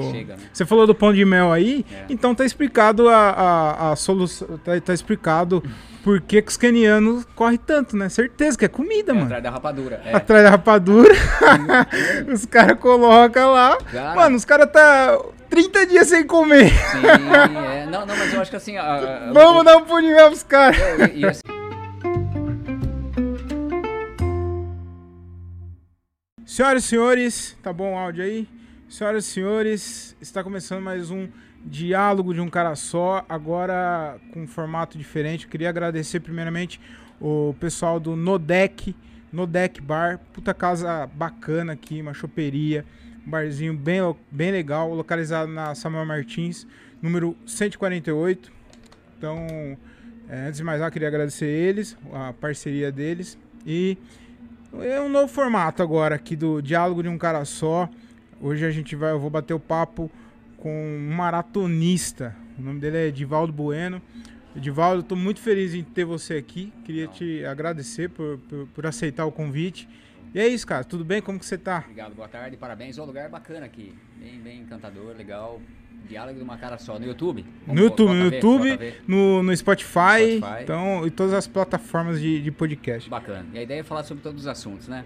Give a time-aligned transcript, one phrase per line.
[0.00, 0.42] Chega, né?
[0.50, 2.06] Você falou do pão de mel aí, É.
[2.08, 4.56] então tá explicado a, a, a solução.
[4.64, 5.62] Tá, tá explicado
[6.02, 8.08] por que, que os kenianos correm tanto, né?
[8.08, 9.26] Certeza que é comida, É, mano.
[9.26, 10.00] atrás da rapadura.
[10.02, 10.14] É.
[10.16, 11.12] Atrás da rapadura,
[12.32, 13.76] os caras colocam lá.
[13.76, 14.14] Cara.
[14.14, 15.18] Mano, os caras tá
[15.50, 16.70] 30 dias sem comer.
[16.70, 17.06] Sim,
[17.70, 17.84] é.
[17.92, 18.78] Não, não, mas eu acho que assim.
[18.78, 20.78] a- Vamos dar um pão de mel pros caras.
[20.80, 21.42] Assim,
[26.46, 28.48] Senhoras e senhores, tá bom o áudio aí?
[28.92, 31.26] Senhoras e senhores, está começando mais um
[31.64, 35.48] diálogo de um cara só, agora com um formato diferente.
[35.48, 36.78] Queria agradecer primeiramente
[37.18, 38.94] o pessoal do Nodec,
[39.32, 42.84] Nodec Bar, puta casa bacana aqui, uma choperia,
[43.26, 46.66] um barzinho bem, bem legal, localizado na Samuel Martins,
[47.00, 48.52] número 148.
[49.16, 49.46] Então,
[50.28, 53.96] é, antes de mais nada, queria agradecer eles, a parceria deles e
[54.82, 57.88] é um novo formato agora aqui do Diálogo de um Cara Só.
[58.42, 60.10] Hoje a gente vai, eu vou bater o papo
[60.56, 62.34] com um maratonista.
[62.58, 64.02] O nome dele é Edivaldo Bueno.
[64.56, 66.72] Edivaldo, eu tô muito feliz em ter você aqui.
[66.84, 69.88] Queria te agradecer por, por, por aceitar o convite.
[70.34, 70.82] E é isso, cara.
[70.82, 71.22] Tudo bem?
[71.22, 71.82] Como que você tá?
[71.84, 72.98] obrigado, boa tarde, parabéns.
[72.98, 73.94] O lugar é bacana aqui.
[74.18, 75.60] Bem, bem encantador, legal.
[76.08, 76.98] Diálogo de uma cara só.
[76.98, 77.46] No YouTube?
[77.64, 79.04] No YouTube, no YouTube, ver.
[79.06, 80.62] no, no Spotify, Spotify.
[80.64, 83.08] então, e todas as plataformas de, de podcast.
[83.08, 83.46] Bacana.
[83.54, 85.04] E a ideia é falar sobre todos os assuntos, né?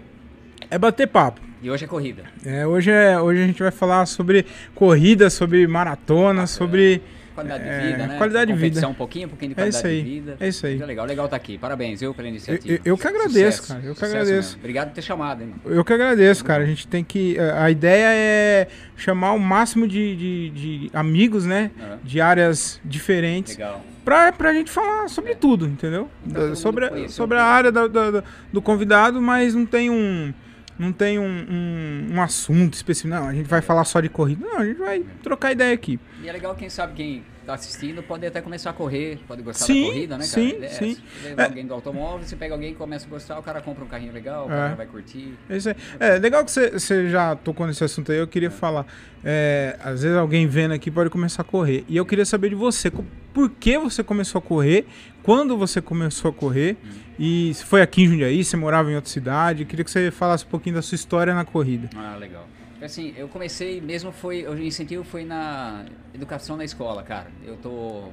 [0.69, 1.41] É bater papo.
[1.61, 2.23] E hoje é corrida.
[2.45, 7.01] É, hoje, é, hoje a gente vai falar sobre corrida, sobre maratona, sobre
[7.33, 8.17] Qualidade É, de vida, né?
[8.17, 8.87] qualidade de vida.
[8.87, 10.37] um pouquinho, um pouquinho de É isso qualidade de aí, vida.
[10.39, 10.71] é isso aí.
[10.73, 11.55] Muito legal, legal tá aqui.
[11.59, 12.73] Parabéns, eu, pela iniciativa.
[12.73, 14.47] Eu- eu que agradeço, Sucesso, cara, eu que sucesso agradeço.
[14.49, 14.59] mesmo.
[14.59, 15.53] Obrigado por ter chamado, hein?
[15.65, 16.63] Eu que agradeço, cara.
[16.63, 17.37] A gente tem que.
[17.39, 21.69] A ideia é chamar o máximo de, de, de amigos, né?
[21.79, 21.99] Aham.
[22.03, 23.55] De áreas diferentes.
[23.55, 23.83] Legal.
[24.03, 26.09] Pra, pra gente falar sobre tudo, entendeu?
[26.25, 30.33] Então, Da- sobre sobre a área da- da- da- do convidado, mas não tem um.
[30.79, 33.13] Não tem um, um, um assunto específico.
[33.13, 34.45] Não, a gente vai falar só de corrida.
[34.45, 35.99] Não, a gente vai trocar ideia aqui.
[36.21, 39.65] E é legal, quem sabe, quem tá assistindo pode até começar a correr, pode gostar
[39.65, 40.41] Sim, da corrida, né, cara?
[40.41, 40.97] sim, É, sim.
[41.21, 41.45] Você leva É.
[41.45, 44.11] alguém do automóvel, você pega alguém que começa a gostar, o cara compra um carrinho
[44.11, 44.55] legal, o É.
[44.55, 45.33] cara vai curtir.
[45.49, 45.69] É isso.
[45.99, 48.17] É legal que você- você já tocou nesse assunto aí.
[48.17, 48.85] Eu queria falar.
[49.29, 51.83] é, às vezes alguém vendo aqui pode começar a correr.
[51.89, 52.89] E eu queria saber de você.
[53.33, 54.85] Por que você começou a correr?
[55.27, 56.77] Quando você começou a correr?
[57.19, 58.45] E foi aqui em Jundiaí?
[58.45, 59.65] Você morava em outra cidade?
[59.65, 61.89] Queria que você falasse um pouquinho da sua história na corrida.
[61.97, 62.47] Ah, legal.
[62.81, 65.83] Assim, eu comecei mesmo foi, o incentivo foi na
[66.15, 67.27] educação na escola, cara.
[67.45, 68.03] Eu tô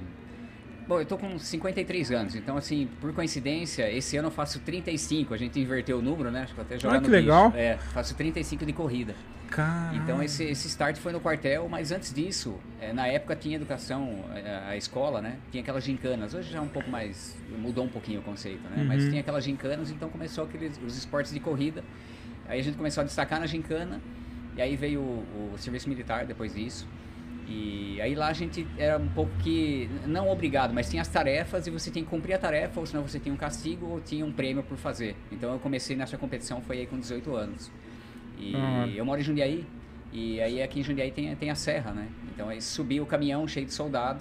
[0.86, 5.32] Bom, eu tô com 53 anos, então assim, por coincidência, esse ano eu faço 35,
[5.32, 6.42] a gente inverteu o número, né?
[6.42, 7.22] Acho que eu até jogar Ah, no que bicho.
[7.22, 7.52] legal.
[7.56, 9.14] É, faço 35 de corrida.
[9.48, 9.96] Cara.
[9.96, 14.24] Então esse, esse start foi no quartel, mas antes disso, eh, na época tinha educação,
[14.34, 15.36] eh, a, escola, né?
[15.50, 16.34] Tinha aquelas gincanas.
[16.34, 18.84] Hoje já é um pouco mais, mudou um pouquinho o conceito, né?
[18.86, 19.08] Mas Uhum.
[19.10, 21.82] tinha aquelas gincanas, então começou aqueles, os esportes de corrida.
[22.46, 24.00] Aí a gente começou a destacar na gincana,
[24.56, 26.86] e aí veio o, o serviço militar depois disso.
[27.46, 31.66] E aí lá a gente era um pouco que, não obrigado, mas tinha as tarefas
[31.66, 34.24] e você tinha que cumprir a tarefa, ou senão você tinha um castigo ou tinha
[34.24, 35.14] um prêmio por fazer.
[35.30, 37.70] Então eu comecei nessa competição, foi aí com 18 anos.
[38.38, 38.86] E Ah.
[38.96, 39.64] eu moro em Jundiaí,
[40.12, 42.08] e aí aqui em Jundiaí tem, tem a serra, né?
[42.32, 44.20] Então aí subia o caminhão cheio de soldado,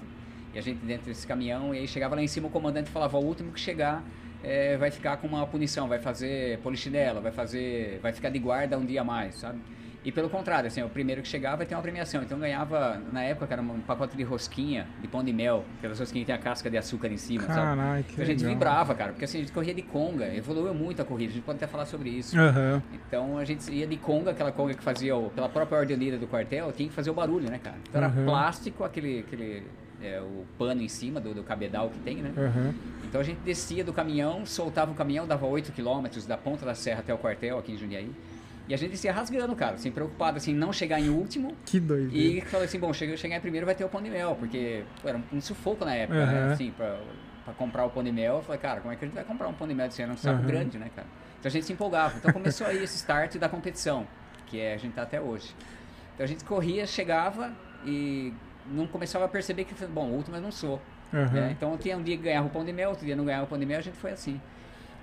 [0.53, 3.17] e a gente dentro desse caminhão, e aí chegava lá em cima, o comandante falava,
[3.17, 4.03] o último que chegar
[4.43, 8.77] eh, vai ficar com uma punição, vai fazer polichinela, vai fazer, vai ficar de guarda
[8.77, 9.57] um dia a mais, sabe?
[10.05, 12.21] E pelo contrário, assim, o primeiro que chegar vai ter uma premiação.
[12.23, 16.25] Então ganhava, na época, era um pacote de rosquinha, de pão de mel, aquelas rosquinhas
[16.25, 17.55] que tem a casca de açúcar em cima, sabe?
[17.77, 18.53] Caralho, que Então a gente legal.
[18.53, 21.43] vibrava, cara, porque assim, a gente corria de conga, evoluiu muito a corrida, a gente
[21.45, 22.37] pode até falar sobre isso.
[22.37, 22.83] Aham.
[22.93, 26.17] Então a gente ia de conga, aquela conga que fazia, o, pela própria ordem unida
[26.17, 27.77] do quartel, tinha que fazer o barulho, né, cara?
[27.89, 28.25] Então era Uhum.
[28.25, 29.63] plástico, aquele, aquele
[30.01, 32.33] é, o pano em cima do, do cabedal que tem, né?
[32.35, 32.73] Aham.
[33.05, 36.75] Então a gente descia do caminhão, soltava o caminhão, dava 8 quilômetros da ponta da
[36.75, 38.11] serra até o quartel aqui em Jundiaí.
[38.67, 41.55] E a gente descia rasgando, cara, assim, preocupado, assim, não chegar em último.
[41.65, 42.13] Que doido.
[42.13, 44.83] E falei assim, bom, chega, chegar em primeiro vai ter o pão de mel, porque
[45.01, 46.31] pô, era um, sufoco na época, Aham.
[46.31, 46.53] né?
[46.53, 46.97] Assim, pra,
[47.43, 49.25] pra comprar o pão de mel, eu falei, cara, como é que a gente vai
[49.25, 50.11] comprar um pão de mel ano?
[50.11, 50.47] É um saco Aham.
[50.47, 51.07] grande, né, cara?
[51.39, 52.15] Então a gente se empolgava.
[52.17, 54.07] Então começou aí esse start da competição,
[54.47, 55.53] que é, a gente tá até hoje.
[56.13, 57.51] Então a gente corria, chegava
[57.85, 58.33] e
[58.65, 60.81] não começava a perceber que, bom, o último eu não sou.
[61.13, 61.31] Aham.
[61.31, 61.51] né?
[61.51, 63.47] Então tinha um dia que ganhava o pão de mel, outro dia não ganhava o
[63.47, 64.39] pão de mel, a gente foi assim.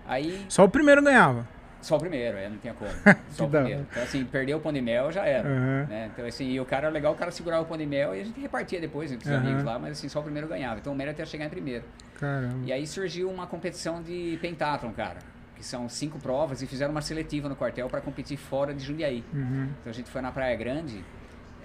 [0.06, 1.46] Aí, Só o primeiro ganhava.
[1.81, 2.91] Só o primeiro, é, não tinha como.
[3.31, 3.87] Só o primeiro.
[3.91, 5.49] Então assim, perdeu o pão de mel, já era.
[5.49, 5.87] Aham.
[5.88, 6.11] Né?
[6.12, 8.21] Então, assim, e o cara era legal, o cara segurava o pão de mel e
[8.21, 9.43] a gente repartia depois entre os Aham.
[9.43, 10.79] amigos lá, mas assim, só o primeiro ganhava.
[10.81, 11.85] Então o mérito ia chegar em primeiro.
[12.19, 12.59] Caramba.
[12.65, 15.19] E aí surgiu uma competição de pentathlon, cara.
[15.56, 19.25] Que são cinco provas e fizeram uma seletiva no quartel para competir fora de Jundiaí.
[19.33, 19.69] Uhum.
[19.81, 21.05] Então a gente foi na Praia Grande.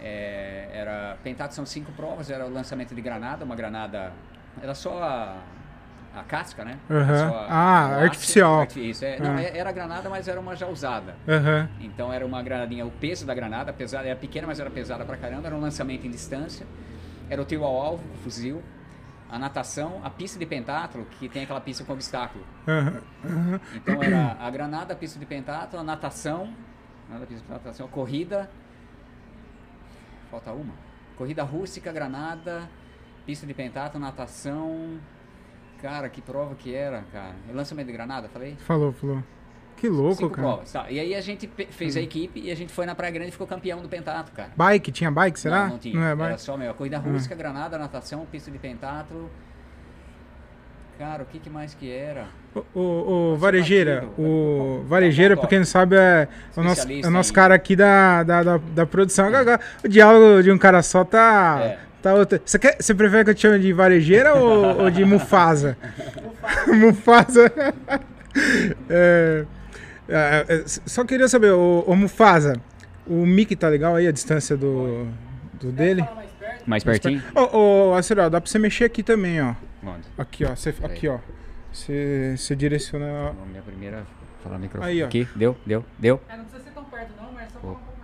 [0.01, 4.11] é, era pentathlon são cinco provas, era o lançamento de granada, uma granada.
[4.61, 5.37] Era só a,
[6.15, 6.77] a casca, né?
[6.87, 8.61] Só a- Ah, artificial.
[8.61, 9.41] arti- Isso, é, não, Ah.
[9.41, 11.15] é- era granada, mas era uma já usada.
[11.27, 11.69] Aham.
[11.81, 15.17] Então era uma granadinha, o peso da granada, pesada, era pequena, mas era pesada pra
[15.17, 16.65] caramba, era um lançamento em distância,
[17.29, 18.63] era o tiro ao alvo, o fuzil,
[19.29, 22.45] a natação, a pista de pentátulo, que tem aquela pista com obstáculo.
[22.67, 23.59] Aham.
[23.73, 26.53] Então era a granada, a pista de pentátulo, a natação,
[27.09, 28.49] nada, pista de natação, a corrida,
[30.31, 30.73] falta uma,
[31.17, 32.69] corrida rústica, granada,
[33.25, 34.99] pista de pentátulo, natação,
[35.81, 38.55] cara, que prova que era, cara, lançamento de granada, falei?
[38.65, 39.23] Falou, falou.
[39.77, 40.47] Que louco, Cinco cara.
[40.47, 40.85] provas, tá.
[40.89, 43.31] E aí a gente fez a equipe e a gente foi na Praia Grande e
[43.31, 44.49] ficou campeão do pentatlo, cara.
[44.55, 44.89] Bike?
[44.91, 45.63] Tinha bike, será?
[45.65, 45.99] Não, não tinha.
[45.99, 46.41] é Era bike?
[46.41, 46.73] só meu.
[46.73, 49.29] Corrida rústica, granada, natação, pista de pentatlo.
[50.97, 52.27] Cara, o que, que mais que era?
[52.73, 56.25] O, o, o Varejeira, o Varejeira, pra quem não sabe, é
[56.55, 59.27] o nosso, é o nosso cara aqui da, da, da, da produção.
[59.27, 61.59] Agora, O diálogo de um cara só tá.
[61.61, 61.79] É.
[62.05, 62.39] tá outro.
[62.45, 65.77] Você, quer, você prefere que eu te chame de Varejeira ou, ou de Mufasa?
[66.67, 67.51] Mufasa.
[68.89, 69.45] É,
[70.09, 72.61] é, é, só queria saber, o, o Mufasa,
[73.07, 75.07] o Mickey tá legal aí, a distância do,
[75.53, 76.05] do dele?
[76.67, 77.23] Mais pertinho?
[77.33, 79.55] Ô, ô, Acerol, dá pra você mexer aqui também, ó.
[79.81, 80.01] Manda.
[80.17, 80.53] Aqui, ó.
[80.53, 81.19] Você, aqui, ó.
[81.71, 83.33] Você, você direciona.
[83.49, 84.03] Minha primeira.
[84.43, 84.91] Falar no microfone.
[84.91, 85.05] Aí, ó.
[85.05, 86.21] Aqui, deu, deu, deu.
[86.27, 87.94] É, não precisa ser tão perto não, mas só falar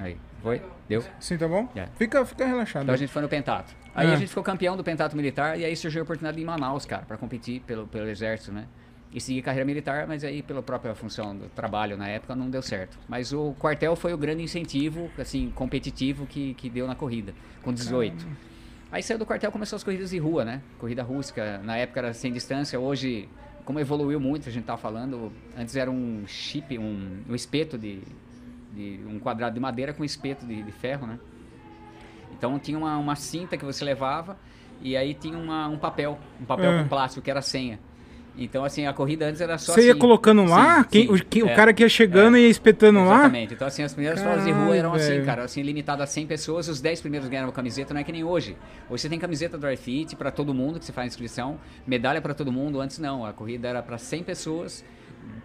[0.00, 0.62] Aí, foi?
[0.88, 1.04] Deu?
[1.18, 1.68] Assim, tá bom?
[1.76, 1.86] É.
[1.96, 2.82] Fica, fica relaxado.
[2.84, 3.72] Então a gente foi no Pentato.
[3.94, 4.12] Aí Ah.
[4.14, 7.02] a gente ficou campeão do Pentato Militar e aí surgiu a oportunidade em Manaus, cara,
[7.06, 8.66] pra competir pelo, pelo exército, né?
[9.12, 12.62] E seguir carreira militar, mas aí pela própria função do trabalho na época não deu
[12.62, 12.96] certo.
[13.08, 17.72] Mas o quartel foi o grande incentivo, assim, competitivo que, que deu na corrida, com
[17.72, 18.24] 18.
[18.92, 20.62] Aí saiu do quartel começou as corridas de rua, né?
[20.78, 23.28] Corrida rústica, na época era sem distância, hoje,
[23.64, 28.02] como evoluiu muito, a gente tava falando, antes era um chip, um, um espeto de,
[28.72, 31.18] de um quadrado de madeira com espeto de, de ferro, né?
[32.32, 34.36] Então tinha uma, uma cinta que você levava
[34.80, 36.82] e aí tinha uma, um papel, um papel Ah.
[36.82, 37.78] com plástico que era a senha.
[38.38, 40.00] Então assim, a corrida antes era só Você ia assim.
[40.00, 40.84] colocando lá?
[40.84, 42.40] Sim, quem, sim, o, quem- o é, cara que ia chegando é.
[42.40, 43.14] e ia espetando lá?
[43.16, 43.54] Exatamente.
[43.54, 45.26] Então, assim, as primeiras provas de rua eram Caralho, assim, velho.
[45.26, 48.22] cara, assim, limitado a 100 pessoas, os 10 primeiros ganharam camiseta, não é que nem
[48.24, 48.56] hoje.
[48.88, 52.32] Hoje você tem camiseta do Airfit pra todo mundo que você faz inscrição, medalha pra
[52.32, 54.84] todo mundo, antes não, a corrida era pra 100 pessoas,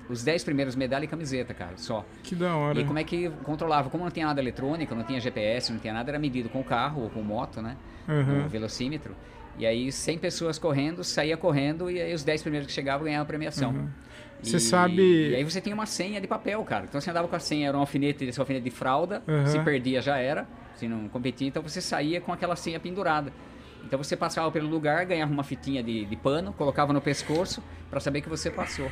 [0.10, 2.06] os 10 primeiros medalha e camiseta, cara, só.
[2.24, 2.80] Que da hora.
[2.80, 3.89] E como é que controlava?
[3.89, 6.63] Como não tinha nada eletrônico, não tinha GPS, não tinha nada, era medido com o
[6.63, 7.75] carro ou com moto, né?
[8.07, 8.44] Uhum.
[8.44, 9.16] No velocímetro.
[9.57, 13.24] E aí 100 pessoas correndo, saía correndo e aí os 10 primeiros que chegavam ganhavam
[13.24, 13.72] a premiação.
[13.72, 13.88] Uhum.
[14.44, 16.86] E- Você sabe- E aí você tinha uma senha de papel, cara.
[16.88, 19.45] Então você andava com a senha, era um alfinete, esse alfinete de fralda, Uhum.
[19.48, 20.45] se perdia já era,
[20.75, 23.31] se não competia, então você saía com aquela senha pendurada.
[23.83, 28.00] Então você passava pelo lugar, ganhava uma fitinha de, de pano, colocava no pescoço para
[28.00, 28.92] saber que você passou.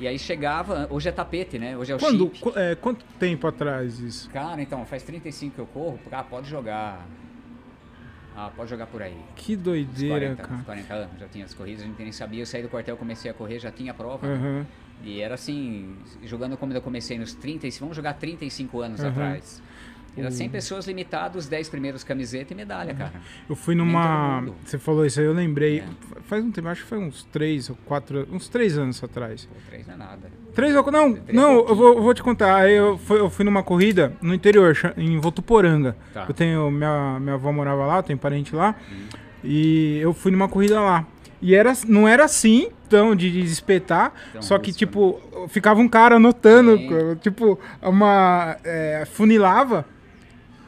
[0.00, 1.76] E aí chegava, hoje é tapete, né?
[1.76, 2.52] Hoje é o Quando, chip.
[2.56, 4.30] é, quanto tempo atrás isso?
[4.30, 7.04] Cara, então, faz 35 que eu corro, ah, pode jogar.
[8.36, 9.16] Ah, pode jogar por aí.
[9.34, 10.62] Que doideira, 40, uns cara.
[10.64, 12.42] 40 anos, já tinha as corridas, a gente nem sabia.
[12.42, 14.24] Eu saí do quartel, comecei a correr, já tinha prova.
[14.24, 14.34] né?
[14.34, 14.66] Uhum.
[15.02, 19.08] E era assim, jogando como eu comecei nos 30, vamos jogar 35 anos Uhum.
[19.08, 19.60] atrás.
[20.16, 23.12] Era 100 pessoas limitadas, os 10 primeiros camiseta e medalha, cara.
[23.48, 24.44] Eu fui numa.
[24.64, 25.80] Você falou isso aí, eu lembrei.
[25.80, 25.84] É.
[26.22, 28.26] Faz um tempo, acho que foi uns três ou quatro.
[28.30, 29.46] Uns três anos atrás.
[29.46, 30.30] Pô, três não é nada.
[30.54, 30.90] Três ou.
[30.90, 32.56] Não, Três não, eu vou, eu vou te contar.
[32.56, 35.96] Aí eu fui, eu fui numa corrida no interior, em Votuporanga.
[36.12, 36.26] Tá.
[36.28, 36.70] Eu tenho.
[36.70, 38.74] Minha, minha avó morava lá, tenho parente lá.
[39.44, 41.06] E eu fui numa corrida lá.
[41.40, 45.80] E era, não era assim, tão de, de espetar, Tão só que, rústico, tipo, ficava
[45.80, 47.16] um cara anotando, Sim.
[47.20, 48.56] tipo, uma.
[48.64, 49.86] é, funilava.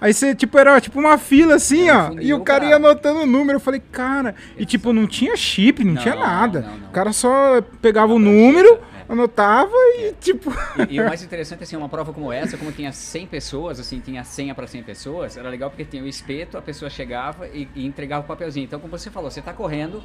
[0.01, 2.21] Aí você, tipo, era tipo uma fila assim, um ó.
[2.21, 3.57] e o cara ia anotando o número.
[3.57, 4.35] Eu falei, cara.
[4.57, 6.63] E tipo, não tinha chip, não, Não, tinha nada.
[6.63, 6.89] não, não.
[6.89, 9.13] O cara só pegava o número, é.
[9.13, 10.51] anotava e, tipo.
[10.89, 14.01] E, e o mais interessante, assim, uma prova como essa, como tinha 100 pessoas, assim,
[14.01, 17.69] tinha senha para 100 pessoas, era legal porque tinha o espeto, a pessoa chegava e,
[17.75, 18.65] e entregava o papelzinho.
[18.65, 20.03] Então, como você falou, você tá correndo,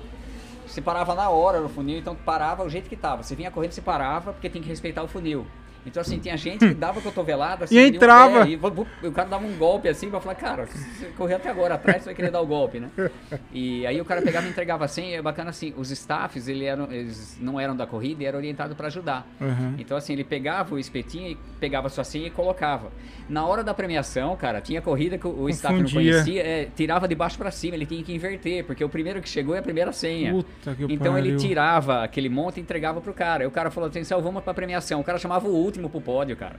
[0.67, 3.23] você parava na hora no funil, então parava o jeito que tava.
[3.23, 5.47] Você vinha correndo, você parava, porque tem que respeitar o funil.
[5.85, 8.45] Então, assim, tinha gente que dava cotovelada, assim, E de um entrava.
[8.45, 8.51] pé,
[9.03, 11.99] e o cara dava um golpe assim, pra falar, cara, você correu até agora atrás,
[11.99, 12.89] você vai querer dar o golpe, né?
[13.53, 16.47] E aí o cara pegava e entregava a senha, e é bacana assim, os staffs,
[16.47, 19.27] ele eram, eles não eram da corrida e eram orientados para ajudar.
[19.39, 19.75] Uhum.
[19.77, 22.91] Então, assim, ele pegava o espetinho e pegava a sua senha e colocava.
[23.29, 27.07] Na hora da premiação, cara, tinha corrida que o o staff não conhecia, é, tirava
[27.07, 29.61] de baixo pra cima, ele tinha que inverter, porque o primeiro que chegou é a
[29.61, 30.31] primeira senha.
[30.31, 31.47] Puta que então ele pariu.
[31.47, 33.43] tirava aquele monte e entregava pro cara.
[33.43, 34.99] Aí o cara falou, atenção, vamos pra premiação.
[35.01, 36.55] O cara chamava o último pro pódio, cara.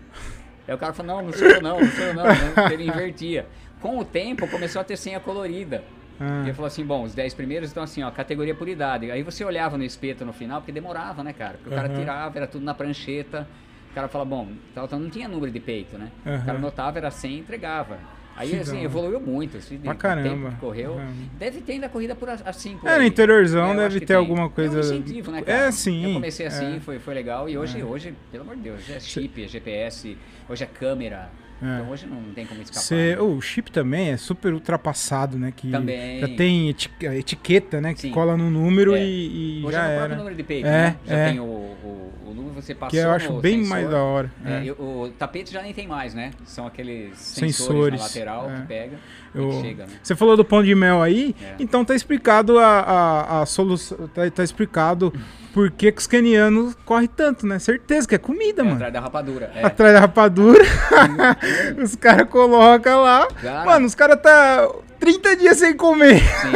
[0.68, 2.25] Aí o cara falou, não, não sou eu não, não sou eu não.
[2.70, 3.46] Ele invertia.
[3.80, 5.82] Com o tempo, começou a ter senha colorida.
[6.18, 6.40] Ah.
[6.40, 9.11] E ele falou assim, bom, os 10 primeiros estão assim, ó, categoria por idade.
[9.11, 11.54] Aí você olhava no espeto no final, porque demorava, né, cara?
[11.54, 13.46] Porque o cara tirava, era tudo na prancheta.
[13.90, 14.49] O cara fala, bom,
[14.92, 16.11] não tinha número de peito, né?
[16.20, 16.56] O cara Aham.
[16.56, 17.99] anotava, era 100 e entregava.
[18.36, 19.56] Aí, Que assim, evoluiu muito.
[19.56, 20.28] Assim, Pra caramba.
[20.28, 20.94] tempo que correu.
[20.94, 21.12] Caramba.
[21.38, 22.76] Deve ter ainda corrida por assim.
[22.76, 25.72] por É, no interiorzão É, deve ter alguma coisa- É um incentivo, né, É, cara?
[25.72, 26.80] sim, Eu comecei assim, é.
[26.80, 27.48] foi, foi legal.
[27.48, 30.16] E hoje, hoje, pelo amor de Deus, é chip, é GPS,
[30.48, 31.30] hoje é câmera.
[31.62, 31.76] É.
[31.80, 32.82] Então hoje não tem como escapar.
[32.82, 33.20] Cê, né?
[33.22, 35.52] o chip também é super ultrapassado, né?
[35.56, 36.20] Que Também.
[36.20, 37.94] já tem eti- etiqueta, né?
[37.94, 38.10] Que Sim.
[38.10, 39.02] cola no número É.
[39.02, 39.96] e, e Hoje já é era.
[40.00, 40.96] próprio número de peito, É, né?
[41.06, 41.28] Já é.
[41.30, 43.70] tem o, o, o número, você passou Que eu acho bem sensor.
[43.70, 44.30] mais da hora.
[44.44, 44.64] É, é.
[44.64, 46.30] e o, o tapete já nem tem mais, né?
[46.44, 48.54] São aqueles sensores, Sensores, na lateral é.
[48.60, 48.96] que pega
[49.34, 49.92] Eu- que chega, né?
[50.02, 51.54] Você falou do pão de mel aí, É.
[51.58, 54.08] então tá explicado a, a, a solução.
[54.08, 55.10] Tá, tá explicado
[55.56, 57.58] por que, que os kenianos correm tanto, né?
[57.58, 58.76] Certeza que é comida, É, mano.
[58.76, 59.50] atrás da rapadura.
[59.54, 59.64] É.
[59.64, 60.62] Atrás da rapadura,
[61.82, 63.26] os caras colocam lá.
[63.40, 63.64] Cara.
[63.64, 64.68] Mano, os caras tá
[65.00, 66.20] 30 dias sem comer.
[66.20, 66.52] Sim,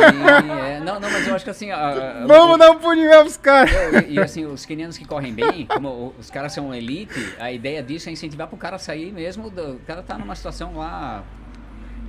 [0.69, 0.81] é.
[0.81, 1.71] Não, não, mas eu acho que assim.
[1.71, 1.77] a-
[2.23, 3.73] a- Vamos o- dar um mel pros caras.
[4.07, 7.83] E, e, assim, os quenianos que correm bem, como os caras são elite, a ideia
[7.83, 9.49] disso é incentivar pro cara sair mesmo.
[9.49, 11.23] do- o cara tá numa situação lá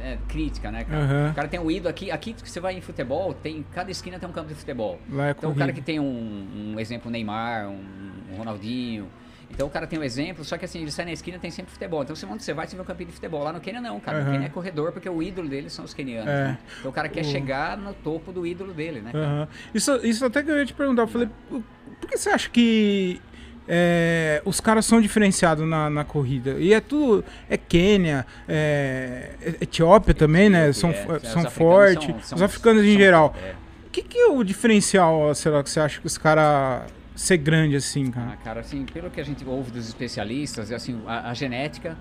[0.03, 1.03] é, crítica, né, cara?
[1.03, 1.29] Aham.
[1.31, 2.12] O cara tem um ídolo aqui.
[2.12, 3.65] Aqui que você vai em futebol, tem.
[3.74, 5.00] Cada esquina tem um campo de futebol.
[5.10, 7.81] Lá é Então o cara que tem um, um exemplo, o Neymar, um,
[8.34, 9.08] um Ronaldinho.
[9.53, 11.74] Então o cara tem um exemplo, só que assim, ele sai na esquina tem sempre
[11.74, 12.01] futebol.
[12.03, 13.43] Então você, onde você vai, você vê um campinho de futebol.
[13.43, 14.24] Lá no Quênia não, cara.
[14.24, 16.29] No Quênia é corredor, porque o ídolo deles são os quenianos.
[16.29, 16.43] É.
[16.48, 16.58] né?
[16.79, 19.12] Então o cara quer O- chegar no topo do ídolo dele, né?
[19.13, 19.48] Aham.
[19.74, 21.01] Isso, isso até que eu ia te perguntar.
[21.01, 23.22] Eu falei, por que você acha que
[23.68, 26.51] é, os caras são diferenciados na, na corrida?
[26.60, 27.24] E é tudo.
[27.50, 30.72] É Quênia, é, Etiópia também, né?
[30.74, 32.32] São, É, é, são fortes.
[32.32, 33.36] os africanos em são- geral.
[33.44, 33.56] é.
[33.88, 37.36] O que, que é o diferencial, sei lá, que você acha que os caras ser
[37.36, 38.32] grande assim, cara?
[38.34, 41.98] Ah, cara, assim, pelo que a gente ouve dos especialistas, é assim, a, a genética,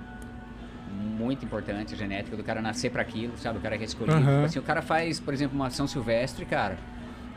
[0.93, 3.59] muito importante, a genética do cara nascer para aquilo, sabe?
[3.59, 4.17] O cara que é escolhido.
[4.17, 4.35] Aham.
[4.35, 6.79] Tipo Assim, o cara faz, por exemplo, uma ação silvestre, cara,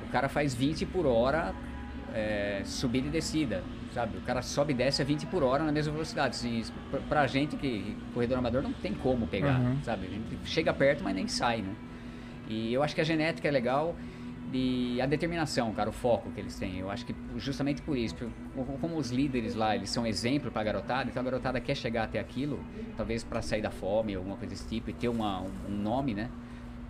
[0.08, 1.53] o cara faz 20 por hora
[2.13, 4.17] é, subida e descida, sabe?
[4.17, 6.35] O cara sobe e desce a 20 por hora na mesma velocidade.
[6.35, 9.77] Assim, pra, pra gente que corredor amador não tem como pegar, Aham.
[9.83, 10.07] sabe?
[10.07, 11.73] A gente chega perto, mas nem sai, né?
[12.50, 13.95] E eu acho que a genética é legal
[14.51, 16.77] e a determinação, cara, o foco que eles têm.
[16.77, 18.15] Eu acho que justamente por isso,
[18.79, 22.19] como- os líderes lá, eles são exemplo pra garotada, então a garotada quer chegar até
[22.19, 22.59] aquilo,
[22.95, 26.13] talvez pra sair da fome, alguma coisa desse tipo, e ter uma, um, um nome,
[26.13, 26.29] né?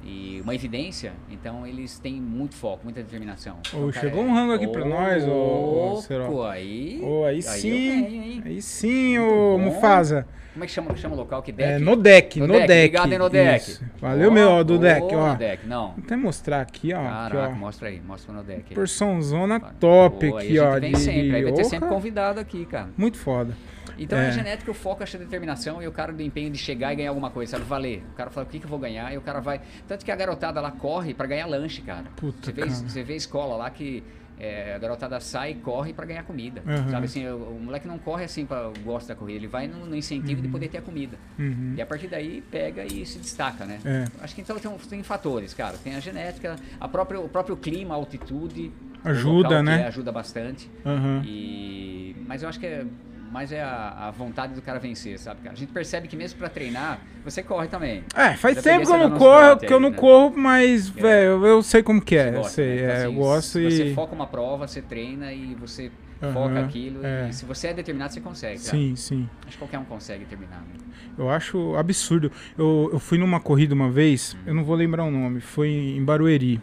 [0.06, 3.60] E uma evidência, então eles têm muito foco, muita determinação.
[3.66, 6.46] Então, chegou um rango aqui pra nós, ô, Serol.
[6.46, 7.72] aí, Ô, aí eu sim.
[7.72, 8.44] venho?
[8.46, 9.58] Aí sim, ô.
[9.58, 10.28] Mufasa.
[10.52, 11.42] Como é que chama, chama o local?
[11.42, 11.84] Que É, deck?
[11.84, 12.64] no deck, no, deck.
[12.66, 13.72] Obrigado, hein, no deck.
[13.72, 13.84] Isso.
[14.00, 15.30] Valeu, meu, ó, do deck, ó.
[15.32, 15.94] No deck, não.
[15.94, 17.02] Vou até mostrar aqui, ó.
[17.02, 17.58] Caraca, aqui, ó.
[17.58, 18.66] mostra aí, mostra no deck.
[18.70, 18.76] aí.
[18.76, 20.80] Porçãozona top aí aqui, ó.
[20.80, 22.90] vem de- sempre, aí vai ter sempre convidado aqui, cara.
[22.96, 23.56] Muito foda.
[23.98, 24.26] Então É.
[24.26, 24.28] é.
[24.28, 26.96] a genética, o foco, acho a determinação e o cara do empenho de chegar e
[26.96, 27.64] ganhar alguma coisa, sabe?
[27.66, 28.04] Valer.
[28.12, 29.14] O cara fala, o que, que eu vou ganhar?
[29.14, 29.62] E o cara vai.
[29.88, 32.06] Tanto que a garotada lá corre pra ganhar lanche, cara.
[32.16, 32.74] Puta, você, vê, cara.
[32.74, 34.04] você vê escola lá que
[34.40, 36.62] é, a garotada sai e corre pra ganhar comida.
[36.66, 36.90] Aham.
[36.90, 39.86] Sabe assim, o, o moleque não corre assim pra gosta da corrida, ele vai no,
[39.86, 41.18] no incentivo de poder ter a comida.
[41.38, 41.76] Uhum.
[41.78, 43.80] E a partir daí pega e se destaca, né?
[43.86, 44.06] É.
[44.22, 45.78] Acho que então tem, tem fatores, cara.
[45.78, 48.72] Tem a genética, a própria, o próprio clima, a altitude.
[49.04, 49.82] Ajuda, local, né?
[49.82, 50.70] é, ajuda bastante.
[50.86, 51.22] Aham.
[51.26, 52.86] E, mas eu acho que é,
[53.34, 55.54] mais é a, a vontade do cara vencer, sabe, cara?
[55.56, 58.04] A gente percebe que mesmo pra treinar, você corre também.
[58.16, 59.98] É, faz tempo que eu você não corro, que eu não né?
[59.98, 61.02] corro, mas, É.
[61.02, 62.26] velho, eu sei como que é.
[62.26, 62.76] Você eu gosta, sei, né?
[62.76, 63.94] Então, é, assim, eu gosto se Você e.
[63.96, 67.00] foca uma prova, você treina e você Aham, foca aquilo.
[67.04, 67.28] é.
[67.30, 68.78] E se você é determinado, você consegue, cara.
[68.78, 69.28] Sim, sim.
[69.42, 70.58] Acho que qualquer um consegue terminar.
[70.62, 70.76] Né?
[71.18, 72.32] Eu acho absurdo.
[72.58, 74.44] Eu, eu fui numa corrida uma vez, Hum.
[74.46, 76.62] eu não vou lembrar o nome, foi em Barueri.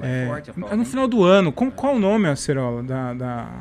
[0.00, 1.52] É, É, forte é no final do ano.
[1.52, 3.60] Como, qual o nome, Acerola, da, da,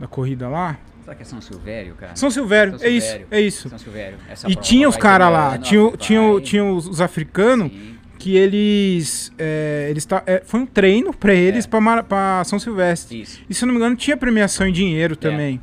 [0.00, 0.78] da corrida lá?
[1.04, 2.16] Será que é São Silvério, cara?
[2.16, 3.68] São Silvério, São é isso, é isso.
[3.68, 4.16] São Silvério.
[4.28, 7.70] Essa E tinha os caras lá, tinha, tinha, tinha os, os africanos
[8.18, 9.30] que eles.
[9.38, 11.68] É, eles tá, é, foi um treino pra eles É.
[12.02, 13.20] pra São Silvestre.
[13.20, 13.42] Isso.
[13.50, 15.14] E se eu não me engano, tinha premiação em dinheiro
[15.56, 15.60] É.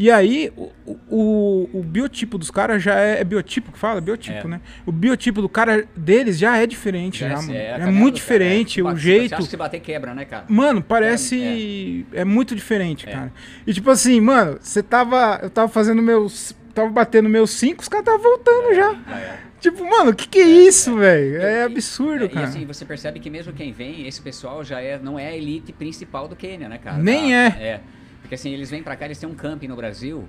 [0.00, 0.70] E aí, o,
[1.10, 4.00] o, o biotipo dos caras já é, é biotipo que fala?
[4.00, 4.50] Biotipo, É.
[4.50, 4.60] né?
[4.86, 8.02] O biotipo do cara deles já é diferente, já, Já é, a É, caminhada muito
[8.02, 8.12] cara, é.
[8.12, 9.34] diferente, Se o bate- Você jeito.
[9.34, 10.44] acha que se bater quebra, né, cara?
[10.48, 12.06] Mano, parece.
[12.12, 13.12] É, muito diferente, É.
[13.12, 13.32] cara.
[13.66, 15.40] E tipo assim, mano, você tava.
[15.42, 16.54] Eu tava fazendo meus.
[16.74, 18.92] Tava batendo meus cinco, os caras estavam voltando já.
[19.16, 19.36] É.
[19.58, 21.42] Tipo, mano, o que que é, isso, velho?
[21.42, 22.46] É absurdo, é, cara.
[22.46, 25.36] E assim, você percebe que mesmo quem vem, esse pessoal já é, não é a
[25.36, 26.98] elite principal do Quênia, né, cara?
[26.98, 27.34] Nem Tá?
[27.34, 27.46] é.
[27.46, 27.80] É.
[28.20, 30.28] Porque assim, eles vêm pra cá, eles têm um camping no Brasil.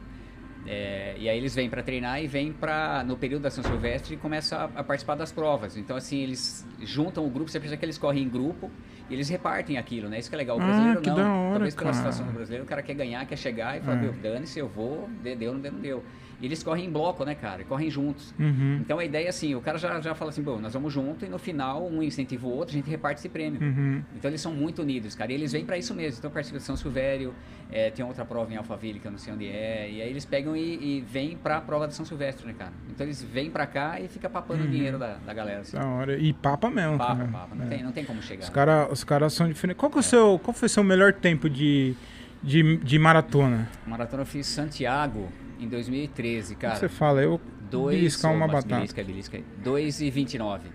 [0.68, 4.16] é, e aí eles vêm pra treinar e vêm pra, no período da São Silvestre,
[4.16, 5.78] e começam a, a participar das provas.
[5.78, 8.70] Então, assim, eles juntam o grupo, você percebe que eles correm em grupo
[9.10, 10.20] e eles repartem aquilo, né?
[10.20, 10.58] Isso que é legal.
[10.58, 11.16] O Ah, brasileiro que não.
[11.18, 11.96] hora, Talvez pela cara.
[11.96, 14.02] situação do brasileiro, o cara quer ganhar, quer chegar e fala, É.
[14.02, 16.04] meu, dane-se, eu vou, deu, não deu, não deu.
[16.42, 17.64] E eles correm em bloco, né, cara?
[17.66, 18.34] Correm juntos.
[18.40, 18.78] Uhum.
[18.82, 21.26] Então a ideia é assim, o cara já, já fala assim, bom, nós vamos junto
[21.26, 23.62] e no final um incentiva o outro, a gente reparte esse prêmio.
[23.62, 24.02] Uhum.
[24.16, 25.32] Então eles são muito unidos, cara.
[25.32, 26.18] E eles vêm pra isso mesmo.
[26.20, 27.34] Então participa de São Silvério,
[27.70, 29.90] é, tem outra prova em Alphaville que eu não sei onde é.
[29.92, 32.72] E aí eles pegam e, e vêm pra prova de São Silvestre, né, cara?
[32.90, 35.60] Então eles vêm pra cá e fica papando o dinheiro da, da galera.
[35.62, 35.76] Assim.
[35.78, 36.18] Da hora.
[36.18, 36.98] E papa mesmo.
[36.98, 37.28] Papa, cara.
[37.28, 37.56] papa.
[37.56, 37.68] Não, É.
[37.68, 38.44] tem, não tem como chegar.
[38.44, 39.78] Os caras os cara são diferentes.
[39.80, 41.94] Qual, que é o seu, qual foi o seu melhor tempo de,
[42.42, 43.68] de, de maratona?
[43.86, 45.28] Maratona eu fiz Santiago
[45.60, 46.76] em 2013, O que cara.
[46.76, 47.22] você fala?
[47.22, 47.40] Eu
[47.70, 48.76] Dois, beliscar uma batata.
[48.76, 49.40] Belisca, belisca.
[49.64, 50.70] 2 e 29.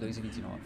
[0.00, 0.58] 2 e 29.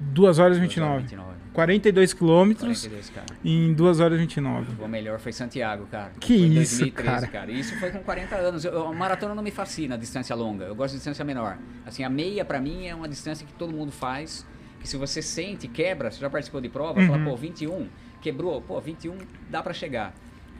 [0.00, 1.00] 2 horas e 2 29.
[1.02, 1.32] 29.
[1.52, 3.26] 42 quilômetros 42, cara.
[3.44, 4.82] em 2 horas e 29.
[4.82, 6.12] O melhor foi Santiago, cara.
[6.18, 7.50] Que foi isso, 2013, cara.
[7.50, 8.64] E isso foi com 40 anos.
[8.64, 10.64] Eu, a maratona não me fascina, a distância longa.
[10.64, 11.58] Eu gosto de distância menor.
[11.86, 14.46] Assim, a meia pra mim é uma distância que todo mundo faz.
[14.80, 17.06] Que se você sente, quebra, você já participou de prova, Uhum.
[17.06, 17.86] fala, pô, 21,
[18.20, 19.16] quebrou, pô, 21
[19.50, 20.12] dá pra chegar.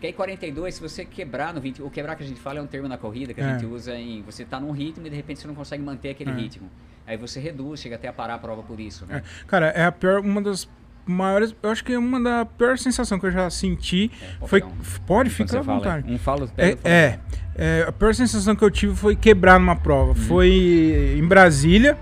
[0.02, 2.62] Porque aí 42, se você quebrar no 20, o quebrar que a gente fala é
[2.62, 3.52] um termo na corrida que a É.
[3.52, 6.32] gente usa em você tá num ritmo e de repente você não consegue manter aquele
[6.32, 6.34] É.
[6.34, 6.68] ritmo.
[7.06, 9.22] Aí você reduz, chega até a parar a prova por isso, né?
[9.46, 10.68] Cara, é a pior, uma das
[11.06, 11.54] maiores.
[11.62, 14.10] Eu acho que é uma da pior sensação que eu já senti.
[14.40, 14.60] pode foi.
[14.60, 14.74] Pode,
[15.06, 16.12] Quando fica você à fala, vontade.
[16.12, 16.94] Um fala, É, pega, fala.
[16.94, 17.18] é,
[17.54, 20.08] é, a pior sensação que eu tive foi quebrar numa prova.
[20.08, 20.14] Uhum.
[20.16, 21.96] Foi em Brasília.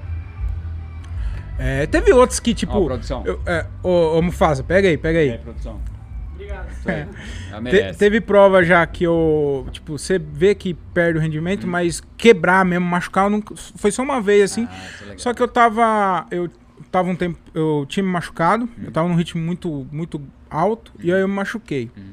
[1.58, 2.78] É, teve outros que, tipo.
[2.78, 3.22] Ó, produção.
[3.26, 5.28] eu- é, ô, ô, Mufasa, pega aí, pega aí.
[5.28, 5.78] É, produção.
[6.86, 7.06] É.
[7.92, 9.66] Te- teve prova já que eu.
[9.72, 14.20] Tipo, você vê que perde o rendimento, mas quebrar mesmo, machucar, nunca- foi só uma
[14.20, 14.66] vez assim.
[14.70, 15.18] Ah, é.
[15.18, 16.26] Só que eu tava.
[16.30, 16.48] Eu
[16.90, 17.38] tava um tempo.
[17.54, 18.64] Eu tinha me machucado.
[18.64, 18.84] Uhum.
[18.84, 20.92] Eu tava num ritmo muito, muito alto.
[21.00, 21.90] E aí eu me machuquei.
[21.96, 22.12] Uhum.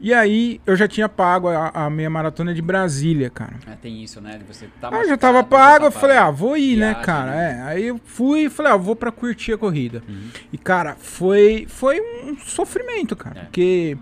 [0.00, 3.54] E aí eu já tinha pago a, a meia maratona de Brasília, cara.
[3.66, 4.38] Ah, tem isso, né?
[4.46, 7.04] Você tá Ah, eu já tava pago, eu tá falei, ah, vou ir, né, Viagem,
[7.04, 7.30] cara?
[7.32, 7.58] né?
[7.58, 7.62] É.
[7.62, 10.02] Aí eu fui e falei, ah, vou pra curtir a corrida.
[10.08, 10.28] Uhum.
[10.52, 13.40] E, cara, foi, foi um sofrimento, cara.
[13.40, 13.42] É.
[13.44, 13.96] Porque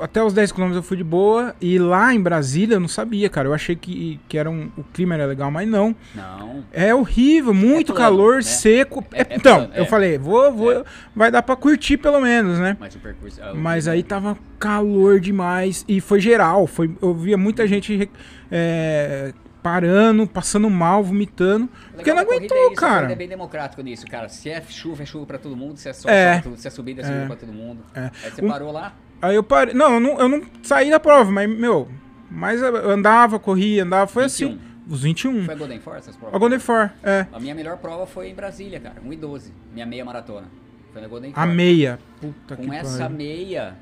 [0.00, 1.54] até os 10 km eu fui de boa.
[1.60, 3.48] E lá em Brasília eu não sabia, cara.
[3.48, 5.94] Eu achei que, que era um, o clima era legal, mas não.
[6.14, 6.64] Não.
[6.72, 8.42] É horrível, muito plano, calor, né?
[8.42, 9.04] seco.
[9.12, 9.86] É- É- é então, eu é.
[9.86, 10.84] falei, vou, vou, É.
[11.14, 12.76] vai dar pra curtir pelo menos, né?
[12.78, 13.40] Mas o percurso.
[13.42, 16.66] ah, Mas aí tava calor demais e foi geral.
[16.66, 18.08] Foi, eu via muita gente
[18.50, 19.32] é,
[19.62, 21.64] parando, passando mal, vomitando.
[21.64, 23.10] O Porque não legal aguentou, é isso, cara.
[23.10, 24.28] é bem democrático nisso, cara.
[24.28, 25.76] Se é chuva, é chuva pra todo mundo.
[25.76, 26.14] Se é sol, É.
[26.14, 26.58] é pra todo mundo.
[26.60, 27.26] Se é subida, é subida É.
[27.26, 27.80] pra todo mundo.
[27.94, 28.10] É.
[28.24, 28.94] Aí você Um- parou lá.
[29.26, 29.74] Aí eu parei.
[29.74, 31.88] Não, eu não, eu não saí da prova, mas, meu,
[32.30, 34.48] mas eu andava, corria, andava, foi 21.
[34.48, 34.60] assim.
[34.88, 35.44] Os 21.
[35.46, 36.34] Foi a Golden Force essas provas?
[36.36, 37.26] A Golden For, é.
[37.32, 38.96] A minha melhor prova foi em Brasília, cara.
[39.04, 39.50] 1,12.
[39.74, 40.46] Minha meia maratona.
[40.92, 41.54] Foi na Golden A Force.
[41.56, 41.98] meia.
[42.20, 43.16] Puta que Com essa pariu.
[43.16, 43.76] meia,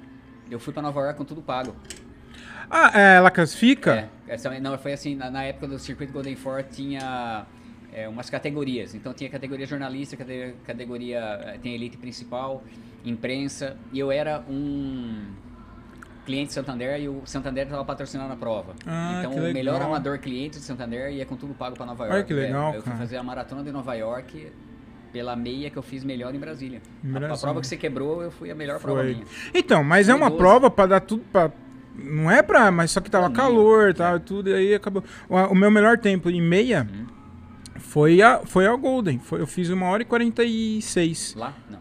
[0.50, 1.76] eu fui pra Nova York com tudo pago.
[2.70, 4.08] Ah, é, ela classifica?
[4.26, 7.44] É, essa, não, foi assim, na, na época do circuito Golden Ford tinha
[7.94, 8.94] é, umas categorias.
[8.94, 12.62] Então tinha categoria jornalista, cate- categoria, eh, tem elite principal,
[13.04, 15.26] imprensa, e eu era um
[16.26, 18.74] cliente Santander e o Santander estava patrocinando a prova.
[18.86, 19.88] Ah, então que o melhor legal.
[19.88, 22.26] amador cliente de Santander ia com tudo pago para Nova Olha York.
[22.28, 24.50] que legal, É, eu fui fazer a maratona de Nova York
[25.12, 26.80] pela meia que eu fiz melhor em Brasília.
[27.04, 27.40] Em A- A, Brasília.
[27.42, 29.12] prova que você quebrou, eu fui a melhor prova Foi.
[29.12, 29.24] minha.
[29.52, 30.38] Então, mas é uma 12.
[30.42, 31.52] prova pra dar tudo pra.
[31.94, 32.72] Não é pra.
[32.72, 35.04] Mas só que tava calor e tal, e tudo, e aí acabou.
[35.28, 37.06] O, o meu melhor tempo em meia Uhum.
[37.94, 39.20] Foi, a, foi a Golden.
[39.20, 41.36] Foi, eu fiz uma hora e 46.
[41.36, 41.54] Lá?
[41.70, 41.78] Não.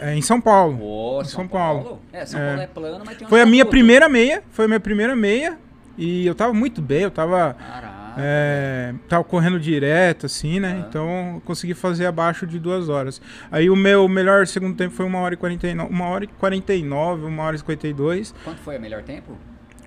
[0.00, 0.78] É, em São Paulo.
[0.82, 1.82] Ô, São São, Paulo.
[1.84, 2.02] Paulo.
[2.12, 2.46] É, São É.
[2.48, 3.78] Paulo é plano, mas tem uns Foi a minha canudos.
[3.78, 4.42] primeira meia.
[4.50, 5.58] Foi a minha primeira meia.
[5.96, 7.54] E eu tava muito bem, eu tava.
[7.54, 8.14] Caraca.
[8.18, 10.72] É, tava correndo direto, assim, né?
[10.82, 10.86] Ah.
[10.88, 13.22] Então eu consegui fazer abaixo de duas horas.
[13.50, 17.26] Aí o meu melhor segundo tempo foi uma hora e 49, uma hora e 49,
[17.26, 19.38] uma hora e 52, Quanto foi o melhor tempo?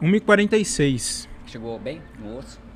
[0.01, 1.27] 1 e 46.
[1.45, 2.68] Chegou bem no osso?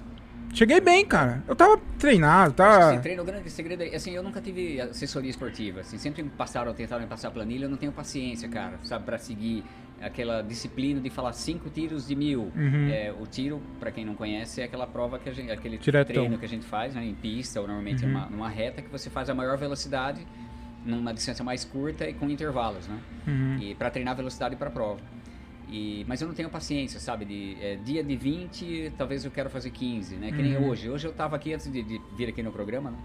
[0.54, 1.44] Cheguei bem, cara.
[1.48, 3.00] Eu tava treinado, esse tava.
[3.00, 6.74] treino, o grande segredo é, assim, eu nunca tive assessoria esportiva, assim, sempre me passaram,
[6.74, 9.63] tentaram me passar planilha, eu não tenho paciência, cara, sabe, pra seguir
[10.00, 12.52] aquela disciplina de falar cinco tiros de mil.
[12.56, 12.89] Uhum.
[12.92, 16.13] É, o tiro, pra quem não conhece, é aquela prova que a gente, aquele Diretão.
[16.13, 18.12] treino que a gente faz, né, em pista ou normalmente Uhum.
[18.12, 20.26] numa, numa reta que você faz a maior velocidade
[20.86, 23.00] numa distância mais curta e com intervalos, né?
[23.26, 23.58] Uhum.
[23.62, 25.00] e para treinar velocidade para a prova.
[25.69, 27.26] E, mas eu não tenho paciência, sabe?
[27.26, 30.32] De, é, dia de 20, talvez eu quero fazer 15, né?
[30.32, 30.67] Que nem Uhum.
[30.67, 30.89] hoje.
[30.89, 32.97] Hoje eu tava aqui antes de, de vir aqui no programa, né?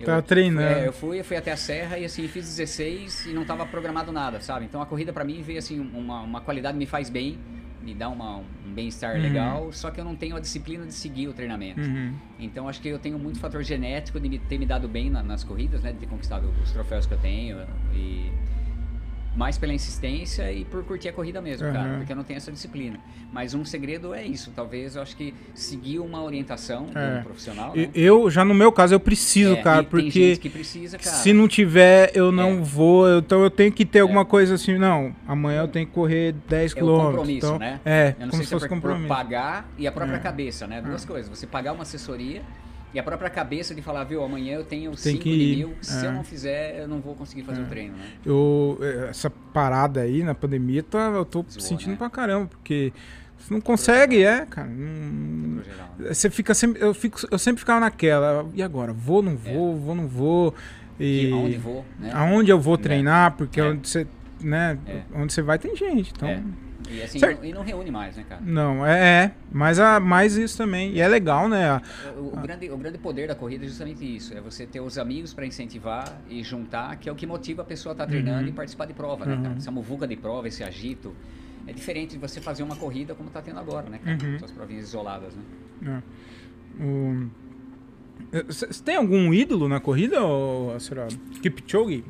[0.00, 0.66] Eu, Tava treinando.
[0.66, 3.66] É, eu fui, eu fui até a serra e assim, fiz 16 e não tava
[3.66, 4.64] programado nada, sabe?
[4.64, 7.38] Então a corrida para mim veio assim, uma, uma qualidade me faz bem,
[7.82, 9.22] me dá uma, um bem-estar Uhum.
[9.22, 11.80] legal, só que eu não tenho a disciplina de seguir o treinamento.
[11.82, 12.14] Uhum.
[12.38, 15.22] Então acho que eu tenho muito fator genético de me, ter me dado bem na-
[15.22, 15.92] nas corridas, né?
[15.92, 17.58] De ter conquistado os troféus que eu tenho.
[17.94, 18.30] E,
[19.34, 21.72] mais pela insistência e por curtir a corrida mesmo, Aham.
[21.72, 22.98] cara, porque eu não tenho essa disciplina.
[23.32, 27.18] Mas um segredo é isso, talvez eu acho que seguir uma orientação É.
[27.20, 27.88] um profissional, né?
[27.94, 31.16] Eu, já no meu caso, eu preciso, É, cara, porque precisa, cara.
[31.16, 32.60] se não tiver, eu não É.
[32.60, 33.18] vou.
[33.18, 34.24] Então eu tenho que ter alguma É.
[34.24, 37.06] coisa assim, não, amanhã eu tenho que correr 10 É o quilômetros.
[37.16, 37.80] compromisso, então, né?
[37.84, 39.08] É, Eu não como sei se é fosse por compromisso.
[39.08, 40.20] pagar e a própria É.
[40.20, 40.82] cabeça, né?
[40.82, 41.28] Duas coisas.
[41.28, 42.42] Você pagar uma assessoria
[42.94, 45.56] e a própria cabeça de falar, viu, amanhã eu tenho Tem 5 que de ir.
[45.56, 46.08] mil, se É.
[46.08, 48.04] eu não fizer, eu não vou conseguir fazer o treino, né?
[48.24, 51.96] Eu, eh, essa parada aí na pandemia, tá, eu tô Zoou, sentindo né?
[51.96, 52.92] pra caramba, porque
[53.38, 54.68] você não consegue, é, cara.
[54.68, 56.12] não- geral, né?
[56.12, 56.82] Você fica sempre.
[56.82, 58.46] Eu, fico, eu sempre ficava naquela.
[58.54, 58.92] E agora?
[58.92, 60.54] Vou, não vou, vou, não vou.
[60.98, 62.10] E Que, aonde vou, né?
[62.12, 62.82] aonde eu vou Né?
[62.82, 63.64] treinar, porque É.
[63.64, 64.06] onde você.
[64.42, 65.00] Né, É.
[65.14, 66.12] onde você vai tem gente.
[66.14, 66.28] Então.
[66.90, 68.40] E assim, não, e não reúne mais, né, cara?
[68.44, 69.32] Não, é, é.
[69.52, 70.92] Mas a, mais isso também.
[70.92, 71.68] E é legal, né?
[71.70, 71.82] a-
[72.18, 74.98] O, o grande, o grande poder da corrida é justamente isso, é você ter os
[74.98, 78.42] amigos para incentivar e juntar, que é o que motiva a pessoa a estar treinando
[78.42, 78.48] Uhum.
[78.48, 79.48] e participar de prova, né, cara?
[79.50, 79.56] Uhum.
[79.56, 81.14] Essa muvuca de prova, esse agito,
[81.66, 84.18] é diferente de você fazer uma corrida como tá tendo agora, né, cara?
[84.24, 84.38] Uhum.
[84.38, 86.02] Suas provinhas isoladas, né?
[86.80, 86.82] É.
[86.84, 87.28] O-
[88.32, 91.16] Eh, Você tem algum ídolo na corrida, ô, Acerado?
[91.42, 92.04] Kipchoge?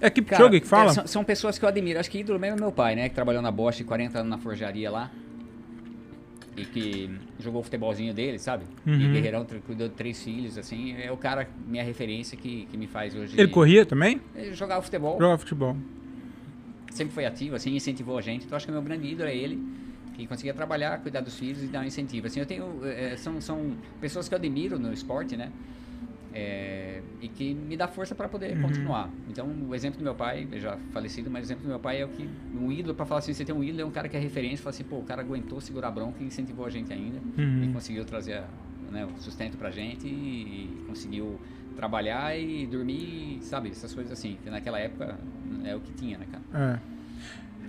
[0.00, 0.90] É Kipchoge que fala?
[0.90, 1.98] é, são, são pessoas que eu admiro.
[1.98, 3.08] Acho que ídolo mesmo é meu pai, né?
[3.08, 5.10] Que trabalhou na Bosch 40 anos na forjaria lá.
[6.56, 8.64] E que jogou o futebolzinho dele, sabe?
[8.84, 9.12] E Uhum.
[9.12, 10.96] Guerreirão tr- cuidou de três filhos, assim.
[11.00, 13.38] É o cara, minha referência, que, que me faz hoje...
[13.38, 14.20] Ele corria também?
[14.34, 15.12] Ele jogava futebol.
[15.20, 15.76] Jogava futebol.
[16.92, 18.44] sempre foi ativo, assim, incentivou a gente.
[18.44, 19.62] Então acho que o meu grande ídolo é ele,
[20.16, 22.26] que conseguia trabalhar, cuidar dos filhos e dar um incentivo.
[22.26, 25.50] Assim, eu tenho, eh, são, são pessoas que eu admiro no esporte, né?
[26.40, 28.62] Eh, e que me dá força para poder Uhum.
[28.62, 29.10] continuar.
[29.28, 32.04] Então, o exemplo do meu pai, já falecido, mas o exemplo do meu pai é
[32.04, 34.16] o que um ídolo para falar assim, você tem um ídolo é um cara que
[34.16, 36.92] é referência, fala assim, pô, o cara aguentou segurar a bronca e incentivou a gente
[36.92, 37.64] ainda Uhum.
[37.64, 38.42] e conseguiu trazer
[38.92, 41.40] né, o sustento pra gente e conseguiu
[41.76, 45.18] trabalhar e dormir, sabe, essas coisas assim, que naquela época
[45.64, 46.78] é o que tinha, né, cara?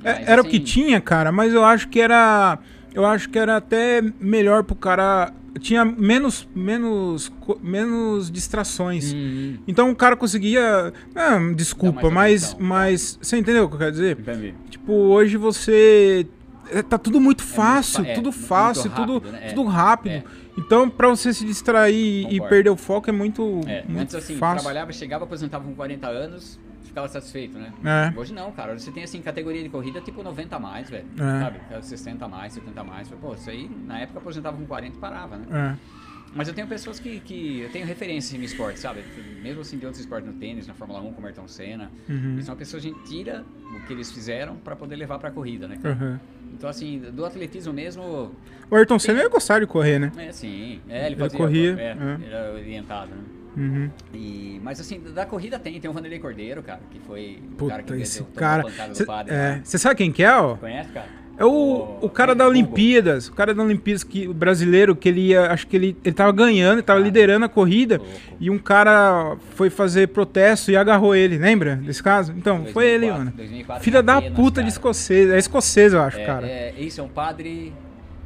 [0.05, 0.09] É.
[0.09, 2.59] É, Mas, era o que assim, tinha, cara, mas eu acho que era.
[2.93, 5.33] Eu acho que era até melhor pro cara.
[5.59, 7.31] Tinha menos, menos,
[7.61, 9.11] menos distrações.
[9.13, 9.57] Uhum.
[9.67, 10.93] Então o cara conseguia.
[11.15, 12.59] Ah, desculpa, mas, atenção.
[12.67, 13.17] mas.
[13.21, 14.19] Você entendeu o que eu quero dizer?
[14.19, 14.53] Entendi.
[14.69, 16.27] Tipo, hoje você.
[16.71, 19.39] é, Tá tudo muito fácil, fa- é, tudo fácil, rápido, tudo, né?
[19.43, 20.11] É, tudo rápido.
[20.13, 20.23] é.
[20.57, 22.49] Então, pra você se distrair e Concordo.
[22.49, 24.57] perder o foco é muito, É, muito antes assim, fácil.
[24.63, 26.59] trabalhava, chegava, aposentava com 40 anos,
[26.89, 27.73] ficava satisfeito, né?
[27.83, 28.19] É.
[28.19, 28.77] Hoje não, cara.
[28.77, 31.05] Você tem assim, categoria de corrida tipo 90 a mais, velho.
[31.15, 31.39] É.
[31.43, 31.85] Sabe?
[31.85, 33.07] 60 a mais, 70 a mais.
[33.07, 35.75] Pô, isso aí, na época aposentava com 40 e parava, né?
[35.85, 35.99] É.
[36.35, 39.03] Mas eu tenho pessoas que, que eu tenho referência no esporte, sabe?
[39.41, 41.91] Mesmo assim de outros esportes no tênis, na Fórmula 1, como Ayrton Senna.
[42.07, 42.39] Uhum.
[42.43, 43.43] São pessoas que a gente tira
[43.75, 45.79] o que eles fizeram pra poder levar pra corrida, né?
[45.83, 46.19] Uhum.
[46.53, 48.31] Então assim, do atletismo mesmo,
[48.69, 50.11] O Ayrton Senna ia gostar de correr, né?
[50.17, 52.13] é assim, é, ele Ele fazia, corria, é, é.
[52.15, 53.21] ele era orientado, né?
[53.57, 53.89] Uhum.
[54.13, 57.81] E, mas assim, da corrida tem, tem o Vanderlei Cordeiro, cara, que foi o cara
[57.81, 58.63] que Puta, deu esse cara.
[58.63, 60.55] pancada Cê, do padre é, sabe quem que é, ó?
[60.55, 61.19] Conhece, cara?
[61.37, 62.59] É o, o cara da Google.
[62.63, 66.13] Olimpíadas, o cara da Olimpíadas, que, o brasileiro, que ele ia, acho que ele, ele
[66.13, 68.11] tava ganhando, ele tava Cara, liderando a corrida, louco.
[68.41, 72.33] e um cara foi fazer protesto e agarrou ele, lembra desse caso?
[72.35, 73.31] Então, foi ele, 2004, mano.
[73.37, 76.45] 2004 Filha em da puta de escocês, é escocês, eu acho, É, cara.
[76.45, 77.73] é, isso, é um padre.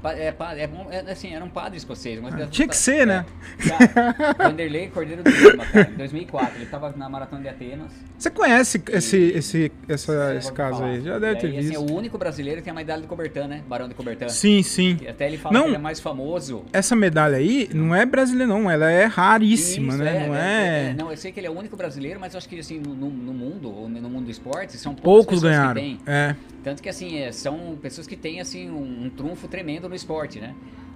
[0.06, 2.20] É, é, é, assim, era um padre escocês.
[2.22, 3.26] Mas Ah, tinha que ser, né?
[3.60, 6.56] É, cara, Vanderlei Cordeiro do Lima, cara, em 2004.
[6.58, 7.92] Ele tava na maratona de Atenas.
[8.18, 10.90] Você conhece esse, E- esse, essa, Você esse caso falar.
[10.92, 11.02] aí?
[11.02, 11.76] Já E deve ter assim, visto.
[11.76, 13.62] é o único brasileiro que tem a medalha de Cobertan, né?
[13.68, 14.30] Barão de Cobertan.
[14.30, 14.96] Sim, sim.
[14.98, 15.64] Que Até ele fala Não.
[15.64, 16.64] que ele é mais famoso.
[16.74, 18.70] Essa medalha aí não é brasileira, não.
[18.70, 20.28] Ela é raríssima, Isso, né?
[20.28, 20.94] não é.
[20.98, 22.94] Não, eu sei que ele é o único brasileiro, mas eu acho que assim, no,
[22.96, 25.74] no- mundo, ou no mundo do esporte, são Poucos ganharam.
[25.74, 26.00] que têm.
[26.06, 26.36] É.
[26.64, 30.40] Tanto que assim, é, são pessoas que têm assim um, um trunfo tremendo no esporte,
[30.40, 30.56] né?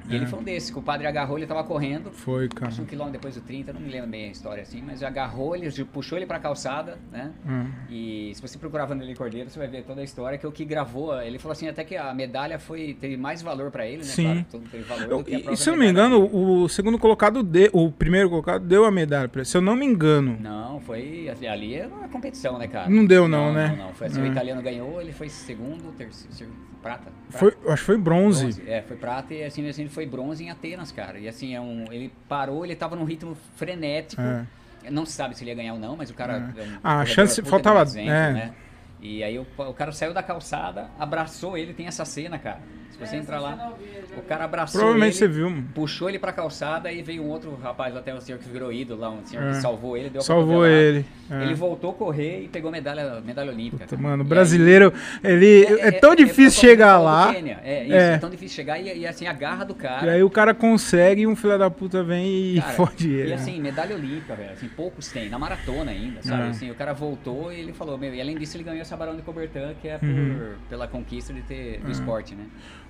[0.10, 0.28] E ele É.
[0.28, 2.67] foi um desses, que o padre agarrou, ele tava correndo, Foi, cara.
[2.67, 5.04] acho que um quilômetro depois do 30, não me lembro bem a história assim, mas
[5.04, 7.32] agarrou ele, puxou ele pra calçada, né?
[7.48, 7.65] Hum.
[7.89, 10.63] E se você procurar Vanderlei Cordeiro, você vai ver toda a história que o que
[10.65, 11.20] gravou.
[11.22, 14.04] Ele falou assim, até que a medalha foi teve mais valor pra ele, né?
[14.04, 14.46] Sim.
[14.88, 16.32] Claro, Eu- e, se eu não me engano, dele.
[16.34, 19.50] o segundo colocado, de, o primeiro colocado deu a medalha pra ele.
[19.50, 20.38] Se eu não me engano.
[20.39, 21.28] Não, foi.
[21.50, 22.89] Ali é uma competição, né, cara?
[22.89, 23.76] Não deu não, né?
[23.78, 23.93] Não, não.
[23.93, 24.24] Foi assim, É.
[24.24, 26.52] o italiano ganhou, ele foi segundo, terceiro,
[26.88, 27.12] prata.
[27.30, 27.38] prata.
[27.38, 28.63] Foi, acho que foi bronze.
[28.67, 31.19] É, foi prata e assim, assim, ele foi bronze em Atenas, cara.
[31.19, 34.21] E assim, é um, ele parou, ele tava num ritmo frenético.
[34.21, 34.45] É.
[34.89, 36.54] Não se sabe se ele ia ganhar ou não, mas o cara.
[36.58, 36.62] É.
[36.62, 38.34] é um Ah, a chance- faltava- exemplo, é.
[38.34, 38.54] né?
[39.02, 42.60] E aí o, o cara saiu da calçada, abraçou ele, tem essa cena, cara.
[42.91, 43.73] Se você É, entrar lá,
[44.17, 45.67] o cara abraçou Provavelmente ele, você viu, mano.
[45.76, 49.00] puxou ele pra calçada e veio um outro rapaz, até um senhor que virou ídolo
[49.02, 49.50] lá, um senhor É.
[49.52, 51.06] que salvou ele, deu a Salvou ele.
[51.30, 51.43] é.
[51.43, 53.86] Ele voltou a correr e pegou medalha, medalha olímpica.
[53.86, 54.91] Puta, mano, aí- brasileiro,
[55.23, 57.62] ele é, tão difícil como chegar você falou do lá.
[57.63, 58.13] É, isso, É.
[58.13, 58.17] é.
[58.17, 60.08] tão difícil chegar e, e, assim, a garra do cara.
[60.08, 63.30] E aí o cara consegue e um filho da puta vem e Cara, fode ele.
[63.30, 64.54] E assim, medalha olímpica, velho.
[64.54, 65.30] Assim, poucos têm.
[65.30, 66.43] Na maratona ainda, sabe?
[66.43, 66.50] É.
[66.50, 69.15] Assim, o cara voltou e ele falou, meu, e além disso ele ganhou essa Barão
[69.15, 70.54] de Cobertan, que é por, Uhum.
[70.67, 72.45] pela conquista de ter, do esporte, né?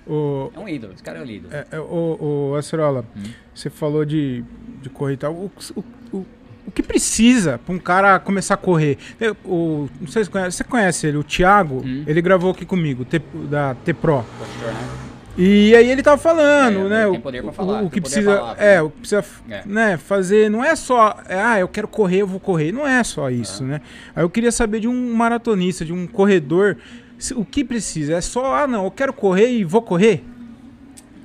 [0.06, 1.52] O, É um ídolo, esse cara é um ídolo.
[1.54, 3.22] é, é, o, o Acerola, Hum.
[3.54, 4.44] você falou de,
[4.82, 5.32] de correr e tal.
[5.34, 5.84] O, o,
[6.66, 8.96] o, que precisa pra um cara começar a correr?
[9.20, 12.04] Eu- o, não sei se você conhece, você conhece ele, o Thiago, Hum.
[12.06, 14.18] ele gravou aqui comigo, T- da T-Pro.
[14.18, 14.88] Né?
[15.40, 17.06] E aí ele tava falando, É, né?
[17.06, 19.62] o, falar, o, que precisa, falar, é, o que precisa, É.
[19.64, 23.04] né, fazer, não é só, é, ah, eu quero correr, eu vou correr, não é
[23.04, 23.80] só isso, né?
[24.16, 26.76] Aí eu queria saber de um maratonista, de um corredor,
[27.34, 28.14] o que precisa?
[28.14, 30.22] É só, ah, não, eu quero correr e vou correr?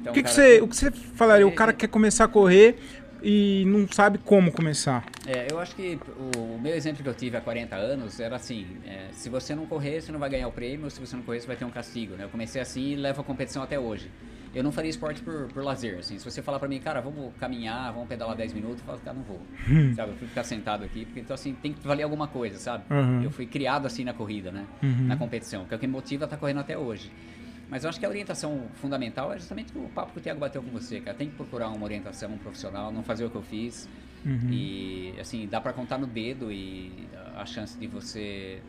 [0.01, 1.45] Então, o que, que cara, você, o que você falaria?
[1.47, 2.77] O É, cara é- quer começar a correr
[3.21, 5.05] e não sabe como começar.
[5.25, 5.97] É, eu acho que
[6.35, 9.55] o, o meu exemplo que eu tive há 40 anos era assim: é, se você
[9.55, 11.63] não correr, você não vai ganhar o prêmio, se você não correr, você vai ter
[11.65, 12.15] um castigo.
[12.15, 12.25] Né?
[12.25, 14.09] Eu comecei assim e levo a competição até hoje.
[14.53, 15.97] Eu não faria esporte por, por lazer.
[15.97, 16.17] Assim.
[16.17, 19.17] Se você falar pra mim, cara, vamos caminhar, vamos pedalar 10 minutos, eu falo, cara,
[19.17, 19.41] não vou.
[19.95, 20.11] sabe?
[20.11, 22.83] Eu fui ficar sentado aqui, porque então assim, tem que valer alguma coisa, sabe?
[22.93, 23.23] Uhum.
[23.23, 24.65] Eu fui criado assim na corrida, né?
[24.81, 25.07] Uhum.
[25.07, 27.11] Na competição, que é o que me motiva a estar correndo até hoje.
[27.69, 30.61] Mas eu acho que a orientação fundamental é justamente o papo que o Thiago bateu
[30.61, 31.17] com você, cara.
[31.17, 33.89] Tem que procurar uma orientação um profissional, não fazer o que eu fiz.
[34.23, 34.49] Uhum.
[34.51, 38.61] E assim, dá pra contar no dedo e a chance de você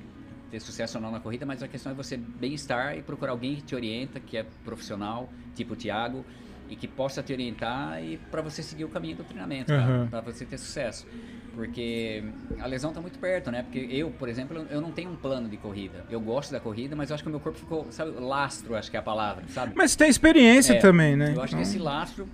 [0.51, 3.57] ter sucesso ou não na corrida, mas a questão é você bem-estar e procurar alguém
[3.57, 6.25] que te orienta, que é profissional, tipo o Thiago,
[6.69, 10.09] e que possa te orientar e para você seguir o caminho do treinamento, Aham.
[10.11, 11.07] para você ter sucesso.
[11.55, 12.23] Porque
[12.59, 13.63] a lesão tá muito perto, né?
[13.63, 16.05] Porque eu, por exemplo, eu não tenho um plano de corrida.
[16.11, 18.91] Eu gosto da corrida, mas eu acho que o meu corpo ficou, sabe, lastro, acho
[18.91, 19.73] que é a palavra, sabe?
[19.77, 21.33] Mas tem experiência É, também, né?
[21.33, 22.29] Eu acho que Então, esse lastro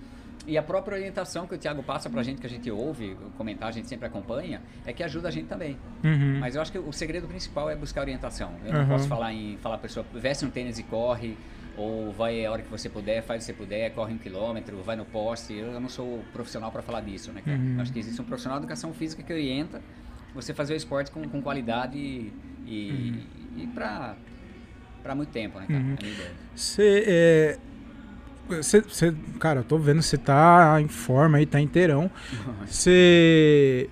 [0.51, 3.69] e a própria orientação que o Thiago passa pra gente, que a gente ouve, comentar,
[3.69, 5.77] a gente sempre acompanha, é que ajuda a gente também.
[6.03, 6.39] uhum.
[6.41, 8.53] Mas eu acho que o segredo principal é buscar orientação.
[8.65, 8.89] Eu não Aham.
[8.89, 11.37] posso falar em falar pra pessoa, veste um tênis e corre,
[11.77, 14.83] ou vai a hora que você puder, faz o que você puder, corre um quilômetro,
[14.83, 15.55] vai no poste.
[15.55, 17.43] Eu não sou profissional para falar disso, né?
[17.47, 17.77] Uhum.
[17.81, 19.81] Acho que existe um profissional de educação física que orienta
[20.35, 22.33] você fazer o esporte com, com qualidade e,
[22.67, 23.25] e,
[23.57, 24.17] e pra,
[25.01, 25.79] pra muito tempo, né, cara?
[25.79, 25.91] Uhum.
[25.91, 26.33] É a minha ideia.
[26.57, 27.59] Você, é,
[28.57, 32.11] você, você- cara, eu tô vendo você tá em forma aí, tá inteirão.
[32.67, 33.89] Você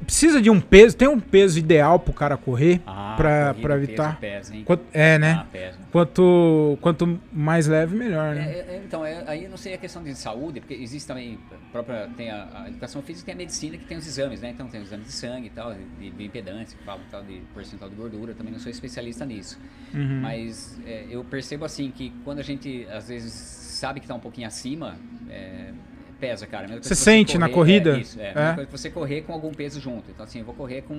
[0.00, 3.84] precisa de um peso, tem um peso ideal pro cara correr Ah, pra, pra peso
[3.84, 4.20] evitar?
[4.20, 4.62] Pesa, hein?
[4.64, 5.44] Quanto- é, né?
[5.52, 5.72] Ah.
[5.90, 8.42] Quanto, quanto mais leve, melhor, né?
[8.52, 11.38] É, é, então, é, aí eu não sei a questão de saúde, porque existe também,
[11.70, 14.50] própria, tem a, a educação física e tem a medicina que tem os exames, né?
[14.50, 17.40] Então tem os exames de sangue e tal, de, de impedância, que fala tal, de
[17.54, 19.58] percentual de gordura, também não sou especialista nisso.
[19.92, 20.20] Uhum.
[20.20, 24.20] Mas é, eu percebo assim que quando a gente às vezes sabe que tá um
[24.20, 24.96] pouquinho acima,
[25.30, 25.70] é,
[26.14, 26.66] pesa, cara.
[26.68, 27.96] Você que sente na corrida?
[27.96, 28.32] É, isso, é.
[28.60, 28.66] É?
[28.70, 30.10] você correr com algum peso junto.
[30.10, 30.94] Então assim, eu vou correr com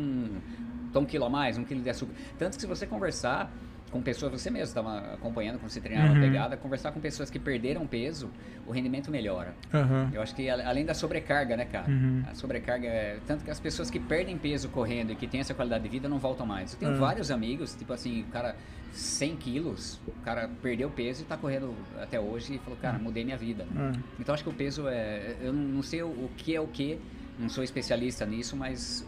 [0.90, 2.14] então, um quilo a mais, um quilo de açúcar.
[2.40, 3.52] Tanto que se você conversar
[3.92, 6.18] com pessoas, você mesmo estava acompanhando quando você treinava Uhum.
[6.18, 8.30] a pegada, conversar com pessoas que perderam peso,
[8.68, 9.54] o rendimento melhora.
[9.74, 10.10] Aham.
[10.14, 11.90] Eu acho que além da sobrecarga, né, cara?
[11.90, 12.24] Uhum.
[12.30, 13.20] A sobrecarga é.
[13.26, 16.10] Tanto que as pessoas que perdem peso correndo e que têm essa qualidade de vida
[16.10, 16.74] não voltam mais.
[16.74, 16.98] Eu tenho Uhum.
[16.98, 18.56] vários amigos, tipo assim, o cara,
[18.96, 23.26] 100 quilos, o cara perdeu peso e tá correndo até hoje e falou, cara, mudei
[23.26, 23.68] minha vida.
[23.76, 23.92] Ah.
[24.18, 25.36] Então acho que o peso é.
[25.42, 26.98] Eu não sei o que é o que,
[27.38, 29.06] não sou especialista nisso, mas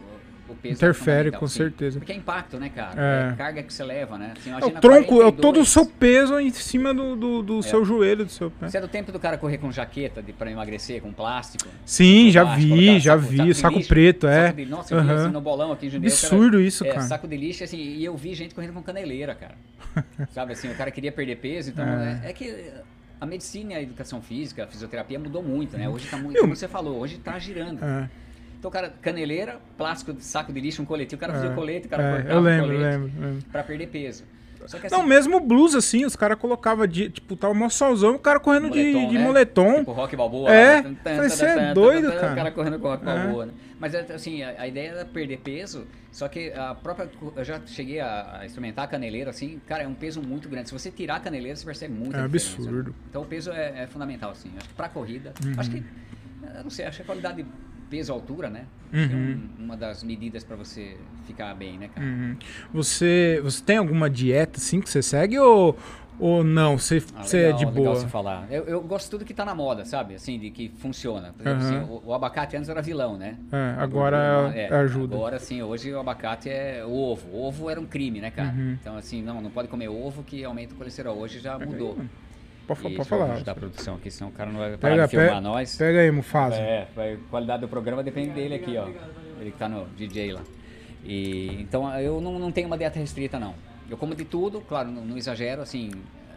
[0.49, 1.57] o, peso é Interfere, com sim.
[1.57, 1.99] certeza.
[1.99, 2.93] Porque é impacto, né, cara?
[3.01, 3.33] É.
[3.33, 4.33] É, carga que você leva, né?
[4.37, 5.41] Assim, É o tronco, é o 42.
[5.41, 8.67] todo o seu peso em cima do, do, do seu joelho, do seu pé.
[8.69, 11.67] Você é do tempo do cara correr com jaqueta de, pra emagrecer, com plástico?
[11.85, 13.37] Sim, já Plástico, vi, colocar já saco- vi.
[13.43, 14.45] de Saco lixo, preto, é.
[14.47, 15.21] saco de- nossa, eu vi Aham.
[15.23, 16.11] assim no bolão aqui em Jundiaí.
[16.11, 17.01] o cara- Absurdo isso, é, cara.
[17.01, 19.55] saco de lixo, assim, e eu vi gente correndo com caneleira, cara.
[20.31, 22.21] Sabe assim, o cara queria perder peso, então É.
[22.25, 22.71] é, é que
[23.19, 25.89] a medicina e a educação física, a fisioterapia mudou muito, né?
[25.89, 27.83] Hoje tá muito, como você falou, hoje tá girando.
[27.83, 28.07] É,
[28.57, 31.55] Então, o cara, caneleira, plástico, saco de lixo, um colete, o cara fazia é, o
[31.55, 33.45] colete, o cara é, cortava eu o lembro, colete lembro, lembro.
[33.51, 34.23] pra perder peso.
[34.65, 38.15] Só que assim, Não, mesmo blues, assim, os caras colocavam, de, tipo, tava mó solzão,
[38.15, 39.23] o cara correndo de moletom, de né?
[39.23, 39.73] moletom.
[39.79, 40.51] Tipo rock balboa.
[40.51, 43.03] É, lá, tan, tan, falei, tan, "Cê é doido, cara." O cara correndo com rock
[43.03, 43.05] É.
[43.05, 43.53] balboa, né?
[43.79, 47.07] Mas, é, assim, a, a ideia era perder peso, só que a própria...
[47.35, 50.67] Eu já cheguei a, a experimentar a caneleira, assim, cara, é um peso muito grande.
[50.69, 52.93] Se você tirar a caneleira, você percebe muito É absurdo.
[53.09, 54.51] Então, o peso é, é fundamental, assim.
[54.57, 55.31] Acho que pra corrida...
[55.45, 55.53] Uhum.
[55.55, 55.83] Acho que...
[56.55, 57.45] Eu não sei, acho que a qualidade
[57.89, 58.65] peso-altura, né?
[58.91, 59.49] Acho que é Uhum.
[59.59, 62.05] um- uma das medidas pra você ficar bem, né, cara?
[62.07, 62.35] Uhum.
[62.73, 65.77] Você, você tem alguma dieta, assim, que você segue ou,
[66.19, 66.77] ou não?
[66.77, 67.95] Você, Ah, você é legal, de legal boa?
[67.95, 68.47] você falar.
[68.49, 70.15] Eu, eu gosto de tudo que tá na moda, sabe?
[70.15, 71.33] Assim, de que funciona.
[71.33, 71.83] Por exemplo, Aham.
[71.83, 73.35] assim, o, o abacate antes era vilão, né?
[73.51, 75.15] É, agora É, ajuda.
[75.15, 77.27] Agora sim, hoje o abacate é o ovo.
[77.29, 78.49] O ovo era um crime, né, cara?
[78.55, 78.77] Uhum.
[78.79, 81.17] Então, assim, não, não pode comer ovo que aumenta o colesterol.
[81.17, 81.97] Hoje já mudou.
[82.67, 83.31] Pode, pode falar.
[83.33, 85.75] ajudar a produção aqui, senão o cara não vai parar Pega, de filmar pega, nós.
[85.77, 86.55] pega aí, Mufasa.
[86.57, 88.87] É, a qualidade do programa depende dele aqui, ó.
[89.39, 90.41] Ele que tá no DJ lá.
[91.03, 93.55] E, então eu não, não tenho uma dieta restrita, não.
[93.89, 95.91] Eu como de tudo, claro, não, não exagero, assim,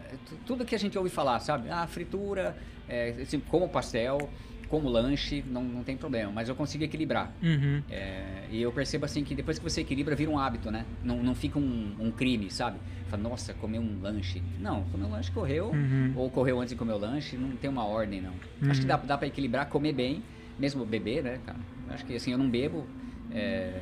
[0.09, 1.69] é, tu- tudo que a gente ouve falar, sabe?
[1.69, 2.55] Ah, fritura,
[2.87, 4.29] é, assim, como pastel,
[4.71, 7.29] como lanche, não, não tem problema, mas eu consigo equilibrar.
[7.43, 7.83] Uhum.
[7.89, 10.85] É, e eu percebo assim que depois que você equilibra, vira um hábito, né?
[11.03, 12.79] Não, não fica um, um crime, sabe?
[13.09, 14.41] Fala, nossa, comer um lanche.
[14.57, 16.13] Não, comer um lanche correu, Uhum.
[16.15, 18.33] ou correu antes de comer o lanche, não tem uma ordem, não.
[18.69, 20.23] Acho que dá, dá pra equilibrar, comer bem,
[20.57, 21.59] mesmo beber, né, cara?
[21.89, 22.87] Acho que assim, eu não bebo.
[23.29, 23.81] é,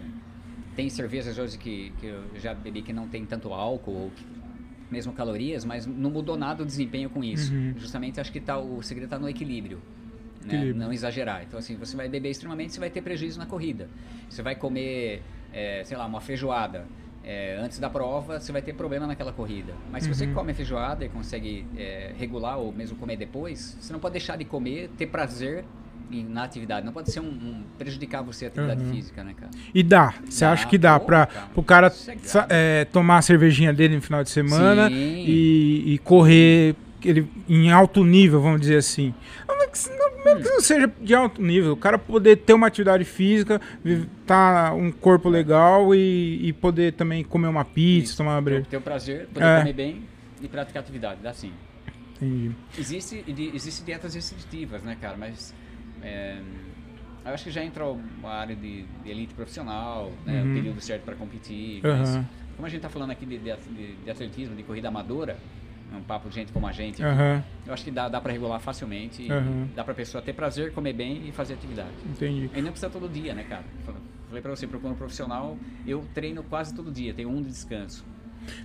[0.75, 4.25] tem cervejas hoje que, que eu já bebi que não tem tanto álcool, ou que-
[4.89, 7.53] mesmo calorias, mas não mudou nada o desempenho com isso.
[7.53, 7.73] Uhum.
[7.77, 9.79] Justamente acho que tá, o segredo tá no equilíbrio.
[10.57, 10.73] Né?
[10.73, 11.43] Não exagerar.
[11.47, 13.87] Então, assim, você vai beber extremamente, você vai ter prejuízo na corrida.
[14.29, 15.21] Você vai comer,
[15.53, 16.85] é, sei lá, uma feijoada
[17.23, 19.73] é, antes da prova, você vai ter problema naquela corrida.
[19.91, 20.33] Mas se você Uhum.
[20.33, 24.37] come a feijoada e consegue é, regular ou mesmo comer depois, você não pode deixar
[24.37, 25.65] de comer, ter prazer
[26.11, 26.83] na atividade.
[26.85, 28.91] Não pode ser um, um- prejudicar você a atividade Uhum.
[28.93, 29.51] física, né, cara?
[29.75, 30.15] E dá.
[30.27, 31.29] Você acha que dá cara.
[31.55, 36.75] o cara sa- é, tomar a cervejinha dele no final de semana e, e correr
[37.05, 39.13] ele, em alto nível, vamos dizer assim.
[39.69, 43.61] Que mesmo que não seja de alto nível, o cara poder ter uma atividade física,
[44.25, 48.17] tá um corpo legal e, e poder também comer uma pizza, Isso.
[48.17, 48.65] tomar uma breja.
[48.69, 49.59] ter o prazer, poder É.
[49.59, 50.03] comer bem
[50.41, 51.21] e praticar atividade.
[51.21, 51.51] Dá sim.
[52.15, 52.51] Entendi.
[52.77, 55.15] Existe, existe dietas restritivas, né, cara?
[55.17, 55.53] Mas
[56.01, 56.37] é,
[57.25, 60.41] eu acho que já entra uma área de, de elite profissional, né?
[60.41, 60.51] Uhum.
[60.51, 61.81] O período certo para competir.
[61.83, 62.19] Mas
[62.55, 63.55] como a gente tá falando aqui de, de,
[64.03, 65.37] de- atletismo, de corrida amadora,
[65.97, 67.43] um papo de gente como a gente, Aham.
[67.65, 69.31] eu acho que dá, dá para regular facilmente.
[69.31, 69.67] Aham.
[69.75, 71.89] Dá pra pessoa ter prazer, comer bem e fazer atividade.
[72.05, 72.49] Entendi.
[72.55, 73.63] E não precisa todo dia, né, cara?
[74.27, 78.05] Falei pra você, procurando um profissional, eu treino quase todo dia, tenho um de descanso.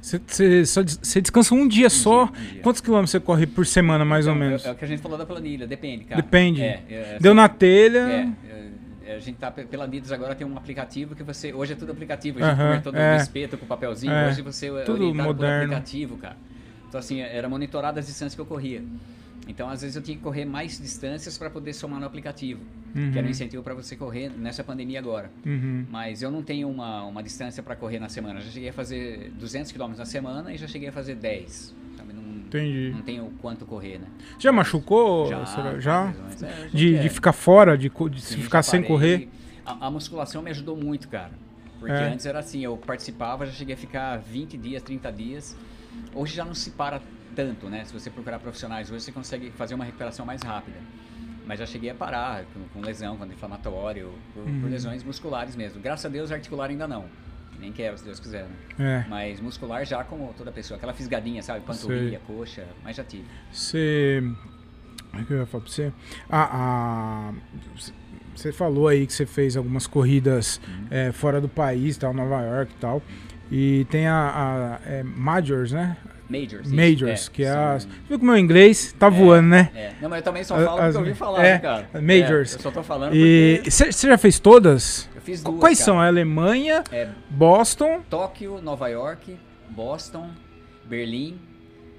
[0.01, 2.27] Você- descansa um dia só.
[2.27, 2.63] dia, um dia.
[2.63, 4.65] Quantos quilômetros você corre por semana, mais ou Então, menos?
[4.65, 6.21] É, é o que a gente falou da planilha, depende, cara.
[6.23, 6.63] Depende.
[6.63, 7.99] É, é, Deu na telha.
[7.99, 8.29] É,
[9.07, 11.77] é, a gente tá pe- pela Adidas agora tem um aplicativo que você hoje é
[11.77, 13.11] tudo aplicativo, a gente Aham, convertou é.
[13.17, 15.37] no espeto com papelzinho, É, hoje você é tudo orientado moderno.
[15.69, 16.37] por aplicativo, cara.
[16.95, 18.81] Então assim, era monitorado as distâncias que eu corria.
[19.49, 22.61] Então às vezes eu tinha que correr mais distâncias para poder somar no aplicativo,
[22.93, 25.29] que era um incentivo para você correr nessa pandemia agora.
[25.45, 25.85] Uhum.
[25.91, 28.39] Mas eu não tenho uma, uma distância para correr na semana.
[28.39, 31.75] Eu já cheguei a fazer 200 km na semana e já cheguei a fazer 10.
[31.97, 32.13] Sabe?
[32.13, 32.91] Não, Entendi.
[32.95, 34.07] não tenho quanto correr, né?
[34.39, 35.29] Já machucou?
[35.29, 35.81] Já, será?
[35.81, 36.15] Já?
[36.43, 37.01] É, gente De, é.
[37.01, 39.29] de ficar fora, de, de Sim, ficar sem correr?
[39.67, 41.33] A, a musculação me ajudou muito, cara.
[41.81, 42.13] Porque É.
[42.13, 45.57] antes era assim, eu participava, já cheguei a ficar 20 dias, 30 dias.
[46.15, 47.01] Hoje já não se para
[47.35, 47.85] tanto, né?
[47.85, 50.79] Se você procurar profissionais, hoje você consegue fazer uma recuperação mais rápida.
[51.47, 54.61] Mas já cheguei a parar com, com lesão, com inflamatório, por, Uhum.
[54.63, 55.81] por lesões musculares mesmo.
[55.81, 57.05] Graças a Deus, articular ainda não.
[57.61, 58.47] Nem quero, se Deus quiser.
[58.79, 59.05] né?
[59.05, 59.09] É.
[59.09, 60.77] Mas muscular já como toda pessoa.
[60.77, 61.61] Aquela fisgadinha, sabe?
[61.65, 63.25] Panturrilha, coxa, mas já tive.
[63.53, 64.23] Você.
[65.13, 65.93] O que eu ia falar pra você?
[66.29, 67.33] A, a-
[68.35, 70.87] Você falou aí que você fez algumas corridas Uhum.
[70.91, 73.01] é, fora do país, tal, Nova York e tal.
[73.57, 75.97] E tem a, a é, Majors, né?
[76.29, 76.73] Majors.
[76.73, 77.85] Majors, que é são- as.
[77.85, 79.71] Você viu que o meu inglês tá voando, né?
[79.77, 79.93] É.
[80.03, 81.89] Não, mas eu também só As- falo porque as- eu ouvi falar, é, né, cara?
[82.03, 82.53] majors.
[82.53, 85.09] É, eu só tô falando E porque você você já fez todas?
[85.15, 85.85] eu fiz duas, Quais cara.
[85.85, 86.01] são?
[86.01, 89.37] A Alemanha, É Boston Tóquio, Nova York,
[89.71, 90.31] Boston,
[90.85, 91.39] Berlim,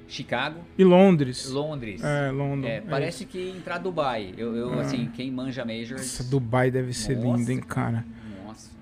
[0.07, 1.49] Chicago, e Londres.
[1.49, 2.03] Londres.
[2.03, 2.71] É, Londres.
[2.73, 4.33] É, parece que entrar Dubai.
[4.37, 6.01] Eu, eu, assim, quem manja Majors...
[6.01, 8.03] Nossa, Dubai deve ser Nossa, lindo, hein, cara.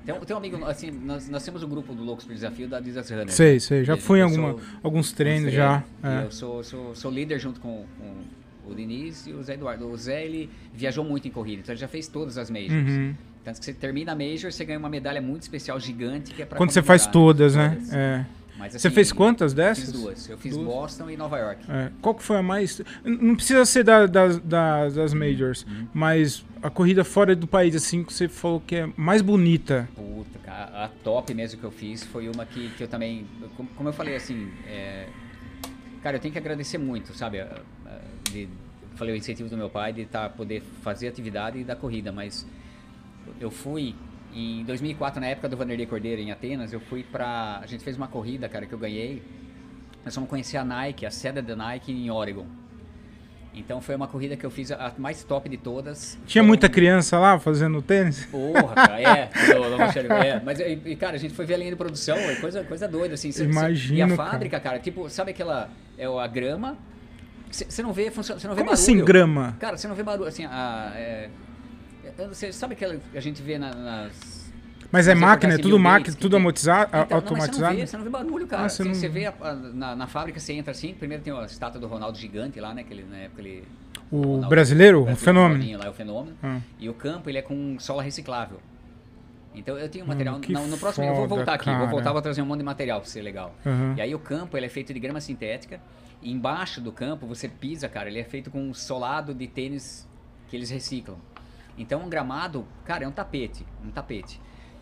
[0.05, 2.67] Tem, um- tem um amigo, assim, nós, nós temos o grupo do Loucos por Desafio
[2.67, 3.29] da Adidas Runner.
[3.31, 3.83] Sei, sei.
[3.85, 5.83] Já fui em alguma, alguns uns treinos já.
[6.03, 6.25] é.
[6.25, 9.87] Eu sou, sou, sou líder junto com, com o Diniz e o Zé Eduardo.
[9.89, 12.71] O Zé, ele viajou muito em corrida, então ele já fez todas as Majors.
[12.73, 13.13] Uhum.
[13.43, 16.45] Tanto que você termina a Major, você ganha uma medalha muito especial, gigante, que é
[16.45, 17.69] pra Quando você faz todas, né?
[17.75, 17.93] Todas.
[17.93, 18.25] É.
[18.57, 19.85] Mas, Você assim, fez quantas dessas?
[19.85, 20.29] Fiz duas.
[20.29, 20.65] Eu fiz Duas.
[20.67, 21.65] Boston e Nova York.
[21.69, 21.91] É.
[22.01, 22.79] Qual que foi a mais.
[23.03, 25.87] Não precisa ser da- das, das, das majors, Uhum.
[25.93, 29.89] mas a corrida fora do país, assim, que você falou que é mais bonita.
[29.95, 33.25] Puta, cara, a top mesmo que eu fiz foi uma que, que eu também.
[33.75, 34.51] Como, eu falei assim.
[34.67, 35.07] é,
[36.03, 37.39] cara, eu tenho que agradecer muito, sabe?
[37.41, 38.47] a- a- de-
[38.95, 42.45] falei o incentivo do meu pai de tá, poder fazer atividade e da corrida, mas
[43.41, 43.95] eu fui
[44.33, 47.59] em 2004, na época do Vanderlei Cordeiro em Atenas, eu fui pra.
[47.61, 49.21] A gente fez uma corrida, cara, que eu ganhei.
[50.03, 52.45] Nós fomos conhecer a Nike, a sede da Nike em Oregon.
[53.55, 56.17] Então foi uma corrida que eu fiz a mais top de todas.
[56.25, 58.25] Tinha muita criança lá fazendo tênis?
[58.25, 59.29] Porra, cara, é.
[60.27, 60.41] é.
[60.43, 63.13] Mas, e, cara, a gente foi ver a linha de produção, é coisa, coisa doida,
[63.13, 63.31] assim.
[63.31, 64.31] Cê- Imagino, E a cara.
[64.31, 65.69] fábrica, cara, tipo, sabe aquela.
[65.97, 66.75] É a grama.
[67.51, 68.83] Você não vê, funciona, você não vê Como barulho.
[68.83, 69.55] assim, grama?
[69.59, 70.91] Cara, você não vê barulho, assim, a.
[70.95, 71.29] É,
[72.17, 74.51] não sei, sabe aquela que a gente vê na- nas.
[74.91, 77.75] Mas é máquina, é tudo máquina, tudo amortizado, Então, não, mas você não automatizado?
[77.75, 78.65] vê, você não vê barulho, cara.
[78.65, 81.33] Ah, você não- Você vê a- a- na, na fábrica, você entra assim, primeiro tem
[81.35, 82.83] a estátua do Ronaldo gigante lá, né?
[82.83, 83.63] Que ele, na época ele...
[84.11, 85.79] O Ronaldo- brasileiro, o fenômeno.
[85.79, 86.37] Lá, é o fenômeno.
[86.43, 86.59] Ah.
[86.79, 88.59] E o campo, ele é com sola reciclável.
[89.55, 90.35] Então eu tenho material.
[90.37, 91.77] Hum, não, no próximo eu vou foda, voltar aqui, cara.
[91.79, 93.55] vou voltar, vou trazer um monte de material pra ser legal.
[93.65, 93.93] Aham.
[93.97, 95.79] E aí o campo, ele é feito de grama sintética.
[96.21, 100.07] E embaixo do campo, você pisa, cara, ele é feito com um solado de tênis
[100.47, 101.17] que eles reciclam.
[101.77, 104.39] Então um gramado, cara, é um tapete, um tapete.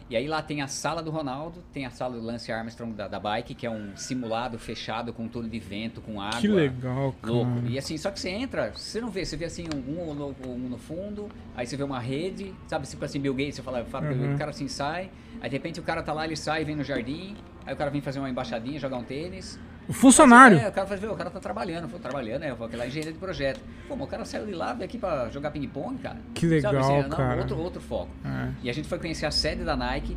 [0.10, 3.08] E aí lá tem a sala do Ronaldo, tem a sala do Lance Armstrong da,
[3.08, 6.38] da bike, que é um simulado fechado com túnel de vento, com água.
[6.41, 7.34] Que legal, cara.
[7.34, 7.62] Louco.
[7.65, 10.58] E assim, só que você entra, você não vê, você vê assim um, no, um
[10.67, 14.08] no fundo, aí você vê uma rede, sabe, tipo assim, Bill Gates, você fala, fala
[14.12, 14.35] Uhum.
[14.35, 16.83] o cara assim sai, aí de repente o cara tá lá, ele sai, vem no
[16.83, 19.58] jardim, aí o cara vem fazer uma embaixadinha, jogar um tênis.
[19.92, 20.58] O funcionário.
[20.58, 23.19] É, o cara faz, "Vê, o cara tá trabalhando, pô, trabalhando, é, aquela engenharia de
[23.19, 23.60] projeto.
[23.89, 26.17] Pô, mas o cara saiu de lá, veio aqui pra jogar ping-pong, cara.
[26.33, 27.42] Que legal, é, não, cara.
[27.42, 28.10] Outro, outro foco.
[28.23, 28.52] É.
[28.63, 30.15] E a gente foi conhecer a sede da Nike.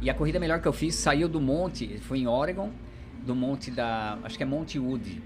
[0.00, 2.70] E a corrida melhor que eu fiz saiu do monte, foi em Oregon,
[3.26, 4.16] do monte da.
[4.22, 5.20] Acho que é Monte Wood,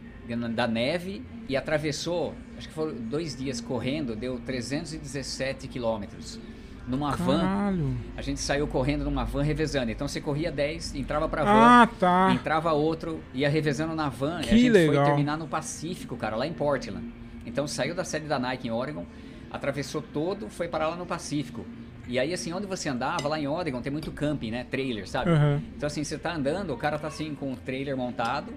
[0.54, 6.40] da neve, e atravessou, acho que foram dois dias correndo, deu 317 quilômetros.
[6.86, 7.96] Numa van, Caralho.
[8.16, 9.90] a gente saiu correndo numa van revezando.
[9.90, 11.50] Então você corria 10, entrava pra van,
[11.82, 12.32] Ah, tá.
[12.32, 14.40] entrava outro, ia revezando na van.
[14.40, 14.94] e Que a gente legal.
[14.96, 17.04] foi terminar no Pacífico, cara, lá em Portland.
[17.46, 19.04] Então saiu da sede da Nike em Oregon,
[19.50, 21.64] atravessou todo, foi parar lá no Pacífico.
[22.08, 24.66] E aí, assim, onde você andava, lá em Oregon, tem muito camping, né?
[24.68, 25.30] Trailer, sabe?
[25.30, 25.62] Aham.
[25.76, 28.52] Então, assim, você tá andando, o cara tá assim com o trailer montado.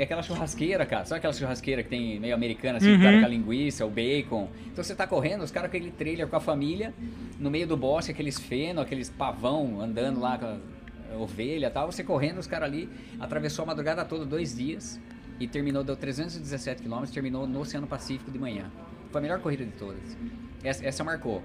[0.00, 1.04] E aquela churrasqueira, cara.
[1.04, 3.00] Sabe aquela churrasqueira que tem meio americana, assim, Uhum.
[3.02, 4.48] cara com a linguiça, o bacon.
[4.72, 6.94] Então você tá correndo, os caras com aquele trailer com a família,
[7.38, 11.92] no meio do bosque, aqueles feno, aqueles pavão andando lá com a ovelha e tal.
[11.92, 12.88] Você correndo, os caras ali,
[13.20, 14.98] atravessou a madrugada toda, dois dias.
[15.38, 18.70] E terminou, deu 317 quilômetros, terminou no Oceano Pacífico de manhã.
[19.10, 20.16] Foi a melhor corrida de todas.
[20.64, 21.42] Essa, essa marcou.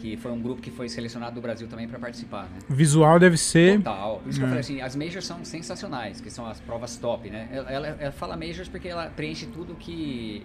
[0.00, 2.58] Que foi um grupo que foi selecionado do Brasil também para participar, né?
[2.70, 3.76] O visual deve ser.
[3.78, 4.18] Total.
[4.20, 4.48] Por isso que eu É.
[4.48, 7.48] falei assim, as majors são sensacionais, que são as provas top, né?
[7.52, 10.44] Ela, ela- ela fala majors porque ela preenche tudo que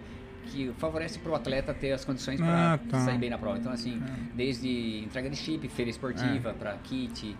[0.51, 2.99] que favorece pro atleta ter as condições para Ah, tá.
[2.99, 3.57] sair bem na prova.
[3.57, 3.99] Então assim,
[4.35, 6.53] desde entrega de chip, feira esportiva, É.
[6.53, 7.35] para kit,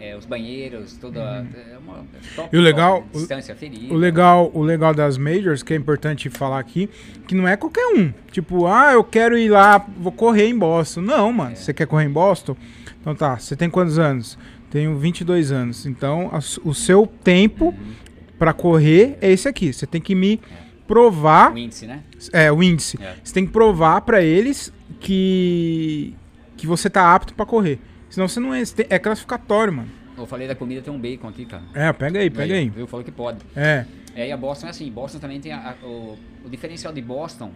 [0.00, 3.92] é, os banheiros, toda é uma top, E o legal- top, distância ferida.
[3.92, 6.88] O legal, o legal das majors, que é importante falar aqui,
[7.28, 8.12] que não é qualquer um.
[8.32, 11.02] Tipo, ah, eu quero ir lá, vou correr em Boston.
[11.02, 11.52] Não, mano.
[11.52, 11.54] É.
[11.54, 12.56] Você quer correr em Boston?
[13.00, 14.36] Então tá, você tem quantos anos?
[14.70, 15.84] Tenho 22 anos.
[15.86, 17.92] Então, a o seu tempo Uhum.
[18.38, 19.72] pra correr é esse aqui.
[19.72, 20.40] Você tem que me
[20.86, 22.00] provar, o índice, né?
[22.32, 22.98] é, o índice.
[23.02, 23.14] É.
[23.22, 26.14] Você tem que provar pra eles que
[26.56, 27.78] que você tá apto pra correr.
[28.10, 29.88] Senão você não é, você é classificatório, mano.
[30.18, 31.62] Eu falei da comida, tem um bacon aqui, cara.
[31.72, 32.68] É, pega aí, pega aí.
[32.68, 32.86] Viu?
[32.86, 33.38] Falou que pode.
[33.56, 33.86] É.
[34.14, 37.00] É, e a Boston é assim, Boston também tem a- a- o, o diferencial de
[37.00, 37.52] Boston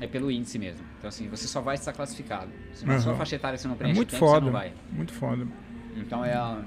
[0.00, 0.84] é pelo índice mesmo.
[0.98, 2.48] Então assim, você só vai estar classificado.
[2.74, 3.00] Se na Aham.
[3.02, 4.44] sua faixa etária você não É preenche muito tempo, você foda.
[4.46, 4.72] não vai.
[4.92, 5.46] Muito foda.
[5.96, 6.58] Então é a,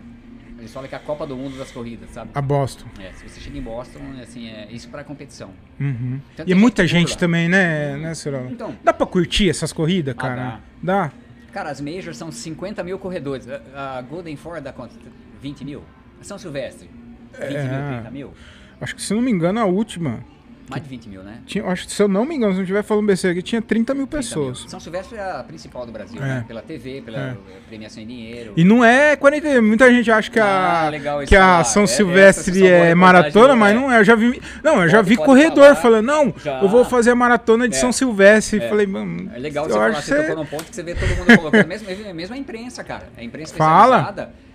[0.58, 2.32] eles falam que é a Copa do Mundo das corridas, sabe?
[2.34, 2.86] A Boston.
[3.00, 5.52] É, se você chega em Boston, assim, é isso para competição.
[5.80, 6.20] Uhum.
[6.34, 8.50] Então e é muita gente também, né, né, Cirola?
[8.50, 10.60] Então, Dá pra curtir essas corridas, Ah, cara?
[10.82, 11.12] Dá.
[11.52, 13.48] Cara, as majors são 50 mil corredores.
[13.74, 14.96] A, a Golden Ford dá quanto?
[15.42, 15.84] 20 mil?
[16.22, 16.90] São Silvestre?
[17.34, 17.64] 20 É.
[17.64, 18.34] mil, 30 mil?
[18.80, 20.24] Acho que, se não me engano, a última.
[20.72, 21.40] Mais de 20 mil, né?
[21.46, 23.62] Tinha, acho que, se eu não me engano, se não estiver falando besteira aqui, tinha
[23.62, 24.48] 30 mil 30 mil.
[24.48, 24.66] pessoas.
[24.70, 26.26] São Silvestre é a principal do Brasil, É.
[26.26, 26.46] né?
[26.48, 27.38] Pela TV, pela É.
[27.68, 28.54] premiação em dinheiro.
[28.58, 29.62] E não é 40.
[29.62, 31.64] Muita gente acha que a, Ah, isso que a.
[31.64, 33.76] São É, Silvestre são boa é maratona, mas é.
[33.80, 34.00] não é.
[34.00, 34.42] Eu já vi.
[34.64, 35.76] Não, eu já vi corredor falar.
[35.76, 36.62] falando, não, Já.
[36.62, 37.80] eu vou fazer a maratona de É.
[37.80, 38.60] São Silvestre.
[38.62, 38.70] É.
[38.70, 39.32] Falei, mano.
[39.36, 41.88] É legal você falar, você tocou num ponto que você vê todo mundo colocando, mesmo,
[42.14, 43.10] mesmo a imprensa, cara.
[43.18, 44.14] A imprensa Fala.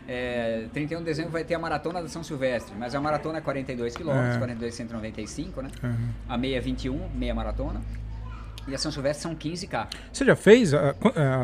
[0.08, 3.40] É, 31 de dezembro vai ter a maratona da São Silvestre, mas a maratona é
[3.40, 4.38] 42 km, É.
[4.38, 5.70] 42 195, né?
[5.82, 6.08] Uhum.
[6.28, 7.80] A meia é 21, meia maratona.
[8.68, 9.86] E a São Silvestre são 15k.
[10.12, 10.94] Você já fez a,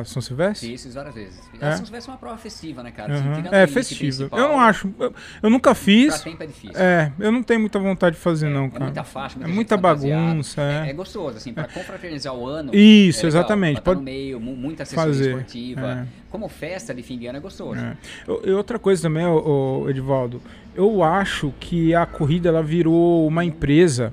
[0.00, 0.68] a São Silvestre?
[0.70, 1.40] Fiz isso várias vezes.
[1.60, 1.66] É?
[1.68, 3.14] A São Silvestre é uma prova festiva, né, cara?
[3.14, 3.42] Uhum.
[3.52, 4.92] É principal, Eu não acho.
[4.98, 5.14] Eu,
[5.44, 6.20] eu nunca Pra fiz.
[6.20, 6.76] tempo é difícil.
[6.76, 8.84] É, eu não tenho muita vontade de fazer, não, É cara.
[8.86, 10.90] muita faixa, muita É muita bagunça, é.
[10.90, 12.74] É, gostoso, assim, pra confraternizar o ano.
[12.74, 13.74] Isso, é exatamente.
[13.76, 15.86] pra Pode no meio, mu- muita assessoria fazer, esportiva.
[15.92, 16.06] é.
[16.28, 17.78] Como festa de fim de ano é gostoso.
[17.80, 17.96] É.
[18.44, 20.42] E outra coisa também, ô, ô, Edivaldo,
[20.74, 24.12] eu acho que a corrida ela virou uma empresa.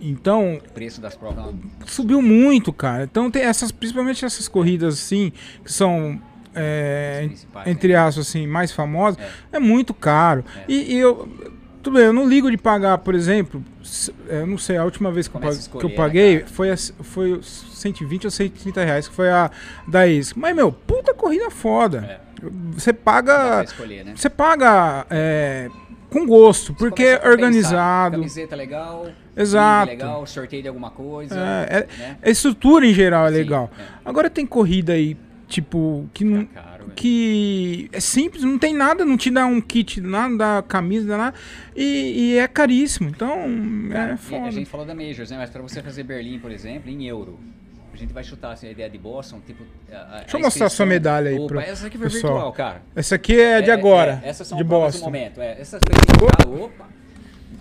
[0.00, 1.54] Então, O preço das provas
[1.86, 3.04] subiu muito, cara.
[3.04, 5.32] Então tem essas, principalmente essas corridas assim,
[5.64, 6.20] que são
[6.54, 7.28] é,
[7.66, 9.18] entre aspas assim, mais famosas,
[9.52, 9.56] É.
[9.56, 10.44] é, muito caro.
[10.56, 10.64] É.
[10.68, 11.28] E, e eu
[11.82, 15.12] tudo bem, eu não ligo de pagar, por exemplo, s- eu não sei, a última
[15.12, 16.50] vez que, eu, Começa pa- a escolher, que eu né, paguei cara?
[16.52, 19.50] foi, a- foi os 120 ou 130 reais, que foi a
[19.86, 20.32] da ex.
[20.34, 22.20] Mas, meu, puta corrida foda.
[22.22, 22.26] É.
[22.72, 23.62] Você paga.
[23.62, 24.12] escolher, né?
[24.16, 25.70] Você paga é,
[26.10, 28.16] com gosto, porque Começa é organizado.
[28.16, 29.86] Camiseta legal, Exato.
[29.86, 31.38] brinde legal, sorteio de alguma coisa.
[31.38, 32.16] É, é- né?
[32.22, 33.70] a estrutura em geral é Sim, legal.
[33.78, 33.82] é.
[34.04, 35.16] Agora tem corrida aí
[35.48, 36.44] tipo, que não.
[36.46, 36.76] Caro.
[36.94, 41.16] Que é simples, não tem nada, não te dá um kit, nada, não dá camisa,
[41.16, 41.36] nada.
[41.74, 43.08] E, e é caríssimo.
[43.08, 43.36] Então,
[43.90, 44.46] Cara, é foda.
[44.46, 45.36] A gente falou da Majors, né?
[45.36, 47.38] Mas pra você fazer Berlim, por exemplo, em euro.
[47.96, 49.64] A gente vai chutar assim, a ideia de Boston, tipo.
[49.90, 52.32] a- a- Deixa eu mostrar sua medalha aí Opa, pro essa aqui foi pessoal.
[52.34, 52.82] virtual, cara.
[52.94, 55.04] Essa aqui é de agora, é, essas são de Boston.
[55.06, 55.40] momento.
[55.40, 56.64] É, essa foi virtual.
[56.66, 56.86] Opa!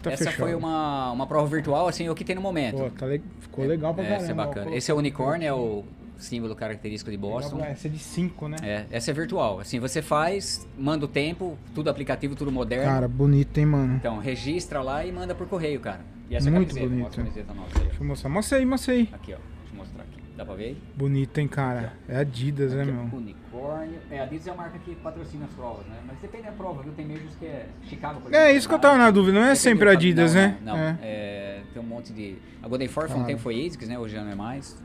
[0.04, 0.38] Tá essa fechado.
[0.40, 2.78] foi uma, uma prova virtual, assim, o que tem no momento.
[2.78, 4.24] Pô, tá le- ficou legal pra é, caramba.
[4.24, 4.76] essa é bacana.
[4.76, 5.84] Esse é o unicórnio, é o
[6.20, 7.58] símbolo característico de Legal Boston.
[7.58, 8.58] pra- Essa é de 5, né?
[8.62, 9.60] É, essa é virtual.
[9.62, 12.86] Assim, você faz, manda o tempo, tudo aplicativo, tudo moderno.
[12.86, 13.96] Cara, bonito, hein, mano?
[13.96, 16.02] Então, registra lá e manda por correio, cara.
[16.30, 17.04] E essa Muito camiseta, bonito.
[17.04, 17.86] mostra a camiseta nossa aí.
[17.86, 18.30] Deixa eu mostrar.
[18.30, 19.10] Mostra aí, mostra aí.
[19.14, 19.38] Aqui, ó.
[19.38, 20.20] Deixa eu mostrar aqui.
[20.36, 20.78] Dá pra ver aí?
[20.98, 21.94] Bonito, hein, cara?
[22.10, 23.10] É Adidas, né, Aqui, meu?
[23.12, 24.00] ó, Unicórnio.
[24.12, 25.96] É, a Adidas é a marca que patrocina as provas, né?
[26.06, 26.92] Mas depende da prova, viu?
[26.92, 29.56] Tem meios que é Chicago, por É isso que eu tava na dúvida, não é
[29.56, 30.58] sempre da- Adidas, não, né?
[30.62, 30.84] Não, não.
[30.84, 30.98] É.
[31.02, 32.36] É, tem um monte de...
[32.62, 33.28] A Golden Four foi um Claro.
[33.28, 33.98] tempo foi ASICS, né?
[33.98, 34.78] Hoje já não é mais.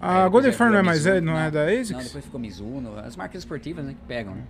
[0.00, 1.32] A Aí depois Golden Farm não é mais, é, Mizuno.
[1.32, 2.04] não é da Não, ASICS?
[2.04, 2.98] depois ficou Mizuno.
[2.98, 3.92] As marcas esportivas, né?
[4.00, 4.42] Que pegam, né?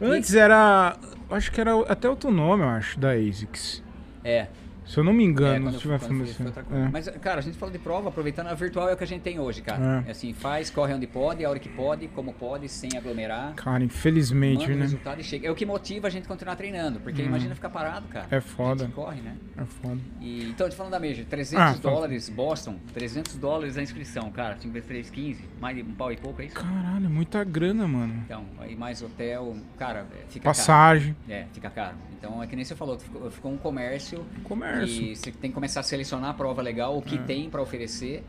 [0.00, 0.96] Antes era.
[1.30, 3.82] Acho que era até outro nome, eu acho, da ASICS.
[4.24, 4.48] É.
[4.92, 6.44] Se eu não me É, engano, quando se tiver fui, assim.
[6.70, 6.88] É.
[6.92, 9.22] Mas, cara, a gente fala de prova, aproveitando, a virtual é o que a gente
[9.22, 10.02] tem hoje, cara.
[10.06, 10.08] É.
[10.08, 13.54] É assim, faz, corre onde pode, a hora que pode, como pode, sem aglomerar.
[13.54, 14.82] Cara, infelizmente, Manda o né?
[14.82, 15.48] resultado e chega.
[15.48, 18.26] É o que motiva a gente continuar treinando, porque imagina ficar parado, cara.
[18.30, 18.82] É foda.
[18.84, 19.34] A gente corre, né?
[19.56, 19.98] É foda.
[20.20, 24.58] E, então, te falando da Major, 300 Ah, dólares, Boston, 300 dólares a inscrição, cara.
[24.58, 26.56] 5 vezes 3, 15, mais de um pau e pouco, é isso?
[26.56, 28.12] Caralho, é muita grana, mano.
[28.26, 31.32] Então, aí mais hotel, cara, é, fica Passagem, caro.
[31.40, 31.96] É, fica caro.
[32.18, 34.81] Então, é que nem você falou, ficou, ficou um comércio comércio.
[34.90, 37.18] E você tem que começar a selecionar a prova legal, o que É.
[37.18, 38.24] tem pra oferecer,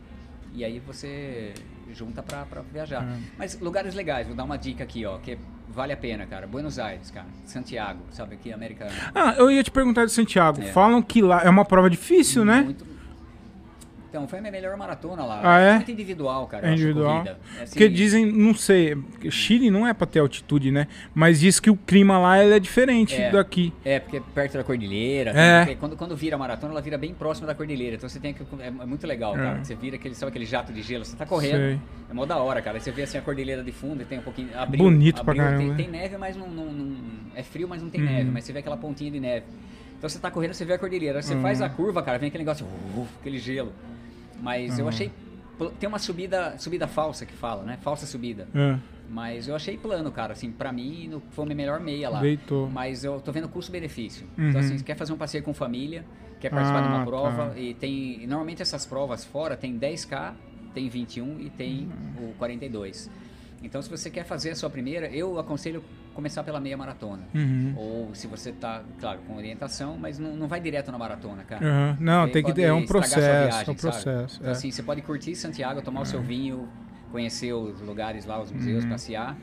[0.54, 1.54] e aí você
[1.94, 3.04] junta pra, pra viajar.
[3.04, 3.18] É.
[3.38, 5.38] Mas lugares legais, vou dar uma dica aqui, ó, que
[5.70, 6.46] vale a pena, cara.
[6.48, 7.28] Buenos Aires, cara.
[7.46, 8.88] Santiago, sabe aqui, América.
[9.14, 10.62] Ah, eu ia te perguntar de Santiago.
[10.62, 10.66] É.
[10.72, 12.62] Falam que lá é uma prova difícil, né?
[12.62, 12.93] Muito-
[14.14, 15.42] Então, foi a minha melhor maratona lá.
[15.44, 15.74] Ah, é?
[15.74, 16.68] Muito individual, cara.
[16.70, 17.24] É individual.
[17.26, 17.32] É
[17.64, 18.96] assim, Porque dizem, não sei,
[19.32, 20.88] Chile não é pra ter altitude, né?
[21.16, 23.32] Mas diz que o clima lá é diferente É.
[23.32, 23.74] daqui.
[23.84, 25.32] É, porque é perto da cordilheira.
[25.32, 25.66] É.
[25.66, 27.96] tem- quando, quando vira a maratona, ela vira bem próxima da cordilheira.
[27.96, 28.44] Então você tem que.
[28.60, 29.40] É, é muito legal, É.
[29.40, 29.60] cara.
[29.62, 31.58] que Você vira aquele, sabe aquele jato de gelo, você tá correndo.
[31.58, 31.80] Sei.
[32.12, 32.78] É mó da hora, cara.
[32.78, 34.50] Aí Você vê assim a cordilheira de fundo e tem um pouquinho.
[34.56, 35.76] Abril, Bonito pra abril, caramba, Tem, né?
[35.76, 36.96] tem neve, mas não, não- não-
[37.36, 38.08] É frio, mas não tem Uhum.
[38.12, 38.30] neve.
[38.30, 39.48] Mas você vê aquela pontinha de neve.
[39.98, 41.18] Então você tá correndo, você vê a cordilheira.
[41.18, 41.42] Aí Você Uhum.
[41.42, 42.64] faz a curva, cara, vem aquele negócio,
[42.96, 43.72] uh, aquele gelo.
[44.42, 44.90] Mas eu Uhum.
[44.90, 45.12] achei.
[45.80, 47.78] Tem uma subida, subida falsa que fala, né?
[47.82, 48.48] Falsa subida.
[48.56, 48.78] É,
[49.10, 50.34] Mas eu achei plano, cara.
[50.34, 52.20] Assim, pra mim, no- foi a minha melhor meia lá.
[52.20, 52.68] deitou.
[52.70, 54.26] Mas eu tô vendo custo-benefício.
[54.38, 54.50] Uhum.
[54.50, 56.04] Então, assim, quer fazer um passeio com família,
[56.40, 57.60] quer participar de Ah, uma prova, tá.
[57.60, 58.26] e tem.
[58.26, 60.34] normalmente essas provas fora tem 10K,
[60.74, 62.30] tem 21 e tem Uhum.
[62.30, 63.10] o 42.
[63.64, 65.82] Então, se você quer fazer a sua primeira, eu aconselho
[66.14, 67.24] começar pela meia maratona.
[67.34, 67.74] Uhum.
[67.78, 71.66] Ou se você tá, claro, com orientação, mas não, não vai direto na maratona, cara.
[71.66, 71.98] Aham.
[72.00, 74.38] Não, tem que pode é um processo, viagem, é um processo.
[74.38, 74.52] Então, é.
[74.52, 76.68] assim, você pode curtir Santiago, tomar o seu vinho,
[77.12, 78.58] conhecer os lugares lá, os Uhum.
[78.58, 79.38] museus, passear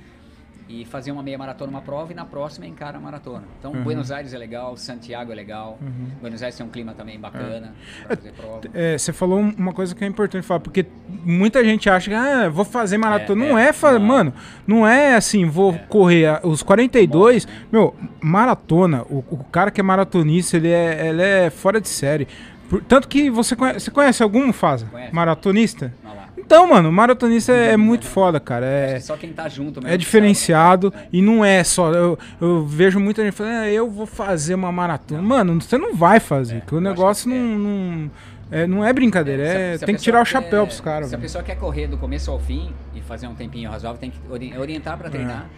[0.73, 3.43] e fazer uma meia maratona, uma prova e na próxima encara a maratona.
[3.59, 3.83] Então, Uhum.
[3.83, 5.79] Buenos Aires é legal, Santiago é legal.
[6.21, 7.75] Buenos Aires tem um clima também bacana
[8.07, 8.61] pra fazer prova.
[8.73, 10.87] É, você falou uma coisa que é importante falar, porque
[11.25, 13.45] muita gente acha que ah, vou fazer maratona.
[13.45, 14.01] É, não é, é, fa- não.
[14.01, 14.33] mano,
[14.67, 17.45] não é assim, vou correr a- os 42.
[17.47, 17.67] Morre, né?
[17.73, 22.29] Meu, maratona, o, o cara que é maratonista, ele é, ele é fora de série.
[22.69, 24.87] Por- tanto que você conhece, você conhece algum, Faza?
[24.87, 25.15] Conheço.
[25.15, 25.93] Maratonista?
[26.05, 26.20] Lá.
[26.51, 28.67] Então, mano, maratonista é, é muito foda, cara.
[28.67, 29.95] É, só quem tá junto mesmo.
[29.95, 31.09] é diferenciado sabe, né?
[31.13, 31.93] e não é só.
[31.93, 35.23] Eu, eu vejo muita gente falando, ah, eu vou fazer uma maratona.
[35.23, 37.57] Mano, você não vai fazer, É, porque o eu negócio que não.
[37.59, 38.11] Não
[38.51, 40.81] é, não é brincadeira, Se a- é, se tem que tirar o quer- chapéu pros
[40.81, 41.11] caras.
[41.11, 44.11] Se a pessoa quer correr do começo ao fim e fazer um tempinho razoável, tem
[44.11, 45.49] que ori- orientar pra treinar.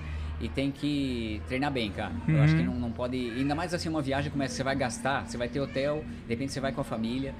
[0.42, 2.12] E tem que treinar bem, cara.
[2.28, 2.42] Eu Uhum.
[2.42, 3.16] acho que não, não pode.
[3.16, 6.34] Ainda mais assim, uma viagem como essa, você vai gastar, você vai ter hotel, de
[6.34, 7.32] repente você vai com a família.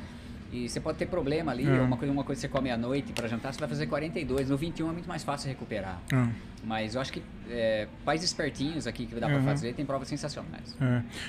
[0.52, 1.80] E você pode ter problema ali, É.
[1.80, 4.50] uma, coisa, uma coisa que você come à noite pra jantar, você vai fazer 42.
[4.50, 5.98] No 21 é muito mais fácil recuperar.
[6.12, 6.28] Ah,
[6.64, 9.42] Mas eu acho que é, pais espertinhos aqui que dá pra Uhum.
[9.44, 10.76] fazer, tem provas sensacionais.
[10.80, 10.84] é.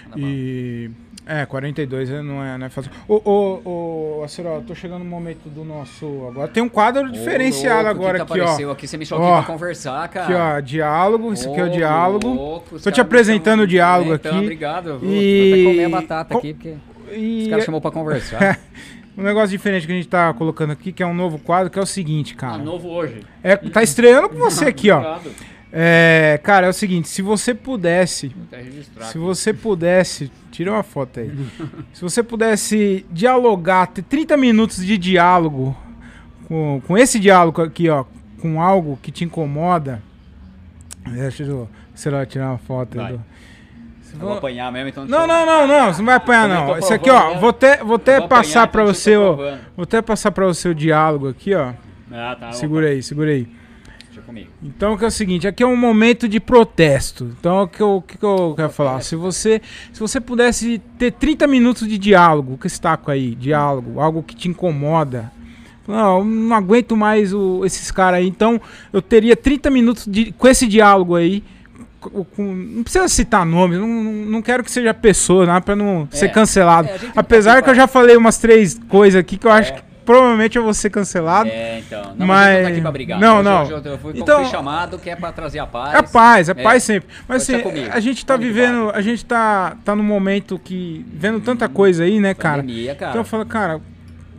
[0.10, 0.18] Tá.
[0.18, 0.92] E.
[1.26, 2.92] É, 42 é- não é, não é fácil.
[3.08, 3.62] Ô, ô,
[4.20, 6.06] ô, Acero, tô chegando no momento do nosso.
[6.30, 8.44] Agora tem um quadro diferenciado Ô, louco, agora que aqui, que ó.
[8.44, 8.88] apareceu aqui?
[8.88, 10.26] Você me chamou Ó, aqui pra conversar, cara.
[10.26, 11.32] Aqui, ó, diálogo.
[11.34, 12.28] Isso aqui é o diálogo.
[12.28, 14.42] louco, Tô te apresentando o diálogo então, aqui.
[14.44, 14.90] Obrigado.
[14.90, 16.76] Eu vou, E- vou até comer a batata Co- aqui, porque
[17.16, 18.60] E os caras chamou pra conversar.
[19.18, 21.78] um negócio diferente que a gente tá colocando aqui, que é um novo quadro, que
[21.78, 22.57] é o seguinte, cara.
[22.57, 23.22] novo hoje.
[23.43, 25.20] É, tá estreando com você aqui, ó.
[25.72, 28.32] É, cara, é o seguinte, se você pudesse,
[29.11, 31.32] se você pudesse, tira uma foto aí.
[31.93, 35.76] se você pudesse dialogar, ter 30 minutos de diálogo
[36.47, 38.05] com, com esse diálogo aqui, ó,
[38.39, 40.01] com algo que te incomoda.
[41.07, 42.97] Deixa eu, sei lá, tirar uma foto.
[42.97, 43.20] Vai.
[44.20, 45.05] Vou for- apanhar mesmo, então.
[45.05, 46.78] Não, não, não, não, você não vai apanhar não.
[46.78, 47.39] Esse aqui, ó, né?
[47.39, 49.59] vou até, vou até passar apanhar, pra então você, provando.
[49.76, 51.74] vou até passar pra você o diálogo aqui, ó.
[52.11, 52.51] Ah, tá.
[52.51, 53.47] Segura aí, segura aí.
[54.05, 54.49] Deixa eu comigo.
[54.61, 57.32] Então que é o seguinte, aqui é um momento de protesto.
[57.39, 59.01] Então o que eu, o que eu quero falar?
[59.01, 59.59] Se você,
[59.91, 64.36] se você pudesse ter 30 minutos de diálogo com esse taco aí, diálogo, algo que
[64.36, 65.32] te incomoda.
[65.88, 68.28] Não, eu não aguento mais o- esses caras aí.
[68.28, 68.61] Então
[68.93, 71.43] eu teria 30 minutos de, com esse diálogo aí.
[72.10, 76.30] Com- não precisa citar nomes, não, não, quero que seja pessoa, né, pra não ser
[76.32, 76.88] cancelado.
[76.89, 79.76] É, Apesar que eu já falei umas três coisas aqui que eu acho É.
[79.76, 81.49] que provavelmente eu vou ser cancelado.
[81.49, 82.14] É, então.
[82.18, 82.64] Não, Mas- mas...
[82.64, 83.20] tá aqui pra brigar.
[83.22, 83.70] não, Hoje- não.
[83.70, 85.93] eu, eu fui, Então- fui chamado que é pra trazer a paz.
[85.95, 86.56] É paz, é É.
[86.56, 87.08] paz sempre.
[87.28, 91.06] Mas Pode assim, a gente tá vivendo, a gente tá, tá num momento que.
[91.14, 92.62] vendo tanta coisa aí, né, cara?
[92.62, 93.12] Pandemia, cara.
[93.12, 93.80] Então eu falo, cara,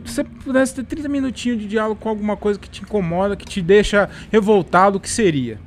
[0.05, 3.43] se você pudesse ter 30 minutinhos de diálogo com alguma coisa que te incomoda, que
[3.45, 5.57] te deixa revoltado, o que seria?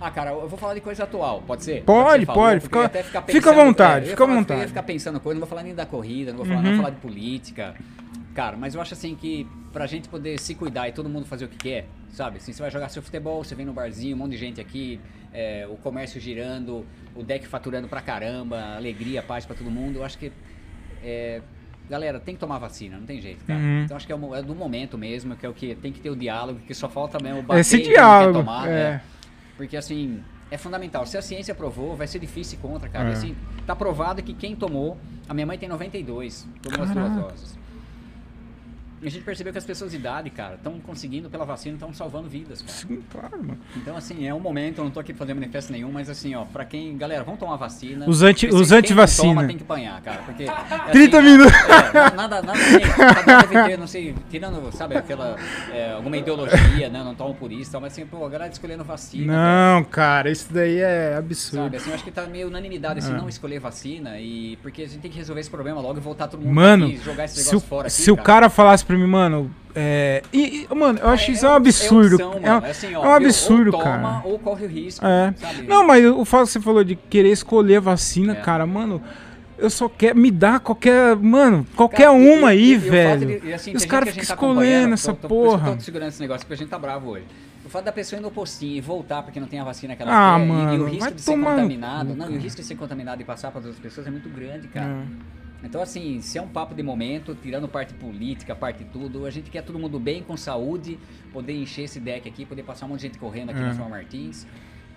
[0.00, 1.82] Ah, cara, eu vou falar de coisa atual, pode ser?
[1.82, 4.60] Pode, pode, porque fica- fica à vontade, ia fica à vontade.
[4.60, 6.64] Eu ia ficar pensando coisa, não vou falar nem da corrida, não vou falar, Uhum.
[6.64, 7.74] não vou falar de política.
[8.34, 11.46] Cara, mas eu acho assim que pra gente poder se cuidar e todo mundo fazer
[11.46, 12.36] o que quer, sabe?
[12.36, 15.00] Assim, você vai jogar seu futebol, você vem no barzinho, um monte de gente aqui,
[15.34, 16.86] é, o comércio girando,
[17.16, 19.96] o deck faturando pra caramba, alegria, paz pra todo mundo.
[19.96, 20.30] Eu acho que.
[21.02, 21.40] é,
[21.90, 23.58] galera, tem que tomar vacina, não tem jeito, cara.
[23.58, 23.82] Uhum.
[23.84, 26.00] Então acho que é, o é do momento mesmo, que é o que tem que
[26.00, 28.70] ter o diálogo, que só falta mesmo bater Esse diálogo, tomar, é.
[28.70, 29.02] né?
[29.58, 31.04] Porque assim, é fundamental.
[31.04, 33.10] Se a ciência provou, vai ser difícil contra, cara.
[33.10, 33.12] É.
[33.12, 33.36] Assim,
[33.66, 34.96] tá provado que quem tomou,
[35.28, 37.10] a minha mãe tem 92, tomou as Caraca.
[37.10, 37.57] duas doses.
[39.02, 42.28] A gente percebeu que as pessoas de idade, cara, estão conseguindo pela vacina, estão salvando
[42.28, 42.72] vidas, cara.
[42.72, 43.58] Sim, claro, mano.
[43.76, 46.44] Então, assim, é um momento, eu não tô aqui fazendo manifesto nenhum, mas assim, ó,
[46.44, 46.96] pra quem.
[46.96, 48.08] Galera, vamos tomar vacina.
[48.08, 49.34] Os anti- Porque os quem não anti-vacina.
[49.34, 50.22] toma Tem que apanhar, cara.
[50.22, 50.44] Porque.
[50.88, 51.52] é 30 assim, minutos.
[51.54, 55.36] É, nada, nada, assim, ter, não sei, tirando, sabe, aquela.
[55.72, 57.02] é, alguma ideologia, né?
[57.04, 59.32] Não tomo por isso, tal, mas assim, pô, a galera escolhendo vacina.
[59.32, 59.74] cara.
[59.74, 61.64] Não, cara, isso daí é absurdo.
[61.64, 63.16] Sabe, assim, eu acho que tá meio unanimidade, assim, É.
[63.16, 66.26] não escolher vacina e porque a gente tem que resolver esse problema logo e voltar
[66.28, 68.84] todo mundo Mano, aqui, jogar esse se negócio o, fora aqui, se o cara falasse
[68.88, 70.22] pra mim, mano, é.
[70.32, 72.20] E, e, mano, eu acho É- isso um é- absurdo.
[72.20, 72.66] É, opção, É, mano.
[72.66, 74.22] um- assim, ó, é um absurdo, ou toma, cara.
[74.24, 75.32] Ou corre o risco, É.
[75.36, 75.62] sabe?
[75.68, 78.36] Não, mas o fato que você falou de querer escolher a vacina, É.
[78.36, 79.00] cara, mano,
[79.56, 83.40] eu só quero me dar qualquer, mano, qualquer Cara, e- uma e- aí, e velho.
[83.40, 85.54] de- e assim, e os caras ficam tá escolhendo essa tô- tô- por isso que
[85.54, 85.80] eu porra.
[85.80, 87.24] segurando esse negócio, porque a gente tá bravo hoje.
[87.64, 90.02] O fato da pessoa ir no postinho e voltar porque não tem a vacina que
[90.02, 92.62] ela Ah, quer, e- e, mano, o risco de ser contaminado, não, e o risco
[92.62, 94.86] de ser contaminado e passar para outras pessoas é muito grande, cara.
[94.86, 95.02] É.
[95.62, 99.50] Então, assim, se é um papo de momento, tirando parte política, parte tudo, a gente
[99.50, 100.98] quer todo mundo bem, com saúde,
[101.32, 103.64] poder encher esse deck aqui, poder passar um monte de gente correndo aqui É.
[103.64, 104.46] no São Martins.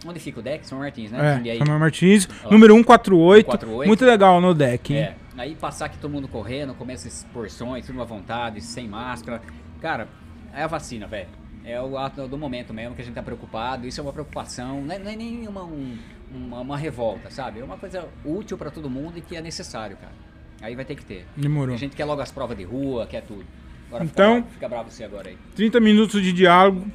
[0.06, 0.66] Onde fica o deck?
[0.68, 1.34] São Martins, né?
[1.34, 1.58] É, Jundiaí.
[1.60, 2.52] Samuel Martins, Ó.
[2.52, 3.88] número 148, 148.
[3.88, 5.00] muito legal no deck, hein?
[5.00, 9.42] É, aí passar aqui todo mundo correndo, comer essas porções, tudo à vontade, sem máscara.
[9.80, 10.08] Cara,
[10.54, 11.30] é a vacina, velho.
[11.64, 13.88] É o ato do momento mesmo que a gente tá preocupado.
[13.88, 15.98] Isso é uma preocupação, não é, não é nem uma, um-
[16.34, 17.60] uma, uma revolta, sabe?
[17.60, 20.14] É uma coisa útil pra todo mundo e que é necessário, cara.
[20.62, 21.26] Aí vai ter que ter.
[21.36, 21.76] Demorou.
[21.76, 23.44] A gente quer logo as provas de rua, quer tudo.
[23.88, 25.38] Agora Então- fica, fica bravo você agora aí.
[25.56, 26.86] 30 minutos de diálogo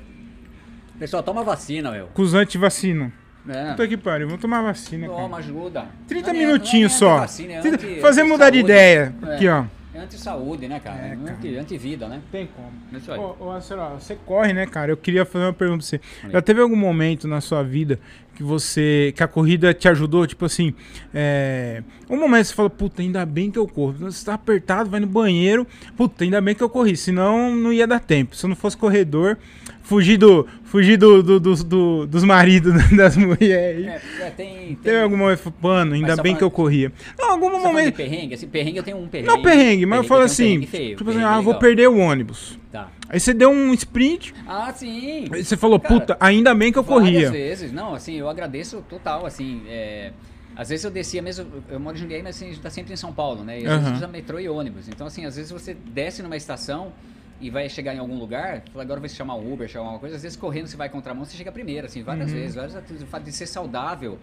[0.98, 2.06] Pessoal, toma vacina, meu.
[2.08, 3.12] com os anti-vacina.
[3.48, 3.70] É.
[3.70, 5.20] Puta que pariu, vamos tomar vacina, cara.
[5.20, 5.86] Toma, ajuda.
[6.08, 7.10] 30 Não é- minutinhos não é só.
[7.16, 9.14] antivacina, é 30 anti- fazer mudar de ideia.
[9.24, 9.34] É.
[9.34, 9.64] Aqui, ó.
[9.94, 10.96] É anti-saúde, né, cara?
[10.98, 11.32] É, É, cara.
[11.32, 12.20] Anti, anti-vida, né?
[12.32, 12.72] Tem como.
[12.92, 13.18] É isso aí.
[13.18, 14.90] Ô, ô Marcelo, você corre, né, cara?
[14.90, 16.00] Eu queria fazer uma pergunta pra você.
[16.32, 18.00] Já teve algum momento na sua vida
[18.36, 19.12] que você.
[19.16, 20.26] que a corrida te ajudou?
[20.26, 20.72] Tipo assim,
[21.12, 21.82] é.
[22.08, 23.92] Um momento você falou, puta, ainda bem que eu corro.
[24.00, 25.66] Você tá apertado, vai no banheiro.
[25.96, 28.36] Puta, ainda bem que eu corri, senão não ia dar tempo.
[28.36, 29.36] Se eu não fosse corredor,
[29.82, 30.46] fugir do.
[30.64, 33.86] fugir do, do- dos- do- dos maridos das mulheres.
[33.86, 34.74] É, é, tem.
[34.76, 36.92] tem algum momento, mano, ainda bem falando- que eu corria.
[37.18, 37.96] Não, algum momento.
[37.96, 38.34] perrengue?
[38.34, 39.28] Esse perrengue eu tenho um perrengue.
[39.32, 41.60] Não perrengue, mas eu falo assim, perrengue feio, tipo assim, perrengue ah, eu vou legal.
[41.60, 42.58] perder o ônibus.
[42.70, 42.88] Tá.
[43.08, 45.28] Aí você deu um sprint, Ah, sim.
[45.32, 47.30] aí você falou, Cara, puta, ainda bem que eu corria.
[47.30, 47.72] vezes.
[47.72, 49.62] Não, assim, eu agradeço total, assim.
[49.68, 50.12] é,
[50.56, 52.92] Às vezes eu descia mesmo, eu moro em Jundiaí, mas assim, a gente tá sempre
[52.92, 53.60] em São Paulo, né?
[53.60, 53.78] E às Aham.
[53.80, 54.88] vezes usa metrô e ônibus.
[54.88, 56.92] Então, assim, às vezes você desce numa estação
[57.40, 60.16] e vai chegar em algum lugar, fala, agora vai se chamar Uber, chamar alguma coisa,
[60.16, 62.38] às vezes correndo você vai contramão, você chega primeiro, assim, várias Uhum.
[62.38, 62.54] vezes.
[62.56, 63.02] Várias vezes.
[63.02, 64.18] O fato de ser saudável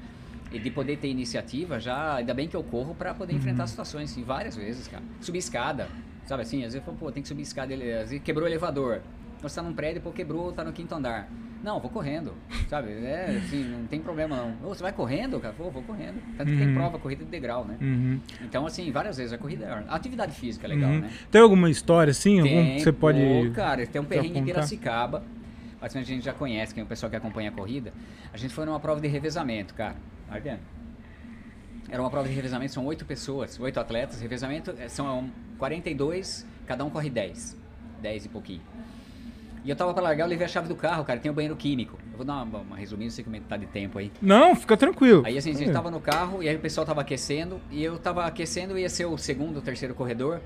[0.53, 3.39] e de poder ter iniciativa, já, ainda bem que eu corro pra poder Uhum.
[3.39, 5.03] enfrentar situações, assim, várias vezes, cara.
[5.19, 5.87] Subir escada,
[6.25, 6.63] sabe assim?
[6.63, 9.01] Às vezes, pô, tem que subir escada, ele, às vezes quebrou o elevador.
[9.41, 11.27] Você tá num prédio, pô, quebrou, tá no quinto andar.
[11.63, 12.33] Não, vou correndo,
[12.69, 12.89] sabe?
[13.03, 14.69] É, assim, não tem problema não.
[14.69, 15.53] Ô, você vai correndo, cara?
[15.57, 16.21] Pô, vou correndo.
[16.37, 16.73] Tanto que tem Uhum.
[16.75, 17.77] prova, corrida de degrau, né?
[17.81, 18.19] Uhum.
[18.41, 19.69] Então, assim, várias vezes a corrida é...
[19.89, 20.99] A atividade física é legal, Uhum.
[20.99, 21.09] né?
[21.31, 22.39] Tem alguma história assim?
[22.39, 23.17] Algum Tem, que você pode.
[23.19, 24.43] pô, cara, tem um perrengue em?
[24.43, 25.23] Piracicaba.
[25.83, 27.91] Mas a gente já conhece, que é o pessoal que acompanha a corrida.
[28.31, 29.97] A gente foi numa prova de revezamento, cara.
[30.29, 30.61] Tá vendo?
[31.89, 34.21] Era uma prova de revezamento, são oito pessoas, oito atletas.
[34.21, 37.57] Revezamento eh, são 42, cada um corre 10.
[38.01, 38.61] 10 e pouquinho.
[39.65, 41.19] E eu tava pra largar, eu levei a chave do carro, cara.
[41.19, 41.99] Tem o banheiro químico.
[42.11, 44.09] Eu vou dar uma, uma resumida, não sei como é que tá de tempo aí.
[44.21, 45.23] Não, fica tranquilo.
[45.25, 47.99] Aí assim, a gente tava no carro e aí o pessoal tava aquecendo e eu
[47.99, 50.39] tava aquecendo, ia ser o segundo, o terceiro corredor.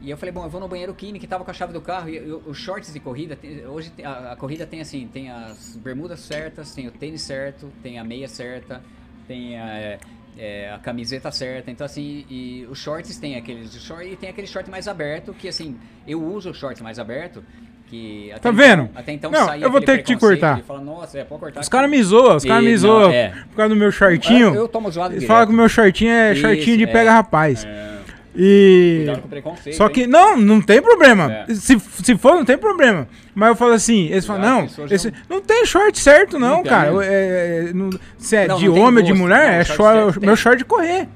[0.00, 1.80] E eu falei, bom, eu vou no banheiro químico que tava com a chave do
[1.80, 2.08] carro.
[2.10, 3.38] E os shorts de corrida,
[3.68, 7.98] hoje a, a corrida tem assim, tem as bermudas certas, tem o tênis certo, tem
[7.98, 8.82] a meia certa,
[9.26, 9.98] tem a, é,
[10.38, 11.70] é, a camiseta certa.
[11.70, 15.48] Então assim, e os shorts tem aqueles short, e tem aquele short mais aberto, que
[15.48, 15.76] assim,
[16.06, 17.42] eu uso o short mais aberto.
[17.88, 18.90] Que até Tá então- vendo?
[18.96, 20.56] até então Não, eu vou ter que te cortar.
[20.56, 21.60] de falar, Nossa, é, pode cortar.
[21.60, 23.28] Os aqui." caras me zoam, os caras me zoam é.
[23.48, 24.48] por causa do meu shortinho.
[24.48, 25.28] Eu, eu tomo zoado Eles direto.
[25.32, 27.12] falam que o meu shortinho é shortinho de Isso, pega é.
[27.12, 27.64] rapaz.
[27.64, 27.95] É,
[28.36, 28.96] E.
[28.98, 29.76] cuidado com o preconceito.
[29.76, 29.92] Só hein?
[29.92, 31.32] que, não, não tem problema.
[31.48, 31.54] É.
[31.54, 33.08] Se, se for, não tem problema.
[33.34, 36.62] Mas eu falo assim, eles falam, não, esse, não- não tem short certo, não, Não
[36.64, 36.90] cara.
[37.04, 40.12] É, é, não- se é Não, de homem ou de mulher, Não, é short short,
[40.12, 41.08] certo meu short de correr.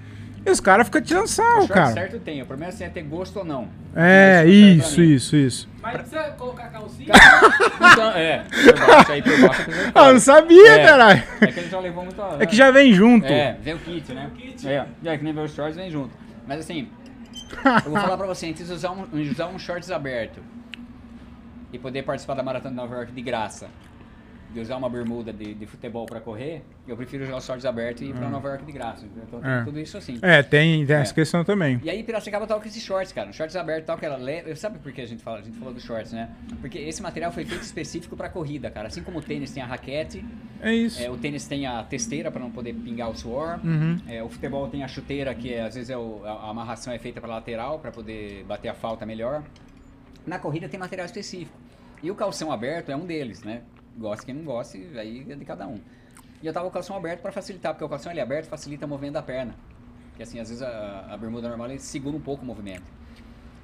[0.44, 1.92] E os caras ficam tirando O sarro, short cara.
[1.92, 3.68] certo tem, o problema é se é ter gosto ou não.
[3.94, 5.68] É, é isso, isso, isso.
[5.82, 7.12] Mas precisa colocar calcinha?
[7.92, 8.44] Então, é,
[8.86, 9.66] baixo aí, por baixo.
[9.94, 10.84] Ah, eu não sabia, É.
[10.86, 11.22] caralho.
[11.42, 12.36] É que ele já levou muito a...
[12.38, 13.26] É que já vem junto.
[13.26, 14.30] É, vem o kit, né?
[14.64, 16.10] É, é que nem vem os shorts, vem junto.
[16.46, 16.88] Mas assim,
[17.84, 20.40] eu vou falar pra você, antes de usar um, usar um shorts aberto
[21.72, 23.68] e poder participar da Maratona de Nova York de graça,
[24.52, 28.02] de usar uma bermuda de, de futebol pra correr, eu prefiro usar os shorts abertos
[28.02, 29.06] e ir pra Nova York de graça.
[29.26, 29.62] Então tem É.
[29.64, 30.18] tudo isso assim.
[30.22, 31.14] É, tem, tem essa É.
[31.14, 31.80] questão também.
[31.84, 33.28] E aí Piracicaba tava com esses shorts, cara.
[33.28, 34.54] Um shorts aberto tal, que ela leve.
[34.56, 35.38] Sabe por que a gente fala?
[35.38, 36.30] A gente falou dos shorts, né?
[36.60, 38.88] Porque esse material foi feito específico pra corrida, cara.
[38.88, 40.24] Assim como o tênis tem a raquete,
[40.60, 41.00] É isso.
[41.00, 43.60] é, o tênis tem a testeira pra não poder pingar o suor.
[43.64, 43.98] Uhum.
[44.08, 46.92] É, o futebol tem a chuteira, que é, às vezes é o- a, a amarração
[46.92, 49.42] é feita pra lateral, pra poder bater a falta melhor.
[50.26, 51.56] Na corrida tem material específico.
[52.02, 53.62] E o calção aberto é um deles, né?
[53.96, 55.80] Gosta quem não gosta, aí é de cada um.
[56.42, 58.86] E eu tava com o calção aberto pra facilitar, porque o calção ele aberto facilita
[58.86, 59.54] o movimento da perna.
[60.10, 62.84] Porque assim, às vezes a, a bermuda normal ele segura um pouco o movimento.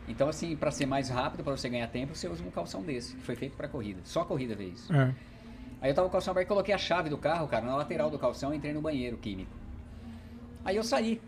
[0.09, 3.15] Então assim, pra ser mais rápido, pra você ganhar tempo, você usa um calção desse,
[3.17, 4.01] que foi feito pra corrida.
[4.05, 4.93] Só a corrida vê isso.
[4.93, 5.15] É.
[5.81, 8.11] Aí eu tava com o calção aberto, coloquei a chave do carro, cara, na lateral
[8.11, 9.51] do calção e entrei no banheiro químico.
[10.65, 11.21] Aí eu saí,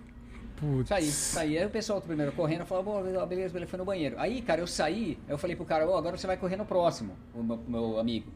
[0.57, 0.89] Putz.
[0.89, 1.59] saí, saí.
[1.59, 4.17] Aí o pessoal primeiro correndo falou, "Bom, beleza, beleza, foi no banheiro.
[4.19, 7.15] Aí, cara, eu saí, eu falei pro cara, ô, agora você vai correr no próximo,
[7.35, 8.31] o meu, meu amigo.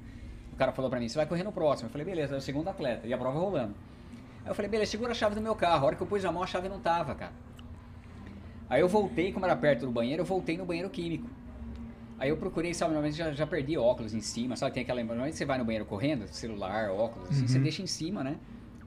[0.62, 1.88] O cara falou pra mim, você vai correr no próximo.
[1.88, 3.74] Eu falei, beleza, é o segundo atleta, e a prova rolando.
[4.44, 5.82] Aí eu falei, beleza, segura a chave do meu carro.
[5.82, 7.32] A hora que eu pus a mão, a chave não tava, cara.
[8.70, 11.28] Aí eu voltei, como era perto do banheiro, eu voltei no banheiro químico.
[12.16, 14.72] Aí eu procurei, sabe, normalmente já, já perdi óculos em cima, sabe?
[14.72, 18.22] Tem aquela normalmente você vai no banheiro correndo, celular, óculos, assim, você deixa em cima,
[18.22, 18.36] né?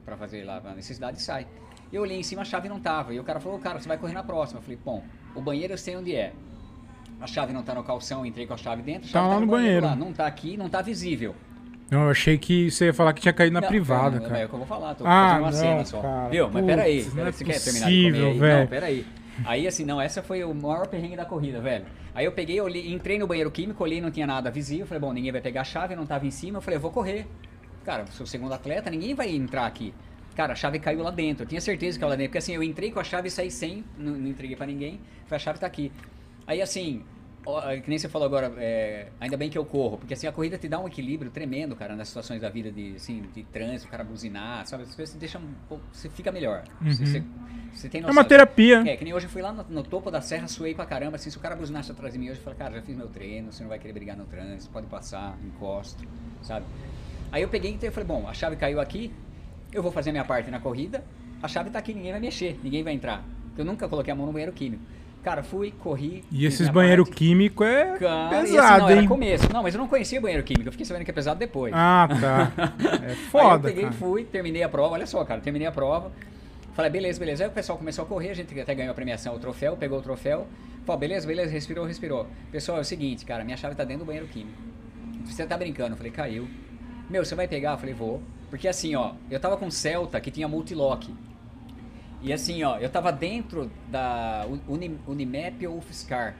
[0.02, 1.46] Pra fazer lá a necessidade e sai.
[1.92, 3.12] Eu olhei em cima, a chave não tava.
[3.12, 4.60] E o cara falou, cara, você vai correr na próxima.
[4.60, 5.04] Eu falei, bom,
[5.34, 6.32] o banheiro eu sei onde é.
[7.20, 9.40] A chave não tá no calção, entrei com a chave dentro, a Tá chave lá
[9.40, 9.84] no banheiro.
[9.86, 9.94] lá.
[9.94, 11.34] Não tá aqui, não tá visível.
[11.90, 14.28] Não, eu achei que você ia falar que tinha caído na Não, privada, não, É
[14.28, 14.44] cara.
[14.46, 16.00] o que eu vou falar, tô Ah, fazendo uma não, cena só.
[16.02, 16.44] cara, Viu?
[16.44, 18.38] Mas putz, peraí, não peraí é você quer terminar de comer possível, aí?
[18.38, 18.60] velho.
[18.60, 19.06] Não, peraí.
[19.44, 21.84] Aí assim, não, essa foi o maior perrengue da corrida, velho.
[22.14, 25.12] Aí eu peguei, olhei, entrei no banheiro químico, olhei, não tinha nada visível, falei, bom,
[25.12, 27.26] ninguém vai pegar a chave, não tava em cima, eu falei, eu vou correr.
[27.84, 29.94] Cara, sou o segundo atleta, ninguém vai entrar aqui.
[30.34, 32.54] Cara, a chave caiu lá dentro, eu tinha certeza que ela lá dentro, porque assim,
[32.54, 35.38] eu entrei com a chave e saí sem, não, não entreguei pra ninguém, falei, a
[35.38, 35.92] chave tá aqui.
[36.46, 37.02] Aí assim,
[37.82, 40.58] que nem você falou agora, é, ainda bem que eu corro, porque assim, a corrida
[40.58, 43.90] te dá um equilíbrio tremendo, cara, nas situações da vida de, assim, de trânsito, o
[43.90, 44.82] cara buzinar, sabe?
[44.82, 46.64] As coisas deixam, um pouco- você fica melhor.
[46.82, 47.22] Você, você,
[47.72, 48.12] você tem É noção.
[48.16, 48.82] uma terapia.
[48.86, 51.16] É, que nem hoje eu fui lá no, no topo da serra, suei pra caramba,
[51.16, 53.08] assim, se o cara buzinasse atrás de mim hoje, eu falei, cara, já fiz meu
[53.08, 56.04] treino, você não vai querer brigar no trânsito, pode passar, encosto,
[56.42, 56.66] sabe?
[57.30, 59.12] Aí eu peguei e falei, bom, a chave caiu aqui,
[59.72, 61.04] eu vou fazer minha parte na corrida,
[61.42, 63.24] a chave tá aqui, ninguém vai mexer, ninguém vai entrar.
[63.56, 64.82] Eu nunca coloquei a mão no banheiro químico.
[65.26, 66.22] Cara, fui, corri.
[66.30, 67.18] E esses minha banheiros parte.
[67.18, 69.08] químicos é Cara, pesado, não, era hein?
[69.08, 69.52] começo.
[69.52, 71.74] Não, mas eu não conhecia banheiro químico, eu fiquei sabendo que é pesado depois.
[71.74, 72.52] Ah, tá.
[73.02, 73.94] É Aí eu foda, peguei, cara.
[73.96, 76.12] fui, terminei a prova, olha só, cara, terminei a prova.
[76.74, 77.42] Falei, beleza, beleza.
[77.42, 79.98] Aí o pessoal começou a correr, a gente até ganhou a premiação, o troféu, pegou
[79.98, 80.46] o troféu.
[80.84, 82.28] Falei, beleza, beleza, respirou, respirou.
[82.52, 84.56] Pessoal, é o seguinte, cara, minha chave tá dentro do banheiro químico.
[85.24, 85.94] Você tá brincando?
[85.94, 86.46] Eu falei, caiu.
[87.10, 87.72] Meu, você vai pegar?
[87.72, 88.22] Eu falei, vou.
[88.48, 91.12] Porque assim, ó, eu tava com Celta que tinha multilock.
[92.26, 96.34] E assim, ó, eu tava dentro da Uni, Unimap ou UFSCar.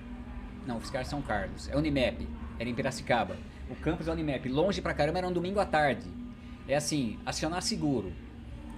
[0.67, 1.69] Não, UFSCar é São Carlos.
[1.69, 2.27] É Unimap.
[2.59, 3.37] Era em Piracicaba.
[3.71, 4.45] O campus da Unimap.
[4.49, 6.03] Longe pra caramba, era um domingo à tarde.
[6.67, 8.13] É assim, acionar seguro.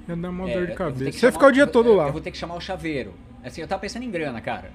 [0.07, 1.19] Ia dar uma É, dor de cabeça.
[1.19, 2.09] Você ficar o dia todo eu- lá.
[2.09, 3.15] Eu vou ter que chamar o chaveiro.
[3.43, 4.71] Assim, eu tava pensando em grana, cara.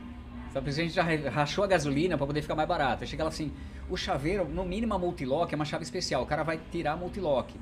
[0.52, 3.04] Só que a gente já rachou a gasolina pra poder ficar mais barato.
[3.04, 3.52] Eu cheguei lá assim,
[3.90, 6.24] o chaveiro, no mínimo a multilock é uma chave especial.
[6.24, 7.54] O cara vai tirar a multilock.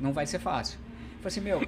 [0.00, 0.78] Não vai ser fácil.
[0.80, 1.60] Eu falei assim, meu,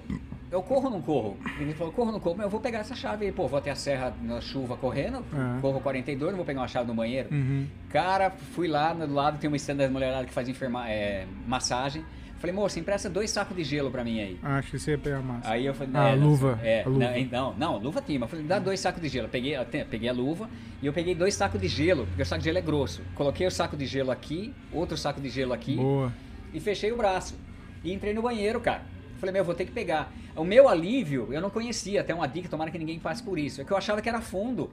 [0.51, 1.37] eu corro ou não corro?
[1.59, 2.37] Ele falou, corro ou não corro?
[2.37, 3.33] Meu, eu vou pegar essa chave aí.
[3.33, 5.61] Pô, vou até a serra na chuva correndo, É.
[5.61, 7.29] corro 42, não vou pegar uma chave no banheiro.
[7.33, 7.67] Uhum.
[7.91, 12.05] Cara, fui lá, do lado tem uma stand das mulheradas que faz enferma, é, massagem.
[12.39, 14.39] Falei, moça, empresta dois sacos de gelo pra mim aí.
[14.43, 15.49] Acho que você ia pegar massa.
[15.51, 17.07] Aí eu falei, Ah, é, a não, luva, É, a luva.
[17.33, 19.27] Não, não, luva tinha, mas falei, dá dois sacos de gelo.
[19.27, 20.51] Eu peguei, eu peguei a luva
[20.83, 23.01] e eu peguei dois sacos de gelo, porque o saco de gelo é grosso.
[23.15, 26.13] Coloquei o saco de gelo aqui, outro saco de gelo aqui Boa.
[26.53, 27.35] e fechei o braço.
[27.83, 28.83] E entrei no banheiro, cara.
[29.25, 30.13] Falei, meu, vou ter que pegar.
[30.37, 33.63] O meu alívio, eu não conhecia, até uma dica, tomara que ninguém passe por isso.
[33.63, 34.71] É que eu achava que era fundo.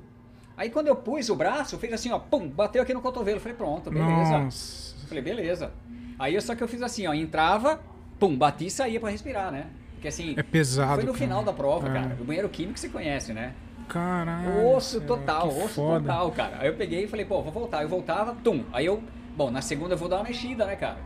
[0.57, 3.39] Aí quando eu pus o braço, fez assim, ó, pum, bateu aqui no cotovelo.
[3.39, 4.37] Falei, pronto, beleza.
[4.39, 5.07] Nossa.
[5.07, 5.71] Falei, beleza.
[6.19, 7.79] Aí só que eu fiz assim, ó, entrava,
[8.19, 9.67] pum, bati e saía pra respirar, né?
[9.93, 10.95] Porque assim, É pesado.
[10.95, 11.17] foi no cara.
[11.25, 11.93] final da prova, É.
[11.93, 12.17] cara.
[12.19, 13.53] O banheiro químico você conhece, né?
[13.87, 14.67] Caralho.
[14.75, 16.01] Osso total, osso foda.
[16.01, 16.57] total, cara.
[16.59, 17.83] Aí eu peguei e falei, pô, vou voltar.
[17.83, 18.63] Eu voltava, tum.
[18.73, 19.01] Aí eu,
[19.35, 20.97] bom, na segunda eu vou dar uma mexida, né, cara?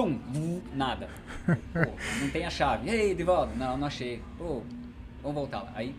[0.00, 0.18] Tum,
[0.74, 1.10] nada.
[1.44, 1.90] Pô,
[2.22, 2.88] não tem a chave.
[2.88, 3.54] E aí, Divaldo?
[3.54, 4.22] Não, não achei.
[4.38, 4.62] Pô,
[5.22, 5.72] vamos voltar lá.
[5.74, 5.94] Aí,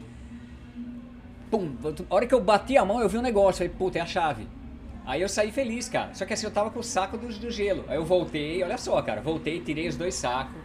[1.52, 1.76] pum,
[2.10, 3.60] a hora que eu bati a mão, eu vi um negócio.
[3.60, 4.47] Falei, puta, é a chave.
[5.06, 6.16] Aí eu saí feliz, cara.
[6.16, 7.86] Só que assim, eu tava com o saco do, do gelo.
[7.88, 9.22] Aí eu voltei, olha só, cara.
[9.22, 10.60] Voltei, tirei os dois sacos.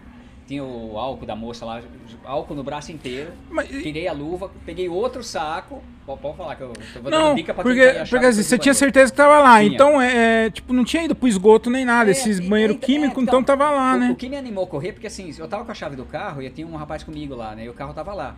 [0.47, 1.82] Tinha o álcool da moça lá,
[2.24, 3.32] álcool no braço inteiro.
[3.51, 5.82] Mas Tirei a luva, peguei outro saco.
[6.07, 8.57] Pode, falar que eu tô dando Não, dica pra porque, quem tá porque assim, você
[8.57, 9.59] tinha certeza que tava lá.
[9.59, 9.74] Tinha.
[9.74, 12.09] Então, é, é, tipo, não tinha ido pro esgoto nem nada.
[12.09, 14.11] É, esses e- banheiro e- químico, é, então tava lá, o, né?
[14.12, 16.40] O que me animou a correr, porque assim, eu tava com a chave do carro
[16.40, 17.64] e tinha um rapaz comigo lá, né?
[17.64, 18.36] E o carro tava lá.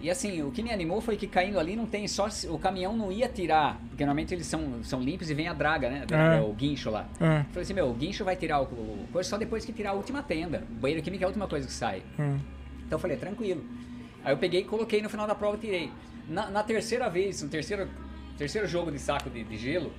[0.00, 2.28] E assim, o que me animou foi que caindo ali não tem só.
[2.48, 5.90] O caminhão não ia tirar, porque normalmente eles são, são limpos e vem a draga,
[5.90, 6.06] né?
[6.10, 6.40] É.
[6.40, 7.08] O guincho lá.
[7.20, 7.42] É.
[7.50, 9.94] Falei assim, meu, o guincho vai tirar o, o coisa só depois que tirar a
[9.94, 10.62] última tenda.
[10.70, 12.02] O banheiro químico é a última coisa que sai.
[12.18, 12.38] Hum.
[12.86, 13.64] Então eu falei, tranquilo.
[14.24, 15.90] Aí eu peguei, coloquei no final da prova e tirei.
[16.28, 17.88] Na, na terceira vez, no terceiro,
[18.36, 19.92] terceiro jogo de saco de, de gelo,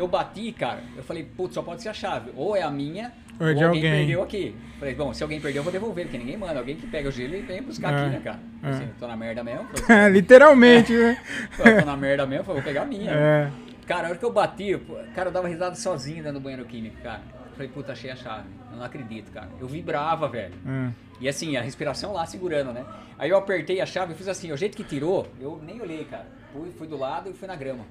[0.00, 0.80] eu bati, cara.
[0.96, 2.30] Eu falei, putz, só pode ser a chave.
[2.36, 3.98] Ou é a minha, Ou ou, é de alguém, alguém.
[3.98, 4.54] perdeu aqui.
[4.78, 6.58] Falei, bom, se alguém perdeu, eu vou devolver, porque ninguém manda.
[6.58, 8.38] Alguém que pega o gelo e vem buscar É, aqui, né, cara?
[8.62, 8.68] é.
[8.70, 9.64] Assim, tô na merda mesmo.
[9.76, 11.20] Falei, É, literalmente, né?
[11.80, 13.10] tô na merda mesmo, falei, vou pegar a minha.
[13.14, 13.50] É.
[13.86, 14.80] Cara, a hora que eu bati,
[15.16, 17.22] cara, eu dava risada sozinho dentro do banheiro químico, cara.
[17.54, 18.44] Falei, puta, achei a chave.
[18.70, 19.48] Eu não acredito, cara.
[19.60, 20.54] Eu vibrava, velho.
[20.66, 20.90] é.
[21.20, 22.82] E assim, a respiração lá segurando, né?
[23.18, 26.04] Aí eu apertei a chave e fiz assim, o jeito que tirou, eu nem olhei,
[26.04, 26.24] cara.
[26.50, 27.84] Fui, fui do lado e fui na grama.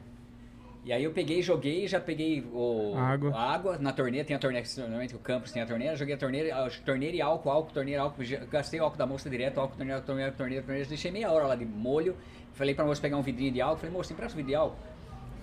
[0.86, 3.32] E aí eu peguei, joguei, já peguei o, Água.
[3.36, 6.18] a água na torneira, tem a torneira, normalmente o campus tem a torneira, joguei a
[6.18, 9.76] torneira, a torneira e álcool, álcool, torneira, álcool, gastei o álcool da moça direto, álcool,
[9.76, 12.16] torneira, torneira, torneira, torneira, deixei meia hora lá de molho,
[12.54, 14.78] falei pra moça pegar um vidrinho de álcool, falei, moça, empresta um vidro de álcool,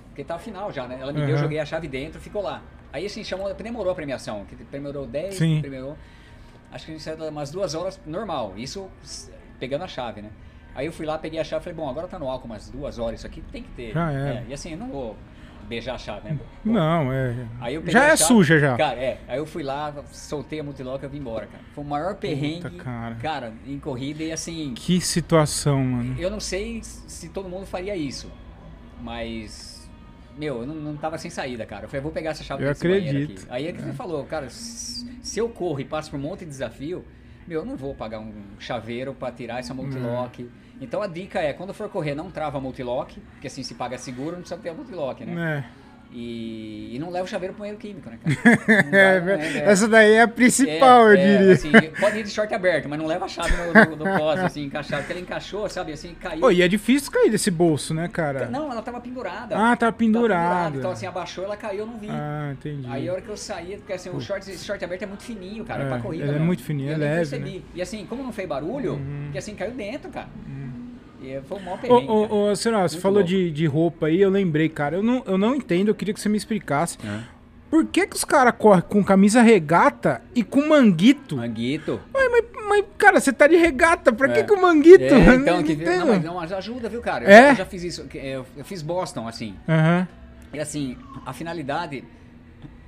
[0.08, 0.98] porque tá final já, né?
[1.00, 1.42] Ela me deu, Uhum.
[1.42, 2.62] joguei a chave dentro, ficou lá.
[2.92, 5.60] Aí assim, chamou, demorou a premiação, que demorou 10, Sim.
[5.60, 5.98] demorou,
[6.72, 8.90] acho que a gente saiu umas duas horas normal, isso
[9.60, 10.30] pegando a chave, né?
[10.76, 12.68] Aí eu fui lá, peguei a chave e falei, bom, agora tá no álcool umas
[12.70, 13.92] duas horas, isso aqui tem que ter.
[13.94, 14.44] Já era.
[14.48, 15.16] e assim, eu não vou
[15.66, 16.38] beijar a chave, né?
[16.38, 17.34] Pô, Não, é.
[17.86, 18.76] Já é chave- suja já.
[18.76, 19.18] Cara, é.
[19.26, 21.64] Aí eu fui lá, soltei a multilock e vim embora, cara.
[21.74, 22.76] Foi o maior perrengue,
[23.20, 23.52] cara.
[23.66, 26.14] em corrida e assim, Que situação, mano.
[26.20, 28.30] eu não sei se todo mundo faria isso,
[29.00, 29.88] mas
[30.36, 31.84] meu, eu não, não tava sem saída, cara.
[31.84, 33.40] Eu falei, vou pegar essa chave Eu acredito.
[33.40, 33.46] aqui.
[33.48, 36.46] Aí é que você falou, cara, se eu corro e passo por um monte de
[36.50, 37.04] desafio,
[37.46, 40.48] meu, eu não vou pagar um chaveiro pra tirar essa multilock.
[40.80, 44.32] Então a dica é, quando for correr, não trava multilock, porque assim se paga seguro,
[44.32, 45.64] não precisa ter multilock, né?
[45.72, 45.85] É.
[46.18, 48.56] E, e não leva o chaveiro pro banheiro químico, né, cara?
[48.90, 49.70] Não É, não é, é.
[49.70, 51.52] Essa daí é a principal, É, eu diria.
[51.52, 54.64] assim, pode ir de short aberto, mas não leva a chave no, no, no assim,
[54.64, 55.02] encaixado.
[55.02, 56.40] Porque ela encaixou, sabe, assim, caiu.
[56.40, 58.46] Pô, e é difícil cair desse bolso, né, cara?
[58.46, 59.54] Não, ela tava pendurada.
[59.58, 60.78] Ah, Tava pendurado.
[60.78, 62.08] Então, assim, abaixou, ela caiu, eu não vi.
[62.10, 62.86] Ah, entendi.
[62.88, 65.22] Aí a hora que eu saí, porque assim, o short, esse short aberto é muito
[65.22, 66.24] fininho, cara, é, É, pra corrida.
[66.32, 67.62] é muito fininho, é leve, percebi.
[67.74, 69.28] E assim, como não fez barulho, Uhum.
[69.32, 70.28] que assim, caiu dentro, cara.
[71.22, 72.08] E foi um perrengue.
[72.10, 72.34] ô, cara.
[72.34, 74.96] ô, senhora, você falou de, de roupa aí, eu lembrei, cara.
[74.96, 76.98] Eu não, eu não entendo, eu queria que você me explicasse.
[77.68, 81.36] Por que, que os caras correm com camisa regata e com manguito?
[81.36, 82.00] Manguito.
[82.14, 84.42] Mas, mas, mas, cara, você tá de regata, pra que, É.
[84.44, 85.02] que o manguito?
[85.02, 85.98] É, então, não que, entendo.
[85.98, 87.24] não, mas, não, mas ajuda, viu, cara?
[87.24, 87.42] Eu, É?
[87.42, 89.54] já, eu já fiz isso, eu, eu fiz Boston, assim.
[89.68, 90.06] Aham.
[90.54, 90.96] E assim,
[91.26, 92.04] a finalidade.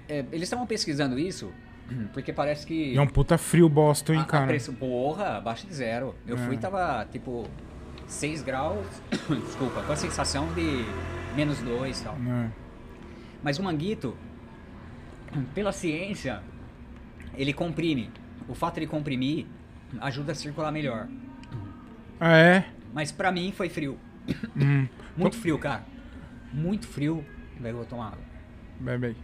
[0.08, 1.50] é, eles estavam pesquisando isso,
[2.14, 2.92] porque parece que.
[2.92, 4.46] E é um puta frio Boston, hein, a- a cara?
[4.46, 6.14] pressão- porra, abaixo de zero.
[6.26, 6.38] Eu É.
[6.38, 7.46] fui tava tipo
[8.09, 8.86] 6 graus,
[9.44, 10.84] desculpa, com a sensação de
[11.36, 12.16] menos 2 e tal.
[12.26, 12.50] É.
[13.42, 14.16] Mas o manguito,
[15.54, 16.42] pela ciência,
[17.34, 18.11] ele comprime.
[18.48, 19.46] O fato de comprimir
[20.00, 21.06] ajuda a circular melhor.
[22.18, 22.64] Ah, é?
[22.92, 23.98] Mas pra mim foi frio.
[24.56, 24.86] Hum.
[25.16, 25.84] Muito frio, cara.
[26.52, 27.24] Muito frio.
[27.62, 28.18] Eu vou tomar água.
[28.80, 29.16] Bebe aí.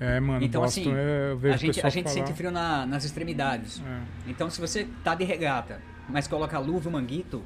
[0.00, 2.14] É, mano, Então, Boston, assim, é, eu vejo a gente, a gente falar.
[2.26, 3.82] sente frio na- nas extremidades.
[3.84, 4.00] É.
[4.30, 7.42] Então, se você tá de regata, mas coloca a luva e o manguito,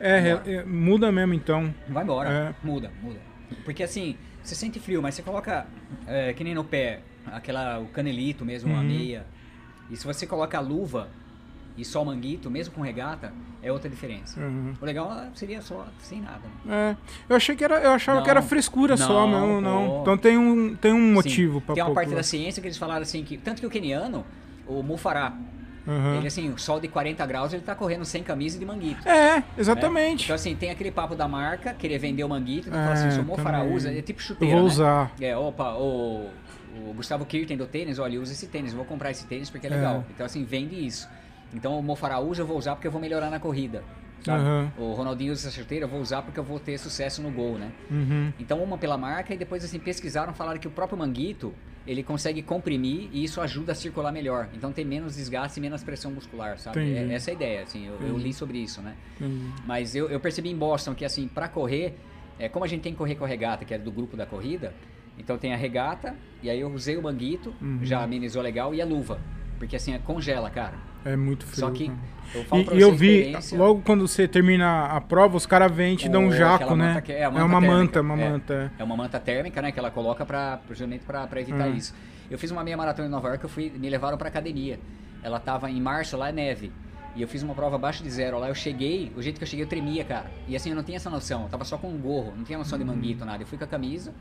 [0.00, 1.72] É, é, muda mesmo, então.
[1.88, 2.28] vai embora.
[2.28, 2.66] É.
[2.66, 3.20] Muda, muda.
[3.64, 5.66] Porque assim, você sente frio, mas você coloca,
[6.06, 8.82] é, que nem no pé, aquela, o canelito mesmo, a Uhum.
[8.84, 9.24] meia.
[9.90, 11.08] E se você coloca a luva
[11.76, 14.40] e só o manguito, mesmo com regata, é outra diferença.
[14.40, 14.74] Uhum.
[14.80, 16.40] O legal seria só sem nada.
[16.64, 16.96] né?
[17.28, 18.24] É, eu achei que era, eu achava Não.
[18.24, 19.88] que era frescura só, Não, não, não.
[19.88, 20.00] pô.
[20.02, 23.02] Então tem um, tem um motivo pra Tem uma parte da ciência que eles falaram
[23.02, 23.36] assim que.
[23.36, 24.24] Tanto que o keniano,
[24.66, 25.32] o Mufará,
[25.86, 26.16] Aham.
[26.16, 29.06] ele assim, o sol de 40 graus, ele tá correndo sem camisa e de manguito.
[29.08, 29.44] É, né?
[29.58, 30.24] exatamente.
[30.24, 33.10] Então assim, tem aquele papo da marca, querer vender o manguito, então fala É, assim,
[33.10, 33.24] se o
[33.60, 33.74] também.
[33.76, 34.68] usa, é tipo eu chuteira, vou né?
[34.68, 35.12] usar.
[35.20, 36.30] É, opa, o,
[36.88, 39.70] o Gustavo Kirten do tênis, olha, usa esse tênis, vou comprar esse tênis porque é
[39.70, 39.74] É.
[39.74, 40.04] legal.
[40.10, 41.08] Então assim, vende isso.
[41.54, 43.82] Então o Mofará usa, eu vou usar porque eu vou melhorar na corrida.
[44.30, 44.72] Aham.
[44.78, 47.58] O Ronaldinho usa essa chuteira, eu vou usar porque eu vou ter sucesso no gol,
[47.58, 47.72] né?
[47.90, 48.32] Uhum.
[48.38, 51.52] Então uma pela marca e depois assim pesquisaram, falaram que o próprio manguito
[51.86, 54.48] ele consegue comprimir e isso ajuda a circular melhor.
[54.54, 56.78] Então tem menos desgaste e menos pressão muscular, sabe?
[56.94, 57.86] É, essa é a ideia, assim.
[57.86, 58.94] Eu, eu li sobre isso, né?
[59.16, 59.46] Entendi.
[59.66, 61.98] Mas eu, eu percebi em Boston que, assim, pra correr,
[62.38, 64.24] é, como a gente tem que correr com a regata, que é do grupo da
[64.24, 64.72] corrida,
[65.18, 67.80] então tem a regata, e aí eu usei o manguito, Uhum.
[67.82, 69.18] já amenizou legal, e a luva.
[69.62, 70.74] Porque assim, é, congela, cara.
[71.04, 71.60] É muito frio.
[71.60, 71.98] Só que cara.
[72.34, 75.46] eu falo E, pra e eu vi, experiência- logo quando você termina a prova, os
[75.46, 77.00] caras vêm e te dão um Ou jaco, né?
[77.00, 78.28] que- é, é manta uma térmica, manta, uma é.
[78.30, 78.72] manta.
[78.76, 79.70] É uma manta térmica, né?
[79.70, 81.74] Que ela coloca pra, justamente pra, pra evitar Hum.
[81.76, 81.94] isso.
[82.28, 84.80] Eu fiz uma meia maratona em Nova York, eu fui, me levaram pra academia.
[85.22, 86.72] Ela tava em março, lá é neve.
[87.14, 88.48] E eu fiz uma prova abaixo de zero lá.
[88.48, 90.26] Eu cheguei, o jeito que eu cheguei eu tremia, cara.
[90.48, 91.44] E assim, eu não tinha essa noção.
[91.44, 92.84] Eu tava só com um gorro, não tinha noção Uhum.
[92.84, 93.40] de manguito, nada.
[93.44, 94.12] Eu fui com a camisa.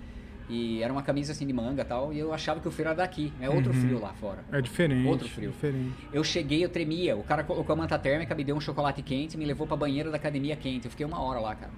[0.50, 2.12] E era uma camisa assim de manga e tal.
[2.12, 3.32] E eu achava que o frio era daqui.
[3.40, 3.80] É outro Uhum.
[3.82, 4.44] frio lá fora.
[4.52, 5.08] É diferente.
[5.08, 5.52] Outro frio.
[5.52, 5.94] Diferente.
[6.12, 7.16] Eu cheguei, eu tremia.
[7.16, 10.10] O cara colocou a manta térmica, me deu um chocolate quente, me levou pra banheira
[10.10, 10.86] da academia quente.
[10.86, 11.72] Eu fiquei uma hora lá, cara.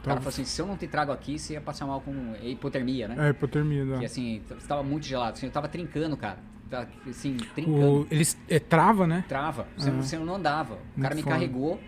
[0.00, 2.34] O cara falou assim: se eu não te trago aqui, você ia passar mal com
[2.42, 3.16] hipotermia, né?
[3.26, 3.84] É, hipotermia.
[3.86, 3.98] dá.
[3.98, 5.32] Que assim, estava muito gelado.
[5.32, 6.38] Assim, eu tava trincando, cara.
[6.70, 8.02] Tá, Assim, trincando.
[8.02, 9.24] O, eles é, trava, né?
[9.28, 9.66] Trava.
[9.76, 9.92] Você, Ah.
[9.92, 10.74] não- você não andava.
[10.96, 11.34] O cara Muito me foda.
[11.34, 11.80] carregou,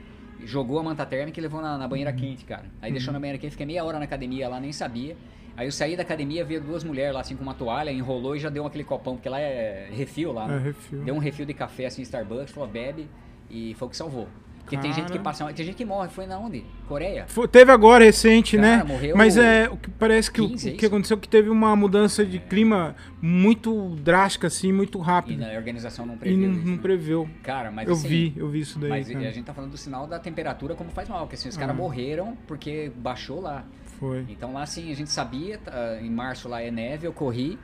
[0.45, 2.65] jogou a manta térmica e levou na, na banheira quente, cara.
[2.81, 2.95] Aí Uhum.
[2.95, 5.17] deixou na banheira quente, fiquei meia hora na academia lá, nem sabia.
[5.57, 8.39] Aí eu saí da academia, veio duas mulheres lá, assim, com uma toalha, enrolou e
[8.39, 10.45] já deu aquele copão, porque lá é refil lá.
[10.45, 10.59] É, né?
[10.59, 11.03] refil.
[11.03, 13.09] Deu um refil de café, assim, Starbucks, falou, bebe,
[13.51, 14.29] e foi o que salvou.
[14.65, 15.23] Porque tem gente que Cara.
[15.25, 15.53] passa.
[15.53, 16.65] Tem gente que morre, foi na onde?
[16.87, 17.25] Coreia?
[17.27, 18.85] Foi- teve agora recente, Cara, né?
[18.85, 21.29] morreu Mas é o que parece que o, 15, é o que aconteceu é que
[21.29, 25.49] teve uma mudança de clima muito drástica, assim, muito E rápida.
[25.49, 26.79] na organização não E previu não, isso, não né?
[26.81, 27.29] preveu.
[27.43, 28.91] Cara, mas eu assim, vi, eu vi isso daí.
[28.91, 29.29] Mas cara.
[29.29, 31.75] a gente tá falando do sinal da temperatura como faz mal, porque assim, os caras
[31.75, 31.79] Ah.
[31.79, 33.65] morreram porque baixou lá.
[34.03, 34.27] Foi.
[34.29, 37.57] Então lá assim, a gente sabia, tá, em março lá é neve, eu corri,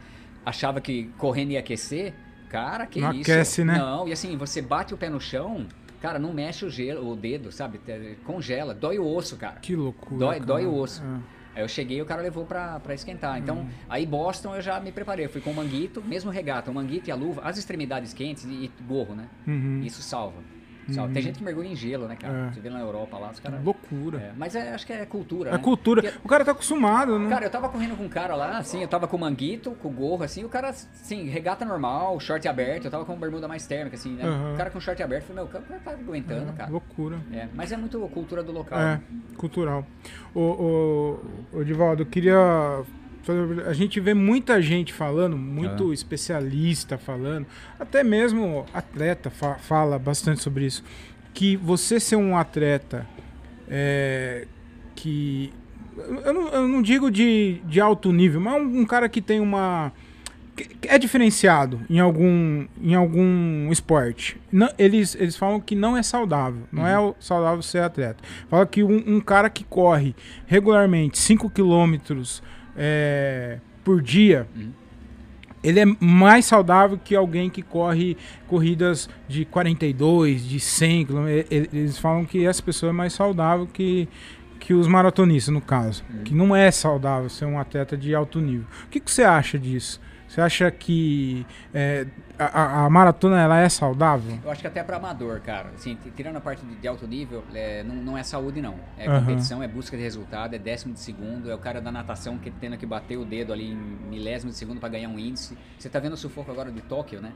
[0.46, 2.14] achava que correndo ia aquecer.
[2.48, 3.22] Cara, que Não isso?
[3.30, 3.76] aquece, né?
[3.76, 5.66] Não, e assim, você bate o pé no chão,
[6.00, 7.80] cara, não mexe o gelo, o dedo, sabe?
[8.24, 9.56] Congela, dói o osso, cara.
[9.60, 10.16] Que loucura.
[10.20, 10.46] Dói- cara.
[10.46, 11.02] dói o osso.
[11.02, 11.38] É.
[11.56, 13.36] Aí eu cheguei e o cara levou pra, pra esquentar.
[13.36, 13.68] Então, Hum.
[13.88, 15.24] aí Boston eu já me preparei.
[15.26, 18.44] Eu fui com o manguito, mesmo regata, o manguito e a luva, as extremidades quentes
[18.44, 19.26] e, e gorro, né?
[19.44, 19.82] Uhum.
[19.84, 20.36] Isso salva.
[20.92, 21.12] Salva.
[21.12, 22.48] Tem gente que mergulha em gelo, né, cara?
[22.48, 22.52] É.
[22.52, 23.62] Você vê na Europa lá, os caras.
[23.64, 24.18] Loucura.
[24.18, 25.50] É, mas é- acho que é cultura.
[25.50, 25.58] É né?
[25.58, 26.02] cultura.
[26.02, 27.28] Porque- O cara tá acostumado, né?
[27.28, 29.92] Cara, eu tava correndo com um cara lá, assim, eu tava com manguito, com o
[29.92, 33.96] gorro, assim, o cara, assim, regata normal, short aberto, eu tava com bermuda mais térmica,
[33.96, 34.24] assim, né?
[34.24, 34.54] Aham.
[34.54, 36.70] O cara com short aberto, falei, meu, o cara tá aguentando, É, cara.
[36.70, 37.18] Loucura.
[37.32, 38.78] É, mas é muito cultura do local.
[38.78, 39.02] É, né?
[39.36, 39.86] cultural.
[40.34, 40.40] O,
[41.52, 42.82] o, o Divaldo, eu queria.
[43.66, 45.94] A gente vê muita gente falando, muito Ah.
[45.94, 47.46] especialista falando,
[47.78, 50.82] até mesmo atleta fa- fala bastante sobre isso.
[51.34, 53.06] Que você ser um atleta
[53.68, 54.46] é,
[54.94, 55.52] que.
[56.24, 59.40] Eu não, eu não digo de, de alto nível, mas um, um cara que tem
[59.40, 59.92] uma.
[60.56, 64.36] que- é diferenciado em algum, em algum esporte.
[64.50, 66.62] Não- eles, eles falam que não é saudável.
[66.72, 68.22] Não é o- saudável ser atleta.
[68.48, 70.14] Fala que um, um cara que corre
[70.46, 72.42] regularmente 5 quilômetros
[72.78, 74.46] é, por dia.
[74.56, 74.72] Uhum.
[75.62, 78.16] Ele é mais saudável que alguém que corre
[78.46, 81.26] corridas de 42, de 100 km.
[81.50, 84.08] Eles falam que essa pessoa é mais saudável que,
[84.60, 86.04] que os maratonistas, no caso.
[86.24, 88.66] Que não é saudável ser um atleta de alto nível.
[88.84, 90.00] O que, que você acha disso?
[90.28, 92.06] Você acha que é,
[92.38, 94.38] a, a- maratona ela é saudável?
[94.44, 95.70] Eu acho que até pra amador, cara.
[95.74, 98.74] Assim, tirando a parte de, alto nível, é, não, não é saúde, não.
[98.96, 99.20] É Aham.
[99.20, 102.50] competição, é busca de resultado, é décimo de segundo, é o cara da natação que
[102.50, 105.56] tendo que bater o dedo ali em milésimo de segundo pra ganhar um índice.
[105.78, 107.32] Você tá vendo o sufoco agora de Tóquio, né?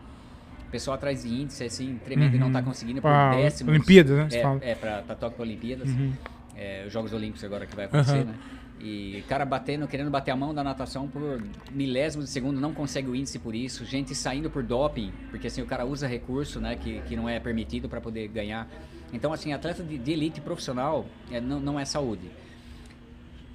[0.69, 2.65] O pessoal atrás de índice, assim, tremendo e não tá Uhum.
[2.67, 3.71] conseguindo por Pra décimos.
[3.75, 4.29] Olimpíadas, né?
[4.63, 5.91] É, é pra Tóquio Olimpíadas.
[5.91, 6.13] Uhum.
[6.57, 8.35] É, os Jogos Olímpicos agora que vai acontecer, né?
[8.83, 13.09] E cara batendo, querendo bater a mão da natação por milésimos de segundo, não consegue
[13.09, 13.85] o índice por isso.
[13.85, 17.39] Gente saindo por doping, porque assim o cara usa recurso, né, que, que não é
[17.39, 18.69] permitido para poder ganhar.
[19.13, 22.29] Então, assim, atleta de, de elite profissional é, não, não é saúde.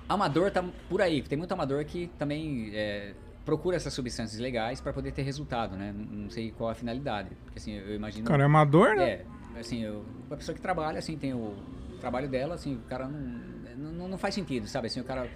[0.07, 3.13] Amador tá por aí, tem muito amador que também é,
[3.43, 5.93] procura essas substâncias legais para poder ter resultado, né?
[5.93, 9.09] Não, não sei qual a finalidade, porque assim, eu imagino Cara, é amador, né?
[9.09, 9.25] é,
[9.59, 11.53] assim, eu, uma pessoa que trabalha, assim, tem o
[11.99, 14.87] trabalho dela, assim, o cara não, não, não faz sentido, sabe?
[14.87, 15.29] Assim, o cara.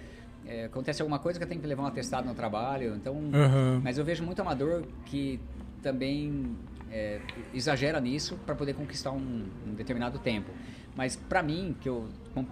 [0.46, 3.16] é, acontece alguma coisa que tem que levar um atestado no trabalho, então.
[3.32, 3.80] Aham.
[3.82, 5.40] Mas eu vejo muito amador que
[5.82, 6.56] também
[6.90, 7.20] é,
[7.54, 10.50] exagera nisso para poder conquistar um, um determinado tempo.
[10.94, 12.08] Mas para mim, que eu,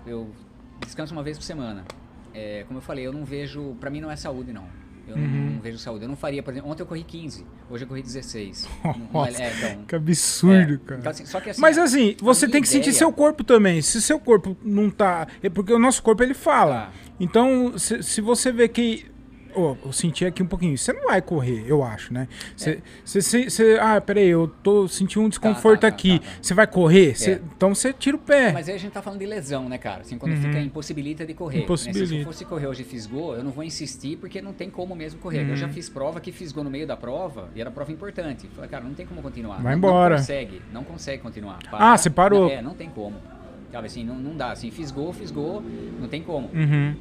[0.07, 0.31] eu
[0.81, 1.85] descanso uma vez por semana,
[2.33, 3.77] é, como eu falei, eu não vejo.
[3.81, 4.67] Para mim não é saúde, não.
[5.13, 5.51] Eu não, Uhum.
[5.55, 6.05] não vejo saúde.
[6.05, 8.69] Eu não faria, por exemplo, ontem eu corri 15, hoje eu corri 16.
[8.85, 11.01] Não- não é- Nossa, é, então, que absurdo, é, cara.
[11.01, 13.81] então, assim, assim, Mas assim, você tem que sentir ideia- seu corpo também.
[13.83, 15.27] Se seu corpo não tá.
[15.43, 16.75] É porque o nosso corpo ele fala.
[16.87, 16.93] Tá.
[17.19, 19.07] Então, se, se você vê que
[19.55, 20.77] Ô, eu senti aqui um pouquinho.
[20.79, 22.29] Você não vai correr, eu acho, né?
[22.57, 26.19] Você, você- ah, peraí, eu tô sentindo um desconforto tá, tá, aqui.
[26.19, 26.33] tá, tá.
[26.41, 27.15] Você vai correr?
[27.23, 27.41] É.
[27.57, 28.53] então você tira o pé.
[28.53, 30.03] Mas aí a gente tá falando de lesão, né, cara?
[30.03, 30.43] Assim, quando Uhum.
[30.43, 31.63] fica impossibilita de correr.
[31.63, 32.01] Impossibilita.
[32.03, 32.09] Né?
[32.09, 34.95] Se eu fosse correr hoje e fisgou, eu não vou insistir porque não tem como
[34.95, 35.49] mesmo correr.
[35.49, 35.73] Eu já Uhum.
[35.73, 38.49] fiz prova que fisgou no meio da prova e era prova importante.
[38.55, 39.57] Falei, cara, não tem como continuar.
[39.63, 40.15] Vai Não- embora.
[40.15, 41.59] Não consegue, não consegue continuar.
[41.73, 42.45] Ah, você parou.
[42.49, 43.17] Não, é, não tem como.
[43.73, 44.51] Sabe assim, não, não dá.
[44.53, 45.63] Assim, fisgou, fisgou,
[46.01, 46.49] não tem como.
[46.53, 46.95] Uhum.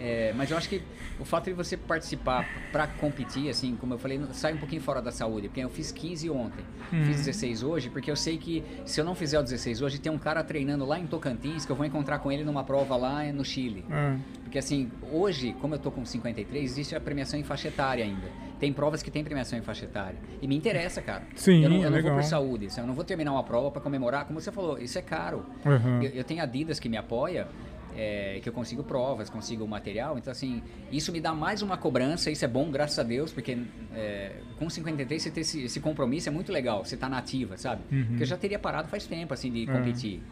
[0.00, 0.80] É, mas eu acho que
[1.18, 5.02] o fato de você participar pra competir, assim, como eu falei, sai um pouquinho fora
[5.02, 5.48] da saúde.
[5.48, 7.04] Porque eu fiz 15 ontem, Uhum.
[7.04, 10.10] fiz 16 hoje, porque eu sei que se eu não fizer o 16 hoje, tem
[10.10, 13.22] um cara treinando lá em Tocantins que eu vou encontrar com ele numa prova lá
[13.32, 13.84] no Chile.
[13.90, 14.16] É.
[14.42, 18.26] Porque assim, hoje, como eu tô com 53, existe a premiação em faixa etária ainda.
[18.58, 20.16] Tem provas que tem premiação em faixa etária.
[20.42, 21.22] E me interessa, cara.
[21.34, 22.68] Sim, eu não, eu não vou por saúde.
[22.76, 24.26] Eu não vou terminar uma prova pra comemorar.
[24.26, 25.46] Como você falou, isso é caro.
[25.64, 26.02] Uhum.
[26.02, 27.48] Eu, eu tenho a Adidas que me apoia,
[27.96, 30.16] é, que eu consigo provas, consigo material.
[30.18, 32.30] Então, assim, isso me dá mais uma cobrança.
[32.30, 33.58] Isso é bom, graças a Deus, porque
[33.94, 36.84] é, com 53 você ter esse, esse compromisso é muito legal.
[36.84, 37.82] Você tá nativa, sabe?
[37.90, 38.04] Uhum.
[38.06, 39.66] Porque eu já teria parado faz tempo, assim, de É.
[39.66, 40.22] competir.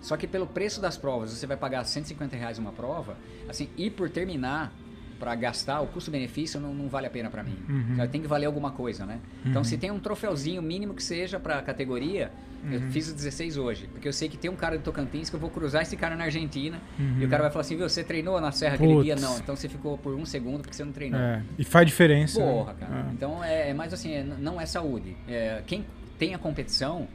[0.00, 3.16] Só que pelo preço das provas, você vai pagar 150 reais uma prova,
[3.48, 4.72] assim, e por terminar
[5.18, 7.56] para gastar, o custo-benefício não, não vale a pena para mim.
[7.66, 8.06] Uhum.
[8.08, 9.18] Tem que valer alguma coisa, né?
[9.46, 12.30] Então, se tem um troféuzinho mínimo que seja para a categoria,
[12.70, 12.90] eu Uhum.
[12.90, 15.40] fiz o 16 hoje, porque eu sei que tem um cara do Tocantins que eu
[15.40, 17.16] vou cruzar esse cara na Argentina Uhum.
[17.20, 19.14] e o cara vai falar assim, viu, você treinou na serra aquele dia?
[19.14, 19.26] Putz.
[19.28, 21.18] Não, então você ficou por um segundo porque você não treinou.
[21.20, 21.42] É.
[21.58, 22.40] E faz diferença.
[22.40, 22.46] né?
[22.52, 23.06] Porra, cara.
[23.08, 23.12] É.
[23.12, 25.16] Então é, é mais assim, é, não é saúde.
[25.28, 25.84] É, quem
[26.18, 27.06] tem a competição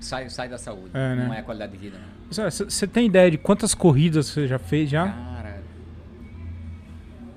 [0.00, 0.90] sai, sai da saúde.
[0.94, 1.24] É, né?
[1.26, 1.98] Não é a qualidade de vida.
[2.30, 5.06] Você tem ideia de quantas corridas você já fez já?
[5.08, 5.62] Cara,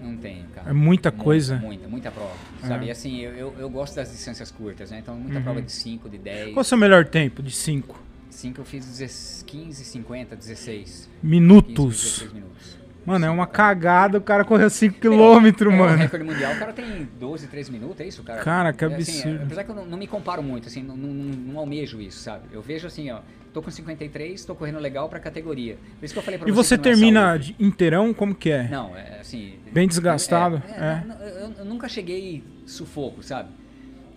[0.02, 0.70] não tenho, cara.
[0.70, 1.58] É muita coisa.
[1.58, 2.32] Muita, muita prova.
[2.64, 2.68] É.
[2.68, 2.86] Sabe?
[2.88, 5.00] E assim, eu, eu, eu gosto das distâncias curtas, né?
[5.00, 5.44] Então, muita Uhum.
[5.44, 6.54] prova de 5, de 10.
[6.54, 10.86] Qual é o seu melhor tempo de 5 5 eu fiz 16, 15, 50, 16.
[10.86, 11.96] 15, minutos?
[12.04, 12.78] 16 minutos.
[13.08, 15.96] Mano, é uma cagada o cara correu 5 km, É, O mano.
[15.96, 18.44] recorde mundial, o cara tem 12, 13 minutos, é isso, cara?
[18.44, 19.40] Cara, que É, assim, absurdo.
[19.40, 22.20] é, apesar que eu não, não me comparo muito, assim, não, não, não almejo isso,
[22.20, 22.48] sabe?
[22.52, 23.20] Eu vejo assim, ó,
[23.54, 25.78] tô com 53, tô correndo legal pra categoria.
[25.98, 28.14] Por isso que eu falei pra E você não é termina de inteirão?
[28.14, 28.68] Como que é?
[28.68, 29.54] Não, é assim.
[29.72, 30.62] Bem desgastado?
[30.68, 31.04] É, É.
[31.44, 33.48] Eu, eu nunca cheguei sufoco, sabe?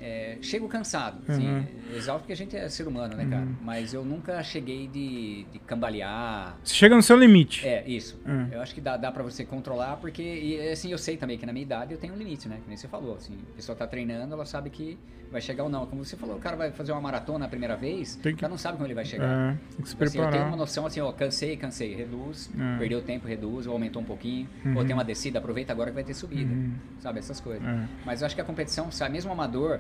[0.01, 1.67] É, chego cansado, assim, Uhum.
[1.95, 3.47] exausto porque a gente é ser humano, né, cara?
[3.63, 6.57] Mas eu nunca cheguei de, de cambalear.
[6.65, 7.67] Você chega no seu limite.
[7.67, 8.19] É, isso.
[8.27, 8.49] Hum.
[8.51, 11.45] Eu acho que dá, dá pra você controlar, porque, e, assim, eu sei também que
[11.45, 12.59] na minha idade eu tenho um limite, né?
[12.63, 14.99] Que nem você falou, assim, a pessoa tá treinando, ela sabe que
[15.31, 15.87] vai chegar ou não.
[15.87, 18.51] Como você falou, o cara vai fazer uma maratona a primeira vez, Tem que- cara
[18.51, 19.53] não sabe como ele vai chegar.
[19.53, 20.49] É, tem que se Assim, eu tenho preparar.
[20.49, 22.79] uma noção assim, ó, cansei, cansei, reduz, É.
[22.79, 24.77] perdeu tempo, reduz, ou aumentou um pouquinho, Uhum.
[24.79, 26.73] ou tem uma descida, aproveita agora que vai ter subida, Uhum.
[26.99, 27.63] sabe, essas coisas.
[27.67, 27.87] É.
[28.05, 29.79] Mas eu acho que a competição, sabe, mesmo amador,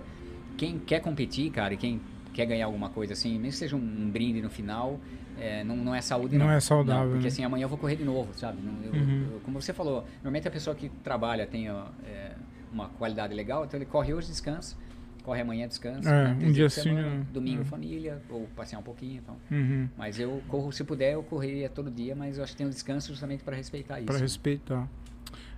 [0.61, 1.98] quem quer competir, cara, e quem
[2.34, 5.00] quer ganhar alguma coisa assim, mesmo que seja um brinde no final,
[5.38, 6.52] é, não, não é saúde Não não.
[6.52, 7.28] é saudável, porque né?
[7.28, 8.58] assim, amanhã eu vou correr de novo, sabe?
[8.62, 9.28] Não, eu- Uhum.
[9.32, 12.32] eu- como você falou, normalmente a pessoa que trabalha tem é,
[12.70, 14.76] uma qualidade legal, então ele corre hoje, descansa,
[15.24, 16.11] corre amanhã, descansa.
[16.11, 16.32] É, né?
[16.34, 17.26] um dia dias por sim, semana, né?
[17.32, 17.64] Domingo É.
[17.64, 19.36] família, ou passear um pouquinho, então.
[19.50, 19.88] Uhum.
[19.96, 22.70] Mas eu corro, se puder, eu correria todo dia, mas eu acho que tem um
[22.70, 24.06] descanso justamente para respeitar isso.
[24.08, 24.86] Pra respeitar.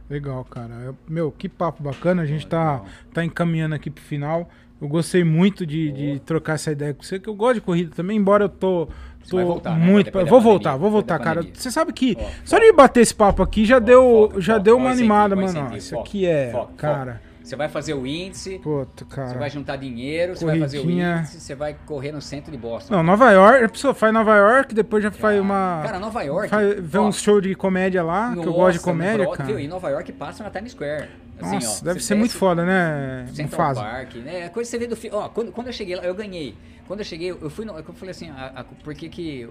[0.08, 0.74] Legal, cara.
[0.74, 2.22] Eu- meu, que papo bacana.
[2.22, 2.86] A gente tá, Legal.
[3.14, 4.48] tá encaminhando aqui pro final.
[4.82, 7.94] Eu gostei muito de, de trocar essa ideia com você, que eu gosto de corrida
[7.94, 8.88] também, embora eu tô.
[9.30, 9.86] Tô voltar, né?
[9.86, 10.06] muito.
[10.06, 11.46] Depois da vou pandemia, voltar, vou depois da voltar, cara.
[11.54, 12.66] Você sabe que Ó, só foca.
[12.66, 15.76] de bater esse papo aqui já deu, foca, já foca, deu uma animada, ó, mano.
[15.76, 17.22] Isso aqui é, cara.
[17.40, 19.38] Você vai fazer o índice, Puta, você cara.
[19.38, 22.94] vai juntar dinheiro, você vai fazer o índice, você vai correr no centro de Boston.
[22.94, 25.82] Não, Nova York, a pessoa faz Nova York, depois já faz uma.
[25.84, 26.48] Cara, Nova York.
[26.48, 29.36] faz, vê ó, um show de comédia lá, que eu nossa, gosto de comédia, Broad-
[29.38, 29.60] cara.
[29.60, 31.08] E Nova York passa na Times Square.
[31.40, 33.26] Assim, Nossa, ó, deve ser muito foda, né?
[33.32, 33.74] Central.
[33.74, 34.40] Park, né?
[34.42, 35.16] É coisa que você vê do filme.
[35.16, 36.54] Ó, quando, quando eu cheguei lá, eu ganhei.
[36.86, 39.48] Quando eu cheguei, eu fui no, eu falei assim, a- a- por que que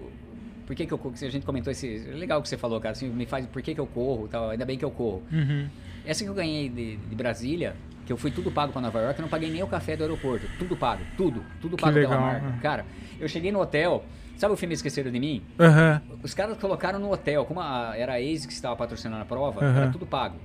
[0.68, 1.16] por que que eu corro?
[1.22, 3.82] A gente comentou esse, legal que você falou, cara, assim, me faz por que que
[3.82, 5.22] eu corro, tal, ainda bem que eu corro.
[5.32, 5.68] Uhum.
[6.06, 7.76] Essa que eu ganhei de, de Brasília,
[8.06, 10.04] que eu fui tudo pago pra Nova York, eu não paguei nem o café do
[10.04, 12.48] aeroporto, tudo pago, tudo, tudo pago legal, pela marca.
[12.48, 12.60] né?
[12.62, 12.86] Cara,
[13.20, 14.06] eu cheguei no hotel,
[14.38, 15.44] sabe o filme Esqueceram de Mim?
[15.60, 16.02] Aham.
[16.24, 19.66] Os caras colocaram no hotel, como a, era a ASICS que estava patrocinando a prova,
[19.66, 19.78] Aham.
[19.82, 20.38] era tudo pago.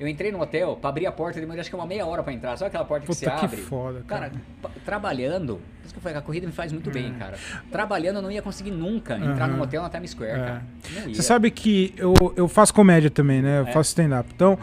[0.00, 2.32] Eu entrei no hotel, pra abrir a porta, demorei acho que uma meia hora pra
[2.32, 2.56] entrar.
[2.56, 3.56] Sabe aquela porta que Puta, você que abre?
[3.58, 4.32] foda, cara.
[4.62, 7.34] pa- trabalhando, por isso que eu falei que a corrida me faz muito bem, cara.
[7.70, 9.56] Trabalhando eu não ia conseguir nunca entrar Aham.
[9.56, 10.36] num hotel na Times Square, É.
[10.38, 10.62] cara.
[11.06, 13.58] Você sabe que eu, eu faço comédia também, né?
[13.60, 13.72] Eu É.
[13.72, 14.26] faço stand-up.
[14.34, 14.58] Então,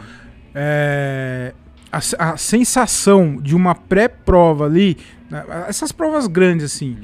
[0.54, 1.54] é,
[1.92, 4.96] a, a sensação de uma pré-prova ali,
[5.30, 6.98] né, essas provas grandes, assim,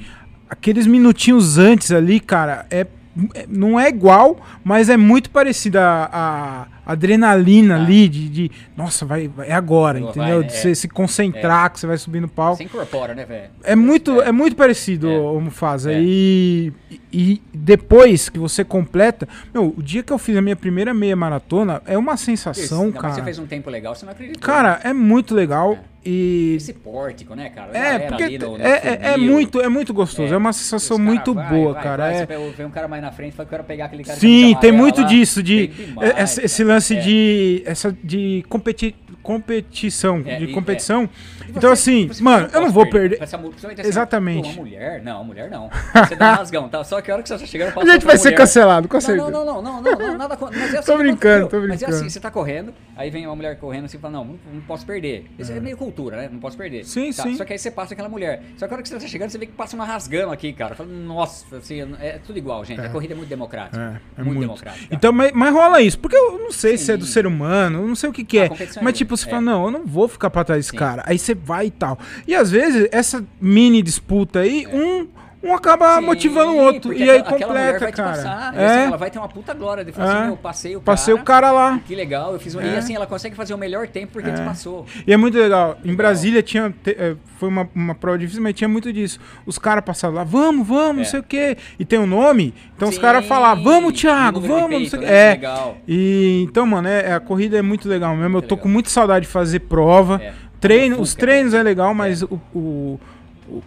[0.51, 2.87] aqueles minutinhos antes ali, cara, é,
[3.35, 5.81] é- não é igual, mas é muito parecida
[6.13, 7.83] a, adrenalina Ah.
[7.83, 10.41] ali de, de, nossa, vai, vai- é agora, Vai, entendeu?
[10.41, 10.47] né?
[10.47, 12.57] De você se concentrar, que você vai subir no palco.
[12.57, 13.51] Você incorpora, né, velho?
[13.63, 15.19] É muito, é muito parecido, É.
[15.19, 15.93] o Mufasa.
[15.93, 16.01] É.
[16.01, 16.73] E,
[17.13, 19.29] e depois que você completa.
[19.53, 22.95] Meu, o dia que eu fiz a minha primeira meia maratona é uma sensação, mais
[23.01, 23.15] cara.
[23.15, 24.43] Você fez um tempo legal, você não acreditou.
[24.43, 25.79] Cara, é muito legal.
[26.07, 26.57] E.
[26.57, 27.71] Esse pórtico, né, cara?
[27.77, 30.35] É, porque no- no é, é, é muito, é muito gostoso.
[30.35, 32.03] É, uma sensação cara, muito vai, boa, vai, cara.
[32.05, 34.05] vai, é- Você vê- um cara mais na frente, fala que eu quero pegar aquele
[34.05, 35.07] cara Sim, tem muito lá.
[35.07, 35.71] disso, de
[36.19, 36.63] esse, esse.
[36.75, 37.01] Lance É.
[37.01, 41.09] de essa de competi, competição, É, de e- competição.
[41.49, 43.23] Então assim, você mano, eu não vou perder.
[43.23, 43.55] Essa assim,
[43.89, 44.49] Exatamente.
[44.49, 45.03] Uma mulher?
[45.03, 45.71] Não, mulher não.
[46.07, 46.83] Você dá um rasgão, tá?
[46.85, 48.37] Só que a hora que você tá chegando, A passou gente vai ser mulher.
[48.37, 49.31] cancelado, com Não, certeza.
[49.31, 50.59] não, não, não, não, não, não, nada contra.
[50.59, 51.95] Mas é assim Tô brincando, tô Mas é brincando.
[51.97, 54.61] assim, você tá correndo, aí vem uma mulher correndo assim e fala, não, não, não
[54.63, 55.27] posso perder.
[55.39, 55.61] Isso é.
[55.61, 56.29] meio cultura, né?
[56.31, 56.85] Não posso perder.
[56.85, 57.37] Sim, Tá, sim.
[57.37, 58.43] Só que aí você passa aquela mulher.
[58.57, 60.53] Só que a hora que você tá chegando, você vê que passa uma rasgão aqui,
[60.53, 60.75] cara.
[60.75, 62.81] Fala, nossa, assim, é tudo igual, gente.
[62.81, 64.01] A corrida é muito democrática.
[64.17, 64.41] É, é muito, muito.
[64.49, 64.87] democrática.
[64.95, 67.13] Então, mas, mas rola isso, porque eu não sei se é do Sim.
[67.13, 68.49] ser humano, eu não sei o que, que A é.
[68.49, 69.31] competição Mas é tipo, você é.
[69.31, 70.77] fala, não, eu não vou ficar pra trás desse Sim.
[70.77, 71.03] cara.
[71.07, 71.99] Aí você vai e tal.
[72.27, 75.07] E às vezes, essa mini disputa aí, um,
[75.43, 76.93] um acaba Sim, motivando o outro.
[76.93, 78.09] E aí aquela- completa, cara.
[78.11, 80.17] passar, é, Assim, ela vai ter uma puta glória de falar É.
[80.19, 80.85] assim, meu, passei o cara.
[80.85, 81.81] passei o cara lá.
[81.87, 82.63] Que legal, eu fiz um...
[82.63, 82.79] E É.
[82.79, 84.87] assim, ela consegue fazer o melhor tempo porque te passou.
[85.07, 85.77] E é muito legal.
[85.85, 86.73] Em Brasília tinha.
[86.87, 89.19] eh, foi uma, uma prova difícil, mas tinha muito disso.
[89.45, 91.05] Os caras passavam lá, vamos, vamos, não É.
[91.05, 91.59] sei o quê.
[91.79, 92.55] E tem um nome.
[92.75, 95.07] Então os Sim, caras falavam, vamos, Thiago, vamos, não sei o quê.
[95.09, 95.27] né?
[95.27, 95.31] É.
[95.33, 95.77] Legal.
[95.87, 98.31] E então, mano, é, a corrida é muito legal mesmo.
[98.31, 98.63] Muito eu tô legal.
[98.63, 100.23] com muita saudade de fazer prova.
[100.23, 100.33] É.
[100.69, 103.01] Treino, os é treinos é legal, mas o, o,
[103.49, 103.63] o,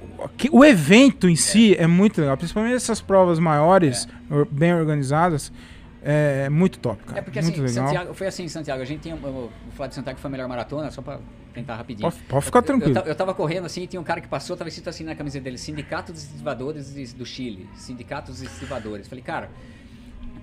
[0.51, 2.35] o evento em si é muito legal.
[2.37, 5.51] Principalmente essas provas maiores, or- bem organizadas.
[6.09, 7.19] É muito top, cara.
[7.19, 7.87] É porque muito assim, legal.
[7.87, 10.31] Santiago, foi assim em Santiago, a gente eu vou falar de Santiago que foi a
[10.31, 11.19] melhor maratona, só pra
[11.53, 12.09] tentar rapidinho.
[12.09, 12.97] Pode, pode ficar Eu- tranquilo.
[12.99, 15.15] Eu, eu tava correndo assim, e tinha um cara que passou, tava escrito assim na
[15.15, 19.07] camiseta dele, Sindicato dos Estivadores do Chile, Sindicato dos Estivadores.
[19.07, 19.49] Falei, cara,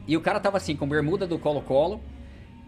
[0.06, 2.02] e o cara tava assim, com bermuda do Colo-Colo,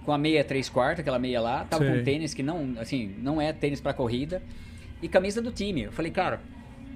[0.06, 1.98] com a meia 3 quartos, aquela meia lá, tava Sei.
[1.98, 4.40] com tênis que não, assim, não é tênis pra corrida,
[5.02, 5.82] e camisa do time.
[5.82, 6.40] Eu falei, cara,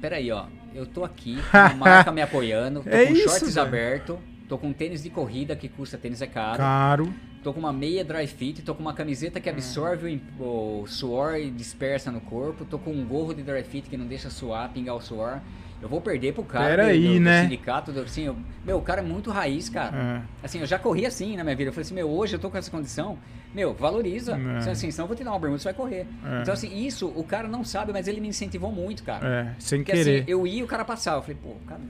[0.01, 3.55] peraí, ó, eu tô aqui, com uma marca me apoiando, tô É com isso, shorts
[3.57, 3.67] velho.
[3.67, 4.19] aberto,
[4.49, 6.59] tô com tênis de corrida que custa tênis é caro.
[6.59, 7.15] Caro.
[7.43, 11.37] Tô com uma meia dry fit, tô com uma camiseta que absorve o o, suor
[11.37, 14.69] e dispersa no corpo, tô com um gorro de dry fit que não deixa suar,
[14.71, 15.41] pingar o suor.
[15.83, 17.43] Eu vou perder pro cara Pera do, aí, do- do né?
[17.45, 19.97] sindicato, do, assim, eu- meu, o cara é muito raiz, cara.
[20.43, 20.45] É.
[20.45, 21.71] Assim, eu já corri assim na minha vida.
[21.71, 23.17] Eu falei assim, meu, hoje eu tô com essa condição,
[23.55, 24.33] meu, valoriza.
[24.39, 24.57] É.
[24.59, 26.07] Assim, assim, senão eu vou te dar uma bermuda, você vai correr.
[26.23, 26.43] É.
[26.43, 29.27] Então, assim, isso o cara não sabe, mas ele me incentivou muito, cara.
[29.27, 30.17] É, sem Porque querer.
[30.23, 31.17] assim, eu ia e o cara passava.
[31.17, 31.81] Eu falei, pô, cara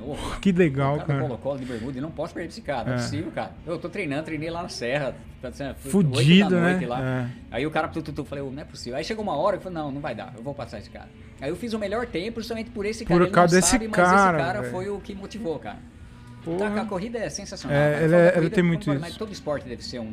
[0.00, 0.38] novo.
[0.40, 1.20] Que legal, cara, cara.
[1.20, 2.84] colocou colo de bermuda e não posso perder esse cara.
[2.84, 2.98] Não é É.
[2.98, 3.52] possível, cara.
[3.66, 5.14] Eu tô treinando, treinei lá na serra.
[5.42, 6.80] tá Fudido, né?
[6.86, 7.00] Lá.
[7.02, 7.26] É.
[7.50, 8.96] Aí o cara, tu, tu, tu, falei, "Ô, não é possível.
[8.98, 11.08] Aí chegou uma hora eu falei, não, não vai dar, eu vou passar esse cara.
[11.40, 13.24] Aí eu fiz o melhor tempo justamente por esse Por cara.
[13.24, 14.72] Ele causa desse sabe, mas cara, esse cara velho.
[14.72, 15.78] foi o que motivou, cara.
[16.44, 16.70] Porra.
[16.70, 17.76] Tá, a corrida é sensacional.
[17.76, 19.00] É, ela é- ela corrida, tem muito isso.
[19.00, 20.12] Mas todo esporte deve ser um,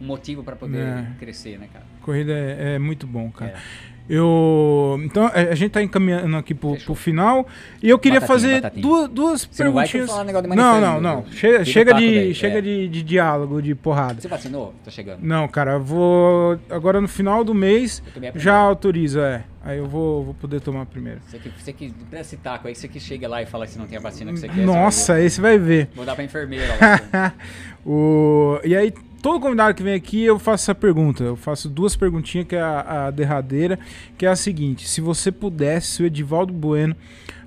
[0.00, 1.06] um motivo pra poder É.
[1.18, 1.84] crescer, né, cara?
[2.02, 3.52] Corrida é, é muito bom, cara.
[3.52, 3.97] É.
[4.08, 4.98] Eu.
[5.04, 7.46] Então, a gente tá encaminhando aqui pro, final.
[7.82, 8.82] E eu queria Batatinha, fazer batatinha.
[8.82, 10.26] duas, duas Você não vai perguntinhas.
[10.26, 11.20] negócio de não, não, não.
[11.22, 12.60] do- Chega, chega, de, daí, chega é.
[12.62, 14.20] de, de diálogo, de porrada.
[14.20, 14.74] Você vacinou?
[14.82, 15.20] Tô chegando.
[15.22, 16.58] Não, cara, eu vou.
[16.70, 19.44] Agora no final do mês Eu já autoriza, é.
[19.62, 21.20] Aí eu vou, vou poder tomar primeiro.
[21.26, 23.72] Você que, você que dá esse taco aí, você que chega lá e fala que
[23.72, 24.54] você não tem a vacina que você quer.
[24.54, 25.90] você Nossa, vai você vai ver.
[25.94, 26.74] Vou dar pra enfermeira
[27.12, 27.34] lá.
[27.84, 28.58] o...
[28.64, 31.22] E aí, todo convidado que vem aqui, eu faço essa pergunta.
[31.24, 33.78] Eu faço duas perguntinhas, que é a, a derradeira,
[34.16, 36.94] que é a seguinte: se você pudesse, se o Edivaldo Bueno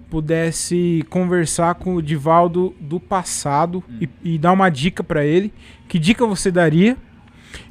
[0.10, 3.98] pudesse conversar com o Edivaldo do passado Hum.
[4.24, 5.54] e, e dar uma dica pra ele,
[5.88, 6.98] que dica você daria?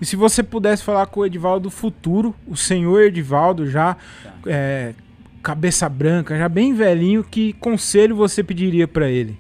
[0.01, 4.33] E se você pudesse falar com o Edivaldo do futuro, o senhor Edivaldo já Tá.
[4.47, 4.95] é,
[5.43, 9.39] cabeça branca, já bem velhinho, que conselho você pediria pra ele?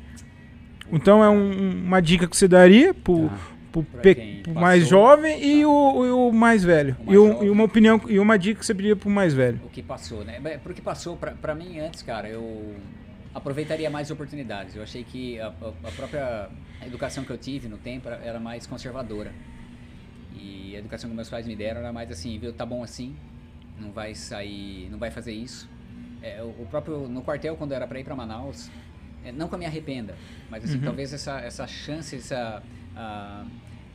[0.92, 3.34] Então é um- uma dica que você daria pro, Tá.
[3.70, 4.60] Pro, pe- pro passou.
[4.60, 6.96] mais jovem e, o, e o mais velho.
[7.00, 7.46] O mais e, jovem.
[7.46, 9.60] e uma opinião e uma dica que você pediria pro mais velho.
[9.64, 10.38] O que passou, né?
[10.40, 12.74] Bem, Pro que passou, pra, pra mim antes, cara, eu
[13.34, 14.74] aproveitaria mais oportunidades.
[14.76, 16.48] Eu achei que a, a- própria
[16.84, 19.32] educação que eu tive no tempo era, mais conservadora.
[20.34, 23.14] E a educação que meus pais me deram era mais assim, viu, tá bom assim,
[23.78, 25.68] não vai sair, não vai fazer isso.
[26.22, 28.70] É, o, o próprio, no quartel, quando era pra ir pra Manaus,
[29.24, 30.14] é, não que eu me arrependa,
[30.50, 32.62] mas assim, talvez essa, essa chance, essa
[32.96, 33.44] a,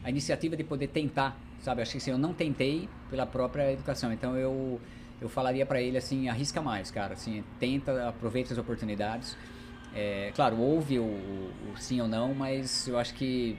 [0.03, 1.81] a iniciativa de poder tentar, sabe?
[1.81, 4.79] Acho que assim, eu não tentei pela própria educação, então eu
[5.21, 9.37] eu falaria pra ele assim, arrisca mais, cara, assim, tenta, aproveita as oportunidades.
[9.93, 13.57] É, claro, houve o, o- o sim ou não, mas eu acho que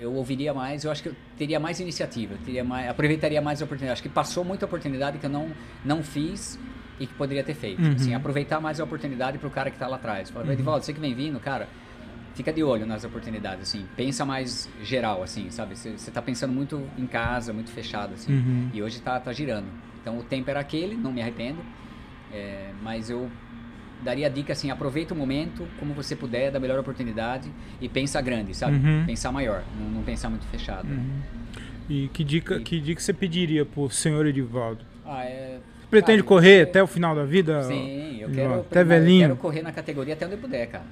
[0.00, 3.64] eu ouviria mais, eu acho que eu teria mais iniciativa, teria mais, aproveitaria mais a
[3.64, 3.92] oportunidade.
[3.94, 5.52] Acho que passou muita oportunidade que eu não,
[5.84, 6.58] não fiz
[6.98, 7.80] e que poderia ter feito.
[7.80, 7.92] Uhum.
[7.94, 10.30] Assim, aproveitar mais a oportunidade pro cara que tá lá atrás.
[10.30, 11.68] Fala, Edivaldo, você que vem vindo, cara,
[12.38, 13.84] fica de olho nas oportunidades, assim.
[13.96, 15.76] Pensa mais geral, assim, sabe?
[15.76, 18.32] Você tá pensando muito em casa, muito fechado, assim.
[18.32, 18.70] Uhum.
[18.72, 19.66] E hoje tá, tá girando.
[20.00, 21.58] Então o tempo era aquele, não me arrependo.
[22.32, 23.28] É, mas eu
[24.04, 27.50] daria a dica assim, aproveita o momento como você puder, da melhor oportunidade
[27.80, 28.76] e pensa grande, sabe?
[28.76, 29.04] Uhum.
[29.04, 30.86] Pensar maior, não, não pensar muito fechado.
[30.88, 31.20] Uhum.
[31.90, 34.84] E que dica, E- que dica você pediria pro senhor Edivaldo?
[35.04, 35.58] Ah, é...
[35.90, 37.62] Pretende Cara, correr você- até o final da vida?
[37.64, 38.34] Sim, eu Edivaldo?
[38.34, 39.22] quero, Até eu velhinho?
[39.28, 40.84] quero correr na categoria até onde eu puder, cara.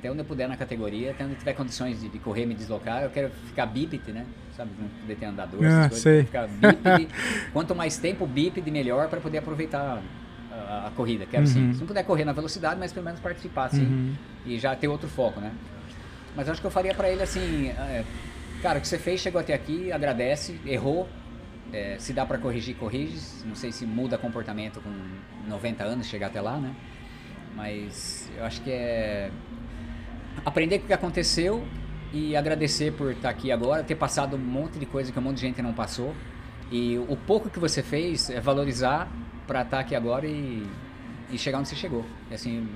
[0.00, 2.54] Até onde eu puder na categoria, até onde eu tiver condições de, de correr, me
[2.54, 4.24] deslocar, eu quero ficar bípede, né?
[4.56, 5.98] Sabe, não poder ter andador, Ah, coisas.
[5.98, 6.24] sei.
[6.24, 7.08] Ficar bípede.
[7.52, 10.02] Quanto mais tempo bípede, melhor para poder aproveitar
[10.50, 11.26] a, a corrida.
[11.26, 11.66] Quero sim.
[11.66, 11.74] Uhum.
[11.74, 13.84] Se não puder correr na velocidade, mas pelo menos participar, assim.
[13.84, 14.14] Uhum.
[14.46, 15.52] E já ter outro foco, né?
[16.34, 18.02] Mas acho que eu faria para ele assim, é,
[18.62, 21.06] cara, o que você fez, chegou até aqui, agradece, errou,
[21.74, 23.18] é, se dá para corrigir, corrige.
[23.44, 24.90] Não sei se muda comportamento com
[25.46, 26.74] 90 anos, chegar até lá, né?
[27.54, 29.30] Mas eu acho que é
[30.44, 31.64] aprender com o que aconteceu
[32.12, 35.36] e agradecer por estar aqui agora, ter passado um monte de coisa que um monte
[35.36, 36.14] de gente não passou.
[36.70, 39.08] E o pouco que você fez é valorizar
[39.46, 40.66] para estar aqui agora e,
[41.30, 42.04] e chegar onde você chegou.
[42.30, 42.68] E, assim,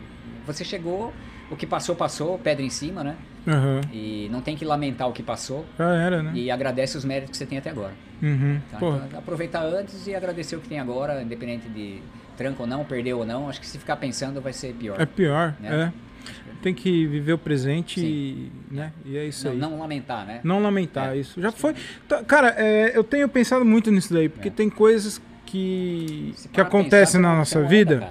[0.46, 1.12] você chegou,
[1.50, 3.16] o que passou, passou, pedra em cima, né?
[3.46, 3.80] Aham.
[3.92, 6.32] E não tem que lamentar o que passou Já era, né?
[6.34, 7.92] e agradece os méritos que você tem até agora.
[8.22, 8.60] Uhum.
[8.70, 8.78] Tá?
[8.78, 12.00] Pô, Então, aproveitar antes e agradecer o que tem agora, independente de
[12.36, 13.48] tranco ou não, perdeu ou não.
[13.48, 15.00] Acho que se ficar pensando vai ser pior.
[15.00, 15.92] é pior, né?
[15.92, 16.13] é.
[16.62, 18.90] Tem que viver o presente e, né?
[19.04, 19.58] E é isso Não, aí.
[19.58, 20.40] não lamentar, né?
[20.42, 21.18] Não lamentar É.
[21.18, 21.40] isso.
[21.40, 21.74] Já foi.
[22.08, 24.50] Tá, Cara, é, eu tenho pensado muito nisso daí, porque É.
[24.50, 28.08] tem coisas que, Se que acontecem na você nossa vida.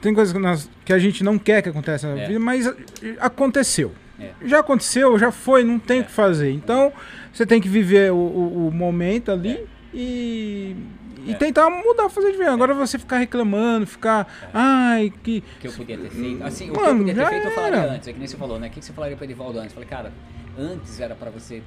[0.00, 2.26] Tem coisas que, nós- que a gente não quer que aconteça na É.
[2.28, 2.70] vida, mas
[3.18, 3.92] aconteceu.
[4.20, 4.30] É.
[4.44, 6.04] Já aconteceu, já foi, não tem o É.
[6.04, 6.50] que fazer.
[6.52, 6.92] Então,
[7.32, 9.64] você tem que viver o, o- o momento ali É.
[9.94, 10.76] e,
[11.28, 11.36] e É.
[11.36, 12.48] tentar mudar, fazer de ver.
[12.48, 14.26] Agora você ficar reclamando, ficar.
[14.52, 15.38] Ai, que.
[15.56, 16.44] O que eu podia ter feito.
[16.44, 17.92] Assim, o que Mano, eu podia ter feito eu falaria era.
[17.92, 18.08] antes.
[18.08, 18.66] É que nem você falou, né?
[18.68, 19.70] O que você falaria pro Edivaldo antes?
[19.70, 20.12] Eu Falei, cara,
[20.58, 21.62] antes era pra você,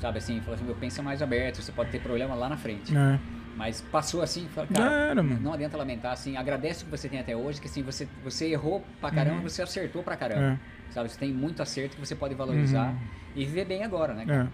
[0.00, 2.96] sabe assim, falar assim, meu, pensa mais aberto, você pode ter problema lá na frente.
[2.96, 3.18] É,
[3.56, 5.38] Mas passou assim, fala, cara, era, mano.
[5.40, 8.46] não adianta lamentar, assim, agradece o que você tem até hoje, que assim, você, você
[8.46, 9.42] errou pra caramba, Uhum.
[9.48, 10.58] você acertou pra caramba.
[10.88, 10.92] É.
[10.92, 12.98] Sabe, você tem muito acerto que você pode valorizar Uhum.
[13.36, 14.24] e viver bem agora, né?
[14.28, 14.46] É.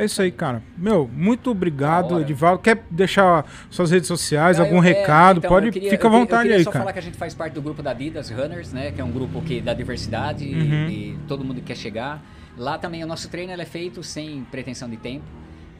[0.00, 0.62] É isso aí, cara.
[0.76, 2.20] Meu, muito obrigado.
[2.20, 2.62] Edivaldo.
[2.62, 5.38] Quer deixar suas redes sociais, Ah, algum eu- é, recado?
[5.38, 6.82] então, Pode, eu queria- fica à eu vontade eu queria aí, só cara.
[6.84, 8.92] falar que a gente faz parte do grupo da Adidas Runners, né?
[8.92, 10.88] Que é um grupo que da diversidade e- Uhum.
[10.88, 12.22] e, todo mundo quer chegar.
[12.56, 15.24] Lá também o nosso treino é feito sem pretensão de tempo.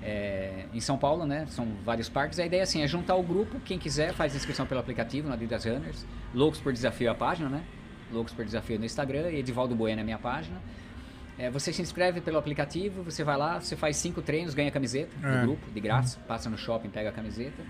[0.03, 1.45] É, em São Paulo, né?
[1.49, 2.39] São vários parques.
[2.39, 3.61] A ideia assim, é juntar o grupo.
[3.65, 6.05] Quem quiser faz inscrição pelo aplicativo no Adidas Runners.
[6.35, 7.61] Loucos por Desafio é a página, né?
[8.13, 9.31] Loucos por Desafio no Instagram.
[9.31, 10.57] E Edivaldo Bueno é a minha página.
[11.39, 15.11] É, você se inscreve pelo aplicativo, você vai lá, você faz cinco treinos, ganha camiseta
[15.23, 15.31] É.
[15.41, 16.19] do grupo, de graça.
[16.27, 17.63] Passa no shopping, pega a camiseta.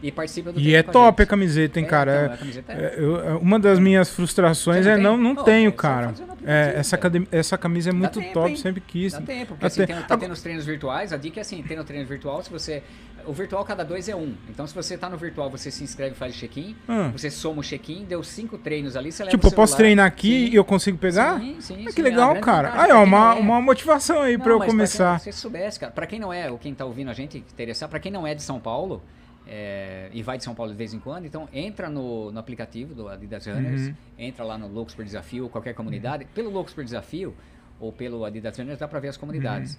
[0.00, 1.28] E participa do E é a top a gente.
[1.28, 2.38] camiseta, hein, É, cara?
[2.40, 5.24] então, É- a é- é, eu- uma das minhas frustrações Você é não não, tem?
[5.24, 6.14] não Pô, tenho, cara.
[6.46, 8.56] essa, academia- essa camisa é Dá muito tempo, top, hein?
[8.56, 9.12] sempre quis.
[9.14, 11.60] Dá tempo, porque assim, Até- tem, tá tendo os treinos virtuais, a dica é assim,
[11.64, 12.84] tem no treino virtual, se você...
[13.28, 14.34] O virtual cada dois é um.
[14.48, 17.10] Então se você tá no virtual, você se inscreve e faz o check-in, Ah.
[17.12, 20.46] você soma o check-in, deu cinco treinos ali, você leva Tipo, eu posso treinar aqui
[20.46, 20.52] Sim.
[20.52, 21.38] e eu consigo pegar?
[21.38, 22.80] Sim, sim, Ah, que a legal, grande cara.
[22.82, 25.16] Aí, ó, uma, é- uma motivação aí pra eu começar.
[25.16, 27.36] Pra quem, se soubesse, cara, pra quem não é, ou quem tá ouvindo a gente
[27.38, 29.02] interessar, pra quem não é de São Paulo
[29.46, 32.94] é, e vai de São Paulo de vez em quando, então entra no, no aplicativo
[32.94, 33.94] do Adidas Runners, Uhum.
[34.18, 36.26] entra lá no Loucos por Desafio, qualquer comunidade.
[36.34, 37.34] Pelo Loucos por Desafio
[37.80, 39.78] ou pelo Adidas Runners dá pra ver as comunidades.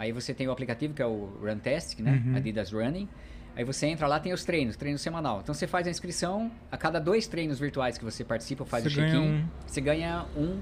[0.00, 2.22] Aí você tem o aplicativo que é o Runtastic, né?
[2.24, 2.34] Uhum.
[2.34, 3.06] Adidas Running.
[3.54, 5.40] Aí você entra lá, tem os treinos, treino semanal.
[5.42, 8.88] Então você faz a inscrição, a cada dois treinos virtuais que você participa, faz Você
[8.88, 9.44] o check-in, um.
[9.66, 10.58] você ganha um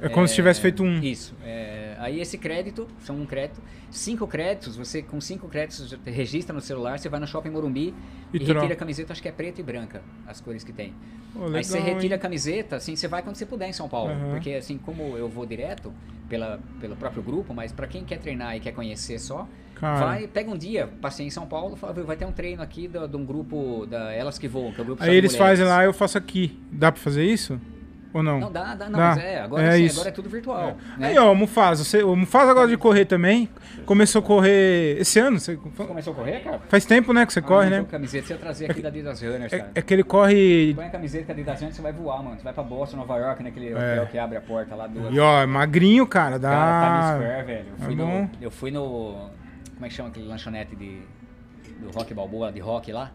[0.00, 1.00] É como se tivesse feito um.
[1.02, 1.34] isso.
[1.44, 3.60] é, aí esse crédito, são um crédito.
[3.90, 7.94] Cinco créditos, você com cinco créditos registra no celular, você vai no shopping Morumbi
[8.32, 10.92] E e, retira a camiseta, acho que é preta e branca, as cores que tem.
[11.32, 12.18] Pô, aí você legal, retira hein?
[12.18, 14.12] a camiseta, assim, você vai quando você puder em São Paulo.
[14.12, 14.30] Aham.
[14.30, 15.92] Porque assim, como eu vou direto
[16.28, 20.04] pela, pelo próprio grupo, mas pra quem quer treinar e quer conhecer só, Cara.
[20.04, 22.88] vai, pega um dia, passei em São Paulo, fala, "Viu, vai ter um treino aqui
[22.88, 25.36] de um grupo da Elas Que Voam, que é o grupo Aí eles mulheres.
[25.58, 26.58] fazem lá, eu faço aqui.
[26.72, 27.58] Dá pra fazer isso?
[28.16, 28.40] Ou não?
[28.40, 29.08] Não, dá, dá, não, Dá.
[29.14, 29.96] mas é, agora, É sim, isso.
[29.96, 30.76] agora é tudo virtual.
[30.96, 31.08] né?
[31.08, 31.84] Aí, ó, o Mufasa.
[31.84, 33.48] Você, o Mufasa gosta de correr também.
[33.84, 35.38] Começou a correr esse ano.
[35.38, 36.60] Você, Você começou a correr, cara?
[36.68, 37.76] faz tempo, né, que você corre, Ah, né?
[37.78, 39.70] então Camiseta, você ia trazer aqui da Adidas Runners, É, cara.
[39.74, 40.72] é que ele corre.
[40.74, 42.36] Põe a camiseta da Adidas Runners, você vai voar, mano.
[42.38, 43.74] Você vai pra Boston, Nova York, naquele É.
[43.74, 45.12] hotel que abre a porta lá do...
[45.12, 46.38] E ó, é magrinho, cara.
[46.38, 46.48] Dá.
[46.50, 47.66] Cara, Times Square, velho.
[47.68, 49.30] Eu fui, É no, eu fui no...
[49.74, 51.02] Como é que chama aquele lanchonete de...
[51.80, 53.10] Do Rock Balboa, de rock lá?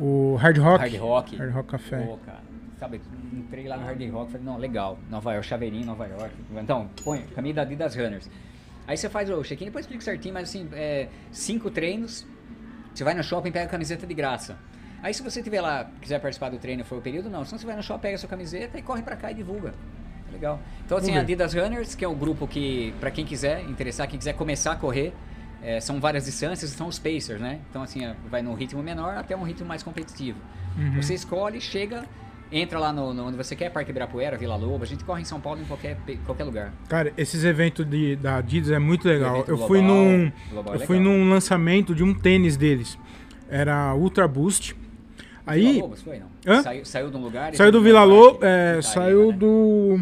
[0.00, 0.32] O...
[0.32, 0.80] O Hard Rock.
[0.80, 1.36] Hard Rock.
[1.36, 1.98] Hard Rock Café.
[1.98, 2.38] Pô, cara.
[2.78, 3.00] Sabe,
[3.32, 4.98] entrei lá no Hard Rock, falei, não, legal.
[5.08, 6.34] Nova York, chaveirinho, Nova York.
[6.56, 8.28] Então, põe, caminho da Adidas Runners.
[8.86, 12.26] Aí você faz o check-in, depois explico certinho, mas assim, é, cinco treinos,
[12.94, 14.58] você vai no shopping e pega a camiseta de graça.
[15.02, 17.44] Aí se você tiver lá, quiser participar do treino, for o período, não.
[17.44, 19.74] Senão você vai no shopping, pega a sua camiseta e corre pra cá e divulga.
[20.32, 20.60] Legal.
[20.84, 21.20] Então, assim, a.
[21.20, 24.76] Adidas Runners, que é o grupo que, para quem quiser interessar, quem quiser começar a
[24.76, 25.14] correr,
[25.62, 27.60] é, são várias distâncias, são os Pacers, né?
[27.70, 30.38] Então, assim, é, vai num ritmo menor até um ritmo mais competitivo.
[30.76, 31.00] Uhum.
[31.00, 32.04] Você escolhe, chega,
[32.50, 34.84] entra lá no, no- onde você quer, Parque Ibirapuera, Vila Lobo.
[34.84, 36.72] A gente corre em São Paulo em qualquer, qualquer lugar.
[36.88, 39.44] Cara, esses eventos de, da Adidas é muito legal.
[39.48, 41.12] Eu fui global, num, global eu é fui legal.
[41.12, 42.98] num lançamento de um tênis deles.
[43.48, 44.76] Era Ultra Boost.
[45.46, 46.26] Aí Vila Lobos foi, não?
[46.46, 46.62] Hã?
[46.62, 49.38] Saiu, saiu de um lugar e saiu do Vila Lobo, é, saiu né?
[49.38, 50.00] do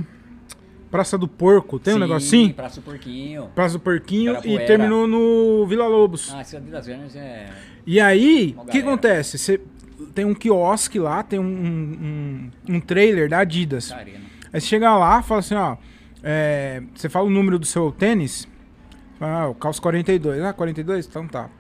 [0.91, 1.79] Praça do Porco.
[1.79, 2.53] Tem um Sim, negócio assim?
[2.53, 3.51] Praça do Porquinho.
[3.55, 4.67] Praça do Porquinho e Ibirapuera.
[4.67, 6.33] terminou no Vila Lobos.
[6.33, 7.51] Ah, esse Adidas Runners é...
[7.87, 9.37] E aí, o que acontece?
[9.37, 9.61] Você
[10.15, 13.93] tem um quiosque lá, tem um, um, um trailer da Adidas.
[13.93, 14.15] Aí
[14.53, 15.77] você chega lá, fala assim, ó,
[16.23, 18.47] é, você fala o número do seu tênis,
[19.19, 20.43] fala, ah, o calço 42.
[20.43, 21.07] Ah, 42?
[21.07, 21.51] Então tá.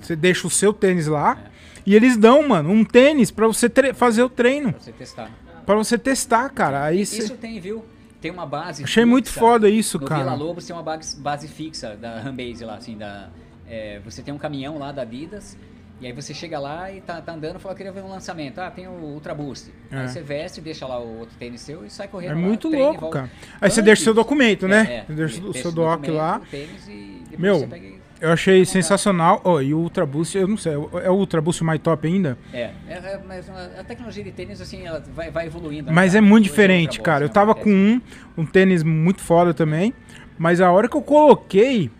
[0.00, 1.50] Você deixa o seu tênis lá É.
[1.86, 5.30] e eles dão, mano, um tênis pra você fazer o treino, Pra você testar.
[5.64, 6.84] Pra você testar, cara.
[6.84, 7.00] Aí.
[7.00, 7.82] Isso tem, viu?
[8.20, 9.40] Tem uma base Achei muito fixa.
[9.40, 10.24] foda isso, no cara.
[10.24, 13.28] Vila Lobos tem uma base, base fixa da Rambase lá, assim, da...
[13.66, 15.56] é, você tem um caminhão lá da Adidas,
[16.00, 18.08] e aí você chega lá e tá, tá andando e fala, eu queria ver um
[18.08, 18.58] lançamento.
[18.58, 19.70] Ah, tem o Ultra Boost.
[19.90, 19.96] É.
[19.98, 22.68] Aí você veste, deixa lá o outro tênis seu e sai correndo É lá, muito
[22.68, 23.30] treina louco, cara.
[23.60, 24.86] Aí você Antes- deixa seu documento, né?
[24.88, 26.40] É, é, Você deixa o seu o doc lá.
[26.40, 29.40] o Meu, você Eu achei sensacional.
[29.44, 32.36] Ó, e o Ultra Boost, eu não sei, é o Ultra Boost mais top ainda?
[32.52, 35.86] É, é, é, mas a tecnologia de tênis, assim, ela vai, vai evoluindo.
[35.86, 36.26] né, Mas é cara?
[36.28, 37.24] muito Hoje diferente, cara.
[37.24, 38.00] Eu Boost, tava né, com um,
[38.38, 39.92] um tênis muito foda também.
[40.38, 41.90] Mas a hora que eu coloquei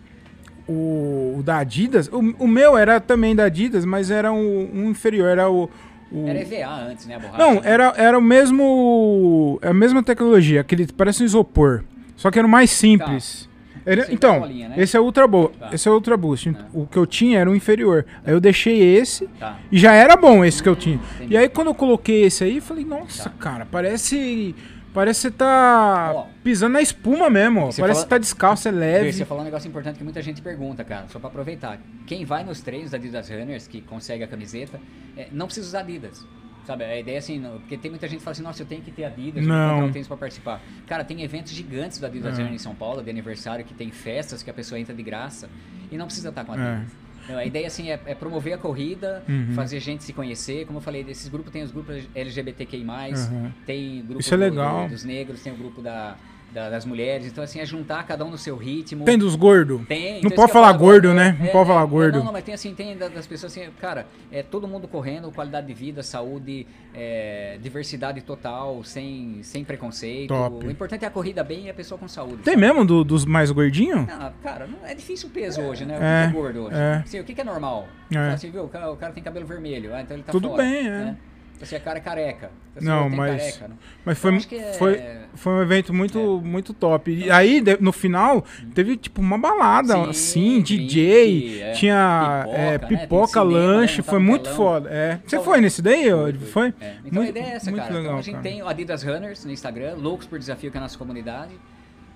[0.67, 4.89] o, o da Adidas, o, o meu era também da Adidas, mas era um, um
[4.89, 5.69] inferior, era o.
[6.11, 9.59] o- Era EVA antes, né, não, era, era o mesmo.
[9.61, 11.83] É a mesma tecnologia, aquele parece um isopor.
[12.15, 13.49] Só que era o mais simples.
[13.85, 14.75] Era- Sempre então, bolinha, né?
[14.79, 15.69] esse é o Ultra Bo Tá.
[15.71, 16.49] esse é o Ultra Boost.
[16.49, 16.53] É.
[16.73, 18.03] O que eu tinha era o inferior.
[18.25, 19.59] Aí eu deixei esse Tá.
[19.71, 20.99] e já era bom esse que eu tinha.
[21.17, 21.33] Entendi.
[21.35, 23.35] E aí quando eu coloquei esse aí, falei, nossa, Tá.
[23.37, 24.55] cara, parece.
[24.95, 26.27] Parece que você tá Ó.
[26.43, 27.65] pisando na espuma mesmo.
[27.67, 29.11] Você Parece fala- que tá descalço, é leve.
[29.13, 31.77] Você falou um negócio importante que muita gente pergunta, cara, só pra aproveitar.
[32.07, 34.79] Quem vai nos treinos da Adidas Runners, que consegue a camiseta,
[35.17, 36.25] é, não precisa usar Adidas.
[36.65, 38.81] Sabe, a ideia é assim, porque tem muita gente que fala assim, nossa, eu tenho
[38.81, 39.55] que ter Adidas, eu Não.
[39.55, 40.61] vou comprar um tênis pra participar.
[40.87, 42.41] Cara, tem eventos gigantes da Adidas É.
[42.41, 45.47] Runners em São Paulo, de aniversário, que tem festas que a pessoa entra de graça
[45.91, 46.81] e não precisa estar com É.
[47.27, 49.53] Não, a ideia assim é, é promover a corrida, Uhum.
[49.55, 50.65] fazer gente se conhecer.
[50.65, 52.83] Como eu falei, desses grupos tem os grupos LGBTQI+,
[53.31, 53.51] Uhum.
[53.65, 54.83] tem grupo Isso é do- legal.
[54.85, 56.15] do- dos negros, tem o grupo da,
[56.55, 57.27] da- das mulheres.
[57.27, 59.03] Então assim, é juntar cada um no seu ritmo.
[59.03, 59.85] Tem dos gordos.
[59.87, 61.37] Tem, Não então pode falar gordo, agora, né?
[61.39, 62.17] Não pode falar gordo.
[62.19, 65.29] Não, não, mas tem assim, tem da- das pessoas assim, cara, é todo mundo correndo,
[65.31, 70.29] qualidade de vida, saúde, é, diversidade total, sem, sem preconceito.
[70.29, 70.65] Top.
[70.65, 72.37] O importante é a corrida bem e a pessoa com saúde.
[72.37, 72.65] Tem sabe?
[72.65, 74.07] mesmo do- dos mais gordinhos?
[74.07, 75.95] Não, cara, não, é difícil o peso hoje, né?
[75.95, 76.75] O que É, que é gordo hoje?
[76.77, 77.01] é.
[77.03, 77.87] Assim, o que é normal?
[78.13, 78.17] É.
[78.31, 80.63] Assim, viu, o cara, o cara tem cabelo vermelho, ah, então ele tá Tudo fora,
[80.63, 80.89] bem, é.
[80.89, 81.17] né?
[81.61, 82.51] Assim, a cara é careca.
[82.75, 83.77] Assim, Não, mas- careca, não.
[84.03, 85.01] Mas foi, é- foi,
[85.35, 87.11] foi um evento muito, muito top.
[87.11, 91.71] E aí, no final, teve tipo uma balada, Sim, assim, drink, DJ, é.
[91.71, 92.77] tinha Pipoca, é, né?
[92.79, 94.03] Pipoca, cinema, lanche, né?
[94.03, 94.55] foi muito telão.
[94.57, 94.89] foda.
[94.91, 95.19] É.
[95.25, 96.33] Você foi nesse daí, ô?
[96.51, 96.73] Foi?
[96.79, 96.95] É.
[97.05, 97.93] Então Muito- a ideia é essa, muito cara.
[97.95, 98.43] legal, então a gente cara.
[98.43, 101.53] tem o Adidas Runners no Instagram, Loucos por Desafio, que é a nossa comunidade.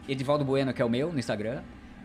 [0.07, 1.61] Edivaldo Bueno, que é o meu, no Instagram.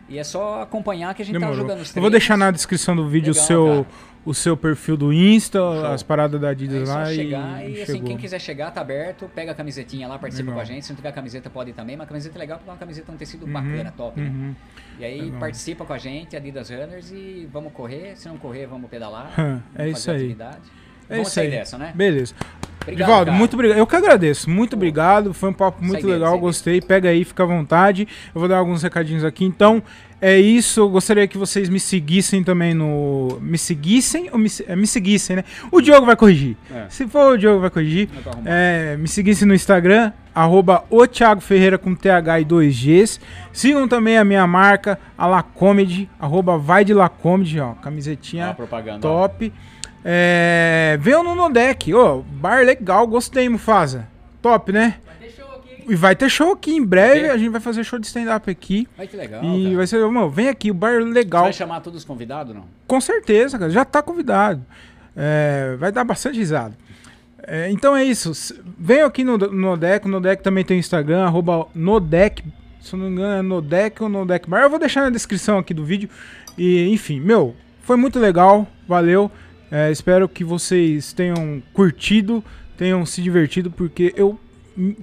[0.08, 1.54] E é só acompanhar que a gente Demorou.
[1.56, 3.86] tá jogando os Eu vou deixar na descrição do vídeo o Legal, seu, cara.
[4.26, 5.86] o seu perfil do Insta, Show.
[5.86, 8.82] as paradas da É Adidas só lá chegar e, e, assim, quem quiser chegar, tá
[8.82, 10.56] aberto, pega a camisetinha lá, participa Legal.
[10.56, 10.84] com a gente.
[10.84, 11.96] Se não tiver camiseta, pode ir também.
[11.96, 14.26] Mas a camiseta é legal porque é uma camiseta um tecido Uhum, bacana, top, né?
[14.28, 14.54] uhum.
[14.98, 15.40] E aí Legal.
[15.40, 18.12] participa com a gente, Adidas Runners, e vamos correr.
[18.16, 19.32] Se não correr, vamos pedalar.
[19.74, 20.16] É isso fazer aí.
[20.18, 20.60] atividade.
[21.06, 21.50] É vamos isso sair aí.
[21.50, 21.92] dessa, né?
[21.94, 22.34] Beleza.
[22.84, 23.38] Obrigado, Divaldo, cara.
[23.38, 23.78] muito obrigado.
[23.78, 24.48] Eu que agradeço.
[24.50, 25.34] Muito obrigado.
[25.34, 26.38] Foi um papo muito legal.
[26.38, 26.80] Gostei.
[26.80, 28.06] Pega aí, fica à vontade.
[28.34, 29.44] Eu vou dar alguns recadinhos aqui.
[29.44, 29.82] Então,
[30.20, 30.80] é isso.
[30.80, 33.38] Eu gostaria que vocês me seguissem também no.
[33.40, 35.44] Me seguissem ou me, é, me seguissem, né?
[35.72, 36.56] O Diogo vai corrigir.
[36.74, 36.86] É.
[36.88, 38.08] Se for o Diogo vai corrigir.
[38.26, 38.46] Arrumando.
[38.46, 43.18] É, me seguissem no Instagram, arroba o Thiago Ferreira com TH e 2Gs.
[43.52, 48.54] Sigam também a minha marca, a Lacomedy, arroba vai de Lacomedy, ó, camisetinha Ó a
[48.54, 49.08] propaganda.
[49.08, 49.28] ó.
[50.04, 54.06] É, venham no Nodec, ô, bar legal, gostei, Mufasa.
[54.42, 54.98] Top, né?
[55.88, 58.88] E vai ter show aqui em breve, a gente vai fazer show de stand-up aqui.
[58.96, 59.44] Vai que legal.
[59.44, 59.76] e cara.
[59.76, 61.42] vai ser, mano, vem aqui, o bar Você legal.
[61.44, 62.64] vai chamar todos os convidados, não?
[62.86, 63.70] Com certeza, cara.
[63.70, 64.64] Já tá convidado.
[65.16, 66.74] É, vai dar bastante risada.
[67.46, 68.32] É, então é isso.
[68.78, 70.06] Venham aqui no Nodec.
[70.06, 72.42] O Nodec também tem Instagram, arroba Nodec.
[72.80, 74.62] Se eu não me engano, é Nodec ou Nodec Bar.
[74.62, 76.08] Eu vou deixar na descrição aqui do vídeo.
[76.56, 78.66] E, enfim, meu, foi muito legal.
[78.88, 79.30] Valeu.
[79.76, 82.44] É, espero que vocês tenham curtido,
[82.78, 84.38] tenham se divertido, porque eu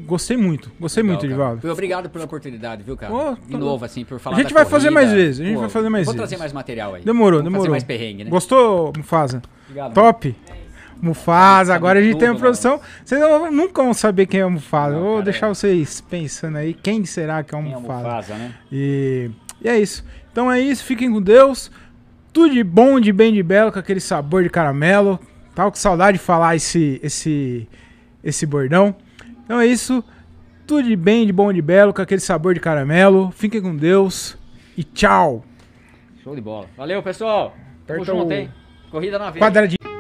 [0.06, 0.72] gostei muito.
[0.80, 1.26] Gostei Legal, muito.
[1.26, 1.70] Edivaldo.
[1.72, 3.12] Obrigado pela oportunidade, viu, cara?
[3.46, 5.02] De tá novo, assim, por falar A gente da vai fazer corrida.
[5.02, 6.22] mais vezes, a gente vai fazer mais Vou vezes.
[6.30, 7.04] trazer mais material aí.
[7.04, 7.64] Demorou, Vamos demorou.
[7.66, 8.30] fazer mais perrengue, né?
[8.30, 9.42] Gostou, Mufasa?
[9.66, 9.94] Obrigado.
[9.94, 10.36] Top?
[11.02, 12.80] Mufasa, agora a gente tem a tudo, produção.
[13.04, 14.96] Vocês não- nunca vão saber quem é o Mufasa.
[14.96, 15.50] Não, Vou cara, deixar é.
[15.50, 18.04] vocês pensando aí quem será que é o Quem é o Mufasa.
[18.08, 18.54] Mufasa, né?
[18.72, 19.32] E,
[19.62, 20.06] e é isso.
[20.32, 21.70] Então é isso, fiquem com Deus.
[22.34, 25.20] Tudo de bom, de bem, de belo, com aquele sabor de caramelo.
[25.54, 27.68] Tava com saudade de falar esse, esse,
[28.24, 28.96] esse bordão.
[29.44, 30.04] Então é isso.
[30.66, 33.32] Tudo de bem, de bom, de belo, com aquele sabor de caramelo.
[33.32, 34.38] Fiquem com Deus
[34.78, 35.44] e tchau.
[36.24, 36.68] Show de bola.
[36.78, 37.54] Valeu, pessoal.
[37.86, 38.50] Tamo junto, hein?
[38.90, 39.44] Corrida na veia.
[39.46, 39.91] Quadradinho.